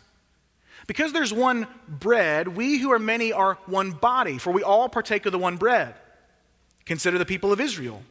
Because 0.86 1.12
there's 1.12 1.32
one 1.32 1.66
bread, 1.88 2.48
we 2.48 2.78
who 2.78 2.92
are 2.92 2.98
many 2.98 3.32
are 3.32 3.58
one 3.66 3.92
body, 3.92 4.38
for 4.38 4.50
we 4.50 4.62
all 4.62 4.88
partake 4.88 5.26
of 5.26 5.32
the 5.32 5.38
one 5.38 5.56
bread. 5.56 5.94
Consider 6.84 7.18
the 7.18 7.26
people 7.26 7.52
of 7.52 7.60
Israel. 7.60 8.02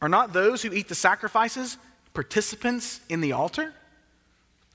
Are 0.00 0.08
not 0.08 0.32
those 0.32 0.62
who 0.62 0.72
eat 0.72 0.88
the 0.88 0.94
sacrifices 0.94 1.78
participants 2.14 3.00
in 3.08 3.20
the 3.20 3.32
altar? 3.32 3.74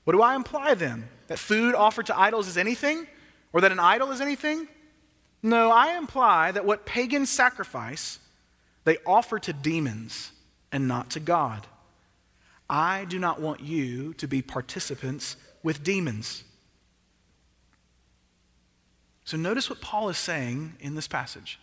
What 0.04 0.12
do 0.12 0.22
I 0.22 0.36
imply 0.36 0.74
then? 0.74 1.08
That 1.28 1.38
food 1.38 1.74
offered 1.74 2.06
to 2.06 2.18
idols 2.18 2.48
is 2.48 2.56
anything? 2.56 3.06
Or 3.52 3.60
that 3.60 3.72
an 3.72 3.80
idol 3.80 4.10
is 4.12 4.20
anything? 4.20 4.68
No, 5.42 5.70
I 5.70 5.96
imply 5.96 6.52
that 6.52 6.64
what 6.64 6.86
pagans 6.86 7.30
sacrifice, 7.30 8.18
they 8.84 8.98
offer 9.04 9.38
to 9.40 9.52
demons 9.52 10.30
and 10.70 10.86
not 10.86 11.10
to 11.10 11.20
God. 11.20 11.66
I 12.72 13.04
do 13.04 13.18
not 13.18 13.38
want 13.38 13.60
you 13.60 14.14
to 14.14 14.26
be 14.26 14.40
participants 14.40 15.36
with 15.62 15.84
demons. 15.84 16.42
So 19.24 19.36
notice 19.36 19.68
what 19.68 19.82
Paul 19.82 20.08
is 20.08 20.16
saying 20.16 20.72
in 20.80 20.94
this 20.94 21.06
passage. 21.06 21.60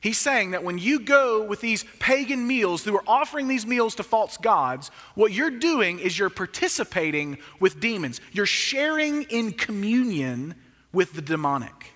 He's 0.00 0.18
saying 0.18 0.50
that 0.50 0.64
when 0.64 0.78
you 0.78 0.98
go 0.98 1.44
with 1.44 1.60
these 1.60 1.84
pagan 2.00 2.44
meals, 2.44 2.82
who 2.82 2.96
are 2.96 3.04
offering 3.06 3.46
these 3.46 3.64
meals 3.64 3.94
to 3.96 4.02
false 4.02 4.36
gods, 4.36 4.90
what 5.14 5.30
you're 5.30 5.48
doing 5.48 6.00
is 6.00 6.18
you're 6.18 6.28
participating 6.28 7.38
with 7.60 7.78
demons. 7.78 8.20
You're 8.32 8.46
sharing 8.46 9.22
in 9.24 9.52
communion 9.52 10.56
with 10.92 11.12
the 11.12 11.22
demonic. 11.22 11.92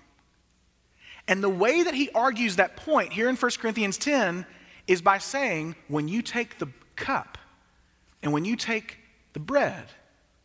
And 1.27 1.43
the 1.43 1.49
way 1.49 1.83
that 1.83 1.95
he 1.95 2.09
argues 2.11 2.55
that 2.55 2.77
point 2.77 3.11
here 3.11 3.27
in 3.27 3.35
1 3.35 3.51
Corinthians 3.59 3.97
10 3.97 4.45
is 4.87 5.01
by 5.01 5.17
saying, 5.17 5.75
when 5.89 6.07
you 6.07 6.21
take 6.21 6.59
the 6.59 6.67
cup 6.95 7.39
and 8.25 8.33
when 8.33 8.43
you 8.43 8.55
take 8.55 8.97
the 9.33 9.39
bread, 9.39 9.85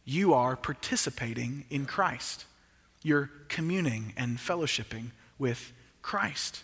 you 0.05 0.35
are 0.35 0.55
participating 0.55 1.65
in 1.71 1.87
Christ. 1.87 2.45
You're 3.03 3.31
communing 3.49 4.13
and 4.19 4.37
fellowshipping 4.37 5.13
with 5.39 5.73
Christ. 6.03 6.63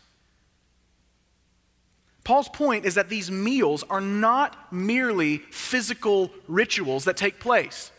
Paul's 2.23 2.51
point 2.51 2.85
is 2.85 2.97
that 2.97 3.09
these 3.09 3.31
meals 3.31 3.83
are 3.89 4.01
not 4.01 4.71
merely 4.71 5.39
physical 5.39 6.31
rituals 6.49 7.05
that 7.05 7.17
take 7.17 7.41
place, 7.41 7.91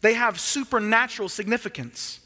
they 0.00 0.14
have 0.14 0.40
supernatural 0.40 1.28
significance. 1.28 2.18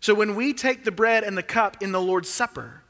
So 0.00 0.14
when 0.14 0.34
we 0.34 0.52
take 0.52 0.84
the 0.84 0.90
bread 0.90 1.24
and 1.24 1.38
the 1.38 1.42
cup 1.42 1.82
in 1.82 1.92
the 1.92 2.00
Lord's 2.00 2.28
Supper, 2.28 2.82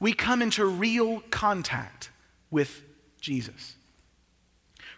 we 0.00 0.12
come 0.12 0.40
into 0.40 0.64
real 0.64 1.20
contact 1.30 2.10
with 2.50 2.82
Jesus. 3.20 3.74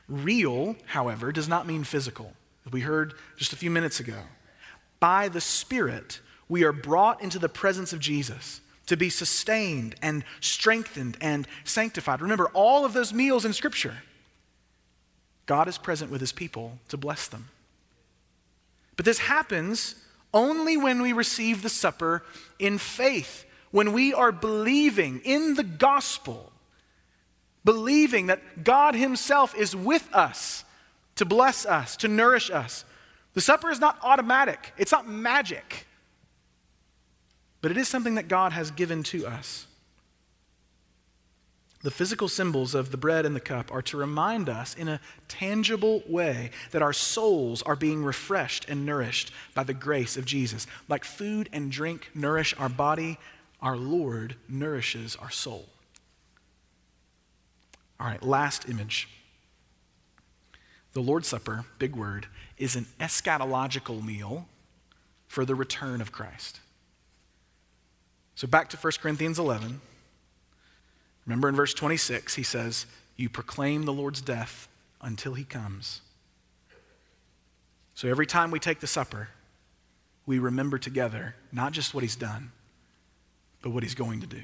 Real, 0.08 0.76
however, 0.86 1.32
does 1.32 1.48
not 1.48 1.66
mean 1.66 1.84
physical. 1.84 2.32
We 2.70 2.80
heard 2.80 3.14
just 3.36 3.52
a 3.52 3.56
few 3.56 3.70
minutes 3.70 4.00
ago. 4.00 4.18
By 5.00 5.28
the 5.28 5.40
Spirit, 5.40 6.20
we 6.48 6.64
are 6.64 6.72
brought 6.72 7.22
into 7.22 7.38
the 7.38 7.48
presence 7.48 7.92
of 7.92 8.00
Jesus 8.00 8.60
to 8.86 8.96
be 8.96 9.10
sustained 9.10 9.96
and 10.00 10.24
strengthened 10.40 11.16
and 11.20 11.46
sanctified. 11.64 12.20
Remember, 12.20 12.48
all 12.54 12.84
of 12.84 12.92
those 12.92 13.12
meals 13.12 13.44
in 13.44 13.52
Scripture, 13.52 13.96
God 15.46 15.68
is 15.68 15.78
present 15.78 16.10
with 16.10 16.20
His 16.20 16.32
people 16.32 16.78
to 16.88 16.96
bless 16.96 17.28
them. 17.28 17.48
But 18.96 19.04
this 19.04 19.18
happens 19.18 19.96
only 20.32 20.76
when 20.76 21.02
we 21.02 21.12
receive 21.12 21.62
the 21.62 21.68
supper 21.68 22.22
in 22.58 22.78
faith, 22.78 23.44
when 23.70 23.92
we 23.92 24.14
are 24.14 24.32
believing 24.32 25.20
in 25.24 25.54
the 25.54 25.64
gospel, 25.64 26.52
believing 27.66 28.28
that 28.28 28.64
God 28.64 28.94
Himself 28.94 29.54
is 29.54 29.76
with 29.76 30.08
us 30.14 30.64
to 31.16 31.26
bless 31.26 31.66
us, 31.66 31.98
to 31.98 32.08
nourish 32.08 32.50
us. 32.50 32.86
The 33.34 33.42
supper 33.42 33.70
is 33.70 33.80
not 33.80 33.98
automatic, 34.02 34.72
it's 34.78 34.92
not 34.92 35.06
magic 35.06 35.86
but 37.66 37.72
it 37.72 37.78
is 37.78 37.88
something 37.88 38.14
that 38.14 38.28
God 38.28 38.52
has 38.52 38.70
given 38.70 39.02
to 39.02 39.26
us. 39.26 39.66
The 41.82 41.90
physical 41.90 42.28
symbols 42.28 42.76
of 42.76 42.92
the 42.92 42.96
bread 42.96 43.26
and 43.26 43.34
the 43.34 43.40
cup 43.40 43.72
are 43.72 43.82
to 43.82 43.96
remind 43.96 44.48
us 44.48 44.74
in 44.76 44.86
a 44.86 45.00
tangible 45.26 46.04
way 46.08 46.50
that 46.70 46.80
our 46.80 46.92
souls 46.92 47.62
are 47.62 47.74
being 47.74 48.04
refreshed 48.04 48.66
and 48.68 48.86
nourished 48.86 49.32
by 49.52 49.64
the 49.64 49.74
grace 49.74 50.16
of 50.16 50.24
Jesus. 50.24 50.68
Like 50.88 51.04
food 51.04 51.48
and 51.52 51.72
drink 51.72 52.10
nourish 52.14 52.54
our 52.56 52.68
body, 52.68 53.18
our 53.60 53.76
Lord 53.76 54.36
nourishes 54.48 55.16
our 55.16 55.30
soul. 55.30 55.66
All 57.98 58.06
right, 58.06 58.22
last 58.22 58.68
image. 58.68 59.08
The 60.92 61.00
Lord's 61.00 61.28
Supper, 61.28 61.64
big 61.78 61.94
word, 61.94 62.26
is 62.58 62.76
an 62.76 62.86
eschatological 63.00 64.04
meal 64.04 64.46
for 65.26 65.44
the 65.44 65.54
return 65.54 66.00
of 66.00 66.12
Christ. 66.12 66.60
So 68.34 68.46
back 68.46 68.68
to 68.70 68.76
1 68.76 68.92
Corinthians 69.00 69.38
11. 69.38 69.80
Remember 71.26 71.48
in 71.48 71.56
verse 71.56 71.74
26, 71.74 72.34
he 72.34 72.42
says, 72.42 72.86
You 73.16 73.28
proclaim 73.28 73.84
the 73.84 73.92
Lord's 73.92 74.20
death 74.20 74.68
until 75.02 75.34
he 75.34 75.44
comes. 75.44 76.00
So 77.94 78.08
every 78.08 78.26
time 78.26 78.50
we 78.50 78.58
take 78.58 78.80
the 78.80 78.86
supper, 78.86 79.28
we 80.26 80.38
remember 80.38 80.78
together 80.78 81.34
not 81.50 81.72
just 81.72 81.94
what 81.94 82.02
he's 82.02 82.16
done, 82.16 82.52
but 83.62 83.70
what 83.70 83.82
he's 83.82 83.94
going 83.94 84.20
to 84.20 84.26
do. 84.26 84.42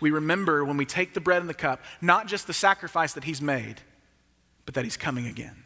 We 0.00 0.10
remember 0.10 0.64
when 0.64 0.76
we 0.76 0.86
take 0.86 1.14
the 1.14 1.20
bread 1.20 1.40
and 1.40 1.48
the 1.48 1.54
cup, 1.54 1.82
not 2.00 2.26
just 2.26 2.46
the 2.46 2.52
sacrifice 2.52 3.14
that 3.14 3.24
he's 3.24 3.40
made, 3.40 3.80
but 4.64 4.74
that 4.74 4.84
he's 4.84 4.96
coming 4.96 5.26
again. 5.26 5.64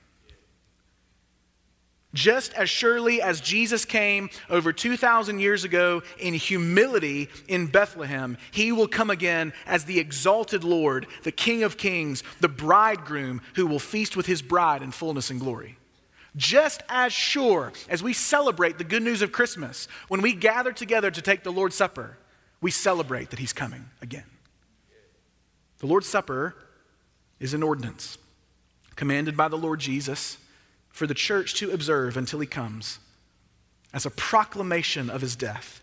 Just 2.12 2.52
as 2.54 2.68
surely 2.68 3.22
as 3.22 3.40
Jesus 3.40 3.84
came 3.84 4.30
over 4.48 4.72
2,000 4.72 5.38
years 5.38 5.62
ago 5.62 6.02
in 6.18 6.34
humility 6.34 7.28
in 7.46 7.68
Bethlehem, 7.68 8.36
he 8.50 8.72
will 8.72 8.88
come 8.88 9.10
again 9.10 9.52
as 9.64 9.84
the 9.84 10.00
exalted 10.00 10.64
Lord, 10.64 11.06
the 11.22 11.30
King 11.30 11.62
of 11.62 11.76
kings, 11.76 12.24
the 12.40 12.48
bridegroom 12.48 13.40
who 13.54 13.66
will 13.66 13.78
feast 13.78 14.16
with 14.16 14.26
his 14.26 14.42
bride 14.42 14.82
in 14.82 14.90
fullness 14.90 15.30
and 15.30 15.38
glory. 15.38 15.76
Just 16.36 16.82
as 16.88 17.12
sure 17.12 17.72
as 17.88 18.02
we 18.02 18.12
celebrate 18.12 18.78
the 18.78 18.84
good 18.84 19.02
news 19.02 19.22
of 19.22 19.30
Christmas, 19.30 19.86
when 20.08 20.20
we 20.20 20.32
gather 20.32 20.72
together 20.72 21.12
to 21.12 21.22
take 21.22 21.44
the 21.44 21.52
Lord's 21.52 21.76
Supper, 21.76 22.16
we 22.60 22.70
celebrate 22.70 23.30
that 23.30 23.38
he's 23.38 23.52
coming 23.52 23.86
again. 24.02 24.24
The 25.78 25.86
Lord's 25.86 26.08
Supper 26.08 26.54
is 27.38 27.54
an 27.54 27.62
ordinance 27.62 28.18
commanded 28.96 29.36
by 29.36 29.48
the 29.48 29.56
Lord 29.56 29.80
Jesus 29.80 30.36
for 30.90 31.06
the 31.06 31.14
church 31.14 31.54
to 31.54 31.70
observe 31.70 32.16
until 32.16 32.40
he 32.40 32.46
comes 32.46 32.98
as 33.92 34.04
a 34.04 34.10
proclamation 34.10 35.08
of 35.08 35.20
his 35.20 35.36
death. 35.36 35.82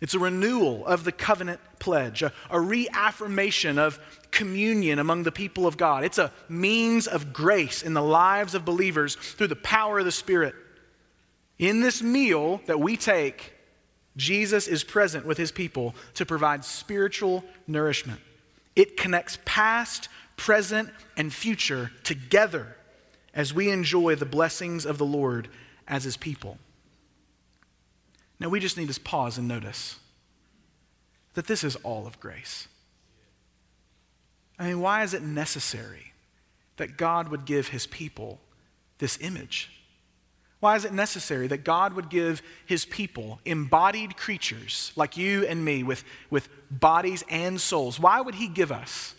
It's 0.00 0.14
a 0.14 0.18
renewal 0.18 0.86
of 0.86 1.04
the 1.04 1.12
covenant 1.12 1.60
pledge, 1.78 2.22
a, 2.22 2.32
a, 2.50 2.60
reaffirmation 2.60 3.78
of 3.78 3.98
communion 4.30 4.98
among 4.98 5.24
the 5.24 5.32
people 5.32 5.66
of 5.66 5.76
God. 5.76 6.04
It's 6.04 6.18
a 6.18 6.32
means 6.48 7.06
of 7.08 7.32
grace 7.32 7.82
in 7.82 7.94
the 7.94 8.02
lives 8.02 8.54
of 8.54 8.64
believers 8.64 9.16
through 9.16 9.48
the 9.48 9.56
power 9.56 9.98
of 9.98 10.04
the 10.04 10.12
Spirit. 10.12 10.54
In 11.58 11.80
this 11.80 12.00
meal 12.00 12.60
that 12.66 12.78
we 12.78 12.96
take, 12.96 13.52
Jesus 14.18 14.66
is 14.66 14.82
present 14.82 15.24
with 15.24 15.38
his 15.38 15.52
people 15.52 15.94
to 16.14 16.26
provide 16.26 16.64
spiritual 16.64 17.44
nourishment. 17.66 18.20
It 18.74 18.96
connects 18.96 19.38
past, 19.44 20.08
present, 20.36 20.90
and 21.16 21.32
future 21.32 21.92
together 22.02 22.76
as 23.32 23.54
we 23.54 23.70
enjoy 23.70 24.16
the 24.16 24.26
blessings 24.26 24.84
of 24.84 24.98
the 24.98 25.06
Lord 25.06 25.48
as 25.86 26.02
his 26.02 26.16
people. 26.16 26.58
Now, 28.40 28.48
we 28.48 28.60
just 28.60 28.76
need 28.76 28.90
to 28.92 29.00
pause 29.00 29.38
and 29.38 29.46
notice 29.46 30.00
that 31.34 31.46
this 31.46 31.62
is 31.62 31.76
all 31.76 32.06
of 32.06 32.18
grace. 32.18 32.66
I 34.58 34.66
mean, 34.66 34.80
why 34.80 35.04
is 35.04 35.14
it 35.14 35.22
necessary 35.22 36.12
that 36.76 36.96
God 36.96 37.28
would 37.28 37.44
give 37.44 37.68
his 37.68 37.86
people 37.86 38.40
this 38.98 39.16
image? 39.20 39.77
Why 40.60 40.74
is 40.74 40.84
it 40.84 40.92
necessary 40.92 41.46
that 41.48 41.64
God 41.64 41.92
would 41.92 42.10
give 42.10 42.42
his 42.66 42.84
people 42.84 43.40
embodied 43.44 44.16
creatures 44.16 44.92
like 44.96 45.16
you 45.16 45.46
and 45.46 45.64
me 45.64 45.82
with, 45.82 46.02
with 46.30 46.48
bodies 46.70 47.22
and 47.28 47.60
souls? 47.60 48.00
Why 48.00 48.20
would 48.20 48.34
he 48.34 48.48
give 48.48 48.72
us 48.72 49.14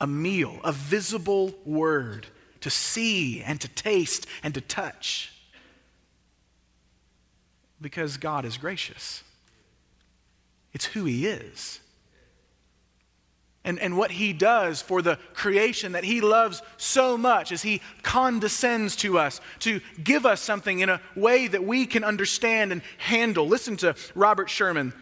a 0.00 0.06
meal, 0.06 0.60
a 0.64 0.72
visible 0.72 1.54
word 1.64 2.26
to 2.60 2.70
see 2.70 3.42
and 3.42 3.60
to 3.60 3.68
taste 3.68 4.26
and 4.42 4.54
to 4.54 4.60
touch. 4.60 5.32
Because 7.80 8.16
God 8.16 8.44
is 8.44 8.56
gracious, 8.56 9.22
it's 10.72 10.86
who 10.86 11.04
He 11.04 11.26
is. 11.26 11.80
And, 13.68 13.78
and 13.80 13.98
what 13.98 14.10
he 14.10 14.32
does 14.32 14.80
for 14.80 15.02
the 15.02 15.18
creation 15.34 15.92
that 15.92 16.02
he 16.02 16.22
loves 16.22 16.62
so 16.78 17.18
much 17.18 17.52
as 17.52 17.60
he 17.60 17.82
condescends 18.02 18.96
to 18.96 19.18
us 19.18 19.42
to 19.58 19.82
give 20.02 20.24
us 20.24 20.40
something 20.40 20.80
in 20.80 20.88
a 20.88 21.02
way 21.14 21.48
that 21.48 21.62
we 21.62 21.84
can 21.84 22.02
understand 22.02 22.72
and 22.72 22.80
handle. 22.96 23.46
Listen 23.46 23.76
to 23.76 23.94
Robert 24.14 24.48
Sherman. 24.48 24.94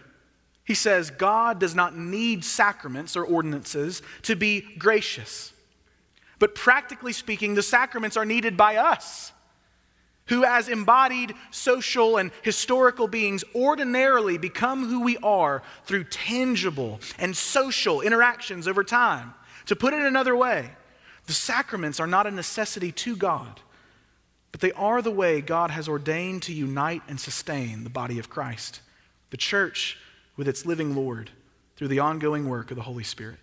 He 0.64 0.74
says, 0.74 1.10
God 1.10 1.60
does 1.60 1.76
not 1.76 1.96
need 1.96 2.44
sacraments 2.44 3.16
or 3.16 3.24
ordinances 3.24 4.02
to 4.22 4.34
be 4.34 4.62
gracious. 4.78 5.52
But 6.40 6.56
practically 6.56 7.12
speaking, 7.12 7.54
the 7.54 7.62
sacraments 7.62 8.16
are 8.16 8.26
needed 8.26 8.56
by 8.56 8.78
us. 8.78 9.30
Who, 10.26 10.44
as 10.44 10.68
embodied 10.68 11.34
social 11.50 12.16
and 12.16 12.30
historical 12.42 13.06
beings, 13.08 13.44
ordinarily 13.54 14.38
become 14.38 14.88
who 14.88 15.00
we 15.00 15.16
are 15.18 15.62
through 15.84 16.04
tangible 16.04 17.00
and 17.18 17.36
social 17.36 18.00
interactions 18.00 18.66
over 18.66 18.82
time. 18.82 19.34
To 19.66 19.76
put 19.76 19.94
it 19.94 20.02
another 20.02 20.36
way, 20.36 20.70
the 21.26 21.32
sacraments 21.32 22.00
are 22.00 22.06
not 22.06 22.26
a 22.26 22.30
necessity 22.30 22.92
to 22.92 23.16
God, 23.16 23.60
but 24.52 24.60
they 24.60 24.72
are 24.72 25.02
the 25.02 25.10
way 25.10 25.40
God 25.40 25.70
has 25.70 25.88
ordained 25.88 26.42
to 26.42 26.52
unite 26.52 27.02
and 27.08 27.20
sustain 27.20 27.84
the 27.84 27.90
body 27.90 28.18
of 28.18 28.28
Christ, 28.28 28.80
the 29.30 29.36
church 29.36 29.98
with 30.36 30.48
its 30.48 30.66
living 30.66 30.94
Lord, 30.94 31.30
through 31.76 31.88
the 31.88 31.98
ongoing 31.98 32.48
work 32.48 32.70
of 32.70 32.76
the 32.76 32.82
Holy 32.82 33.04
Spirit. 33.04 33.38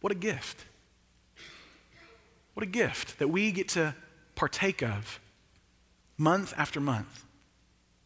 What 0.00 0.12
a 0.12 0.16
gift! 0.16 0.64
What 2.54 2.62
a 2.62 2.70
gift 2.70 3.18
that 3.18 3.28
we 3.28 3.52
get 3.52 3.68
to 3.70 3.94
partake 4.38 4.84
of 4.84 5.18
month 6.16 6.54
after 6.56 6.78
month, 6.78 7.24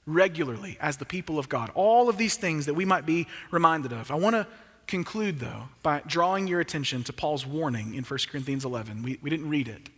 regularly 0.07 0.79
as 0.81 0.97
the 0.97 1.05
people 1.05 1.39
of 1.39 1.51
God. 1.51 1.71
All 1.75 2.09
of 2.09 2.17
these 2.17 2.37
things 2.37 2.65
that 2.67 2.75
we 2.75 2.87
might 2.87 3.05
be 3.05 3.27
reminded 3.51 3.93
of. 3.93 4.11
I 4.11 4.15
want 4.15 4.35
to 4.37 4.47
conclude, 4.87 5.41
though, 5.41 5.65
by 5.83 6.01
drawing 6.07 6.49
your 6.49 6.61
attention 6.61 7.05
to 7.05 7.13
Paul's 7.13 7.47
warning 7.47 7.95
in 7.95 8.03
1 8.03 8.19
Corinthians 8.31 8.65
11. 8.65 9.03
We, 9.03 9.19
we 9.21 9.29
didn't 9.29 9.51
read 9.51 9.69
it. 9.69 9.91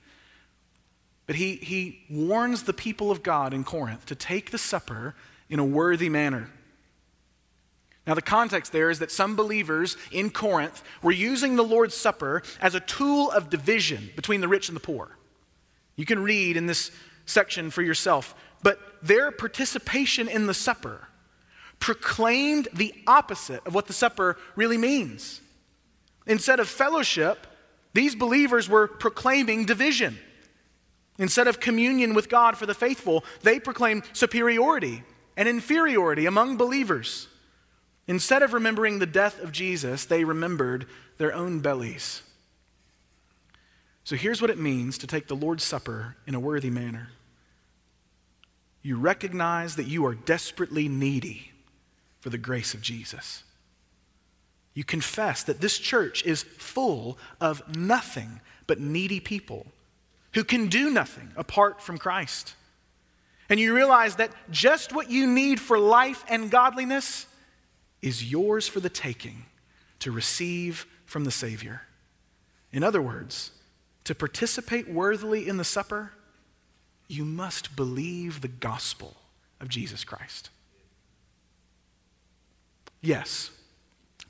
But 1.26 1.37
he, 1.37 1.55
he 1.55 2.01
warns 2.11 2.64
the 2.64 2.72
people 2.74 3.12
of 3.12 3.22
God 3.22 3.55
in 3.55 3.62
Corinth 3.62 4.05
to 4.07 4.16
take 4.16 4.51
the 4.51 4.59
supper 4.59 5.14
in 5.49 5.61
a 5.61 5.64
worthy 5.64 6.09
manner. 6.09 6.51
Now, 8.09 8.14
the 8.14 8.22
context 8.22 8.72
there 8.72 8.91
is 8.91 8.99
that 8.99 9.12
some 9.12 9.37
believers 9.37 9.97
in 10.11 10.30
Corinth 10.30 10.82
were 11.01 11.12
using 11.12 11.55
the 11.55 11.62
Lord's 11.62 11.95
Supper 11.95 12.43
as 12.61 12.74
a 12.74 12.80
tool 12.80 13.30
of 13.30 13.51
division 13.51 14.11
between 14.16 14.41
the 14.41 14.49
rich 14.49 14.68
and 14.68 14.74
the 14.74 14.80
poor. 14.80 15.16
You 15.97 16.05
can 16.05 16.22
read 16.22 16.57
in 16.57 16.66
this 16.66 16.90
section 17.26 17.70
for 17.70 17.82
yourself. 17.82 18.34
But 18.62 18.78
their 19.03 19.30
participation 19.30 20.28
in 20.28 20.47
the 20.47 20.55
supper 20.55 21.09
proclaimed 21.78 22.68
the 22.72 22.95
opposite 23.07 23.66
of 23.66 23.74
what 23.74 23.86
the 23.86 23.92
supper 23.92 24.38
really 24.57 24.78
means. 24.78 25.40
Instead 26.26 26.61
of 26.61 26.68
fellowship, 26.68 27.47
these 27.92 28.14
believers 28.14 28.68
were 28.68 28.88
proclaiming 28.88 29.66
division. 29.66 30.18
Instead 31.18 31.47
of 31.47 31.61
communion 31.61 32.14
with 32.14 32.28
God 32.28 32.57
for 32.57 32.66
the 32.66 32.74
faithful, 32.74 33.24
they 33.42 33.61
proclaimed 33.61 34.05
superiority 34.12 35.05
and 35.36 35.49
inferiority 35.49 36.26
among 36.26 36.57
believers. 36.57 37.28
Instead 38.09 38.42
of 38.42 38.53
remembering 38.53 38.99
the 38.99 39.07
death 39.07 39.40
of 39.42 39.53
Jesus, 39.53 40.07
they 40.07 40.24
remembered 40.24 40.86
their 41.18 41.32
own 41.32 41.61
bellies. 41.61 42.22
So 44.05 44.17
here's 44.17 44.41
what 44.43 44.51
it 44.51 44.59
means 44.59 44.99
to 44.99 45.07
take 45.07 45.27
the 45.27 45.37
Lord's 45.37 45.65
Supper 45.65 46.17
in 46.27 46.35
a 46.35 46.41
worthy 46.41 46.71
manner. 46.71 47.09
You 48.83 48.99
recognize 48.99 49.77
that 49.77 49.87
you 49.87 50.05
are 50.05 50.15
desperately 50.15 50.89
needy 50.89 51.53
for 52.21 52.29
the 52.29 52.39
grace 52.39 52.75
of 52.75 52.83
Jesus. 52.83 53.43
You 54.75 54.85
confess 54.85 55.43
that 55.45 55.61
this 55.61 55.79
church 55.79 56.25
is 56.25 56.43
full 56.43 57.17
of 57.41 57.77
nothing 57.77 58.41
but 58.67 58.79
needy 58.79 59.21
people 59.21 59.67
who 60.35 60.45
can 60.45 60.69
do 60.69 60.91
nothing 60.91 61.31
apart 61.37 61.81
from 61.81 61.97
Christ. 61.97 62.55
And 63.49 63.59
you 63.59 63.75
realize 63.75 64.17
that 64.17 64.33
just 64.51 64.93
what 64.93 65.11
you 65.11 65.27
need 65.27 65.61
for 65.61 65.79
life 65.79 66.25
and 66.29 66.51
godliness 66.51 67.27
is 68.03 68.31
yours 68.31 68.69
for 68.69 68.81
the 68.81 68.91
taking 68.91 69.47
to 70.01 70.11
receive 70.11 70.87
from 71.07 71.25
the 71.25 71.31
Savior. 71.31 71.83
In 72.73 72.83
other 72.83 73.01
words, 73.01 73.53
to 74.05 74.15
participate 74.15 74.89
worthily 74.89 75.49
in 75.49 75.57
the 75.57 75.65
supper, 75.65 76.13
you 77.09 77.25
must 77.25 77.75
believe 77.77 78.41
the 78.41 78.49
gospel 78.49 79.17
of 79.61 79.69
Jesus 79.69 80.05
Christ. 80.05 80.51
Yes, 83.01 83.51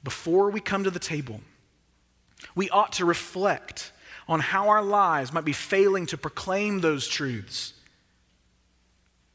before 0.03 0.51
we 0.51 0.61
come 0.61 0.85
to 0.85 0.91
the 0.91 0.99
table, 0.99 1.41
we 2.55 2.70
ought 2.70 2.93
to 2.95 3.05
reflect 3.05 3.93
on 4.29 4.41
how 4.41 4.68
our 4.68 4.83
lives 4.83 5.33
might 5.33 5.45
be 5.45 5.53
failing 5.53 6.07
to 6.07 6.18
proclaim 6.18 6.81
those 6.81 7.07
truths, 7.07 7.75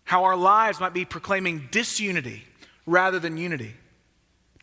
how 0.04 0.24
our 0.24 0.36
lives 0.36 0.80
might 0.80 0.94
be 0.94 1.06
proclaiming 1.06 1.68
disunity 1.72 2.44
rather 2.86 3.20
than 3.20 3.38
unity, 3.38 3.76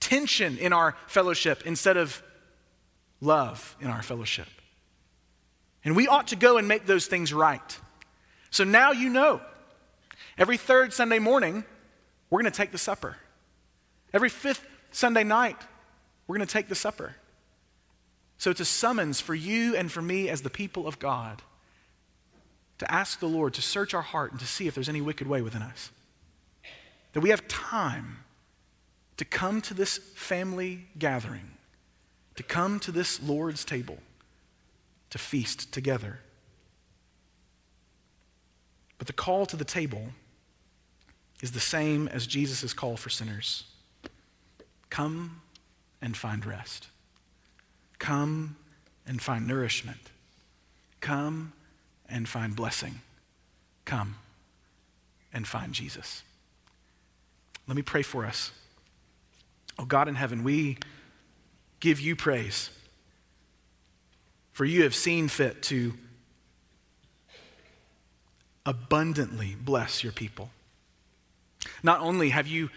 tension 0.00 0.58
in 0.58 0.72
our 0.72 0.96
fellowship 1.06 1.62
instead 1.64 1.96
of 1.96 2.22
love 3.20 3.76
in 3.80 3.86
our 3.88 4.02
fellowship. 4.02 4.48
And 5.86 5.94
we 5.94 6.08
ought 6.08 6.26
to 6.28 6.36
go 6.36 6.58
and 6.58 6.66
make 6.66 6.84
those 6.84 7.06
things 7.06 7.32
right. 7.32 7.78
So 8.50 8.64
now 8.64 8.90
you 8.90 9.08
know. 9.08 9.40
Every 10.36 10.56
third 10.56 10.92
Sunday 10.92 11.20
morning, 11.20 11.64
we're 12.28 12.42
going 12.42 12.50
to 12.52 12.56
take 12.56 12.72
the 12.72 12.78
supper. 12.78 13.16
Every 14.12 14.28
fifth 14.28 14.66
Sunday 14.90 15.22
night, 15.22 15.56
we're 16.26 16.36
going 16.36 16.46
to 16.46 16.52
take 16.52 16.68
the 16.68 16.74
supper. 16.74 17.14
So 18.36 18.50
it's 18.50 18.60
a 18.60 18.64
summons 18.64 19.20
for 19.20 19.34
you 19.34 19.76
and 19.76 19.90
for 19.90 20.02
me 20.02 20.28
as 20.28 20.42
the 20.42 20.50
people 20.50 20.88
of 20.88 20.98
God 20.98 21.40
to 22.78 22.92
ask 22.92 23.20
the 23.20 23.28
Lord 23.28 23.54
to 23.54 23.62
search 23.62 23.94
our 23.94 24.02
heart 24.02 24.32
and 24.32 24.40
to 24.40 24.46
see 24.46 24.66
if 24.66 24.74
there's 24.74 24.88
any 24.88 25.00
wicked 25.00 25.28
way 25.28 25.40
within 25.40 25.62
us. 25.62 25.90
That 27.12 27.20
we 27.20 27.30
have 27.30 27.46
time 27.46 28.18
to 29.18 29.24
come 29.24 29.60
to 29.62 29.72
this 29.72 29.98
family 30.16 30.88
gathering, 30.98 31.48
to 32.34 32.42
come 32.42 32.80
to 32.80 32.90
this 32.90 33.22
Lord's 33.22 33.64
table 33.64 33.98
to 35.16 35.22
feast 35.22 35.72
together. 35.72 36.18
But 38.98 39.06
the 39.06 39.14
call 39.14 39.46
to 39.46 39.56
the 39.56 39.64
table 39.64 40.08
is 41.42 41.52
the 41.52 41.60
same 41.60 42.06
as 42.08 42.26
Jesus' 42.26 42.74
call 42.74 42.96
for 42.96 43.08
sinners 43.08 43.64
come 44.90 45.40
and 46.00 46.16
find 46.16 46.46
rest, 46.46 46.88
come 47.98 48.56
and 49.06 49.20
find 49.20 49.46
nourishment, 49.46 50.10
come 51.00 51.52
and 52.08 52.28
find 52.28 52.54
blessing, 52.54 53.00
come 53.84 54.16
and 55.32 55.46
find 55.46 55.72
Jesus. 55.72 56.22
Let 57.66 57.76
me 57.76 57.82
pray 57.82 58.02
for 58.02 58.26
us. 58.26 58.52
Oh 59.78 59.86
God 59.86 60.08
in 60.08 60.14
heaven, 60.14 60.44
we 60.44 60.78
give 61.80 62.00
you 62.00 62.16
praise 62.16 62.70
for 64.56 64.64
you 64.64 64.84
have 64.84 64.94
seen 64.94 65.28
fit 65.28 65.62
to 65.64 65.92
abundantly 68.64 69.54
bless 69.54 70.02
your 70.02 70.14
people. 70.14 70.48
Not 71.82 72.00
only 72.00 72.30
have 72.30 72.46
you 72.46 72.70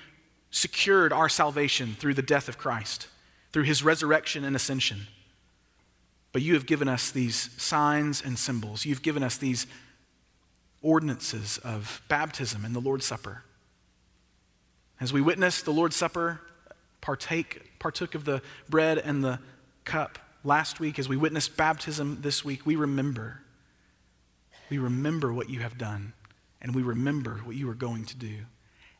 secured 0.51 1.13
our 1.13 1.29
salvation 1.29 1.95
through 1.97 2.15
the 2.15 2.21
death 2.21 2.49
of 2.49 2.57
Christ, 2.57 3.07
through 3.53 3.63
his 3.63 3.81
resurrection 3.81 4.43
and 4.43 4.57
ascension, 4.57 5.07
but 6.33 6.41
you 6.41 6.53
have 6.55 6.65
given 6.65 6.89
us 6.89 7.11
these 7.11 7.49
signs 7.55 8.21
and 8.21 8.37
symbols. 8.37 8.83
You've 8.85 9.01
given 9.01 9.23
us 9.23 9.37
these 9.37 9.65
ordinances 10.81 11.59
of 11.59 12.01
baptism 12.09 12.65
and 12.65 12.75
the 12.75 12.81
Lord's 12.81 13.05
Supper. 13.05 13.43
As 14.99 15.13
we 15.13 15.21
witness 15.21 15.61
the 15.61 15.71
Lord's 15.71 15.95
Supper, 15.95 16.41
partake, 16.99 17.79
partook 17.79 18.15
of 18.15 18.25
the 18.25 18.41
bread 18.67 18.97
and 18.97 19.23
the 19.23 19.39
cup, 19.85 20.19
last 20.43 20.79
week, 20.79 20.99
as 20.99 21.09
we 21.09 21.17
witnessed 21.17 21.57
baptism 21.57 22.19
this 22.21 22.43
week, 22.45 22.65
we 22.65 22.75
remember. 22.75 23.41
We 24.69 24.77
remember 24.77 25.33
what 25.33 25.49
you 25.49 25.59
have 25.59 25.77
done, 25.77 26.13
and 26.61 26.75
we 26.75 26.81
remember 26.81 27.41
what 27.43 27.55
you 27.55 27.69
are 27.69 27.75
going 27.75 28.05
to 28.05 28.17
do. 28.17 28.35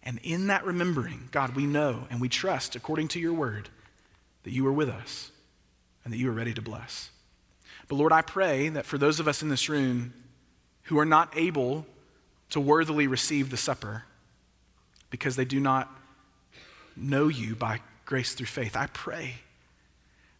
And 0.04 0.20
in 0.24 0.48
that 0.48 0.66
remembering, 0.66 1.30
God, 1.32 1.56
we 1.56 1.66
know 1.66 2.08
and 2.10 2.22
we 2.22 2.30
trust, 2.30 2.76
according 2.76 3.10
to 3.10 3.20
your 3.20 3.34
word, 3.34 3.70
that 4.44 4.52
you 4.52 4.66
are 4.66 4.74
with 4.74 4.90
us 4.90 5.32
and 6.04 6.14
that 6.14 6.18
you 6.18 6.30
are 6.30 6.34
ready 6.34 6.54
to 6.54 6.62
bless. 6.62 7.10
But 7.88 7.96
Lord, 7.96 8.14
I 8.14 8.22
pray 8.22 8.70
that 8.70 8.86
for 8.86 8.98
those 8.98 9.20
of 9.20 9.28
us 9.28 9.42
in 9.42 9.50
this 9.50 9.68
room 9.68 10.14
who 10.84 10.98
are 11.00 11.06
not 11.06 11.34
able 11.36 11.86
to 12.52 12.60
worthily 12.60 13.08
receive 13.08 13.50
the 13.50 13.58
supper 13.58 14.04
because 15.10 15.36
they 15.36 15.46
do 15.46 15.60
not 15.60 15.90
know 16.96 17.28
you 17.28 17.56
by 17.56 17.82
grace 18.06 18.34
through 18.34 18.48
faith, 18.48 18.76
I 18.76 18.88
pray 18.88 19.36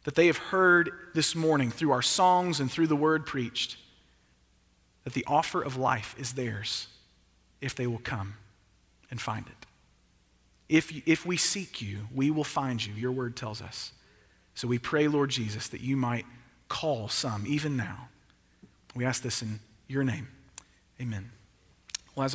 that 0.10 0.16
they 0.16 0.26
have 0.26 0.38
heard 0.38 0.90
this 1.14 1.36
morning 1.36 1.70
through 1.70 1.92
our 1.92 2.02
songs 2.02 2.60
and 2.60 2.72
through 2.72 2.88
the 2.88 2.96
word 2.96 3.28
preached 3.28 3.78
that 5.04 5.14
the 5.14 5.24
offer 5.28 5.62
of 5.62 5.78
life 5.78 6.16
is 6.18 6.34
theirs 6.34 6.88
if 7.62 7.76
they 7.76 7.86
will 7.86 8.00
come 8.00 8.34
and 9.12 9.22
find 9.22 9.46
it. 9.46 9.68
If, 10.68 10.92
if 11.08 11.28
we 11.28 11.38
seek 11.38 11.80
you, 11.80 12.08
we 12.12 12.32
will 12.32 12.44
find 12.44 12.84
you, 12.84 12.92
your 12.96 13.12
word 13.12 13.36
tells 13.36 13.62
us. 13.62 13.92
So 14.56 14.68
we 14.68 14.80
pray, 14.80 15.08
Lord 15.08 15.30
Jesus, 15.30 15.68
that 15.68 15.82
you 15.82 15.96
might 15.96 16.26
call 16.70 17.08
some 17.08 17.46
even 17.46 17.78
now. 17.78 18.10
We 18.96 19.06
ask 19.06 19.22
this 19.22 19.44
in 19.44 19.60
your 19.88 20.04
name. 20.04 20.28
Amen. 21.00 21.30
Well. 22.16 22.28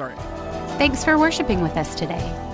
Thanks 0.79 1.03
for 1.03 1.18
worshiping 1.18 1.61
with 1.61 1.77
us 1.77 1.97
today. 1.97 2.53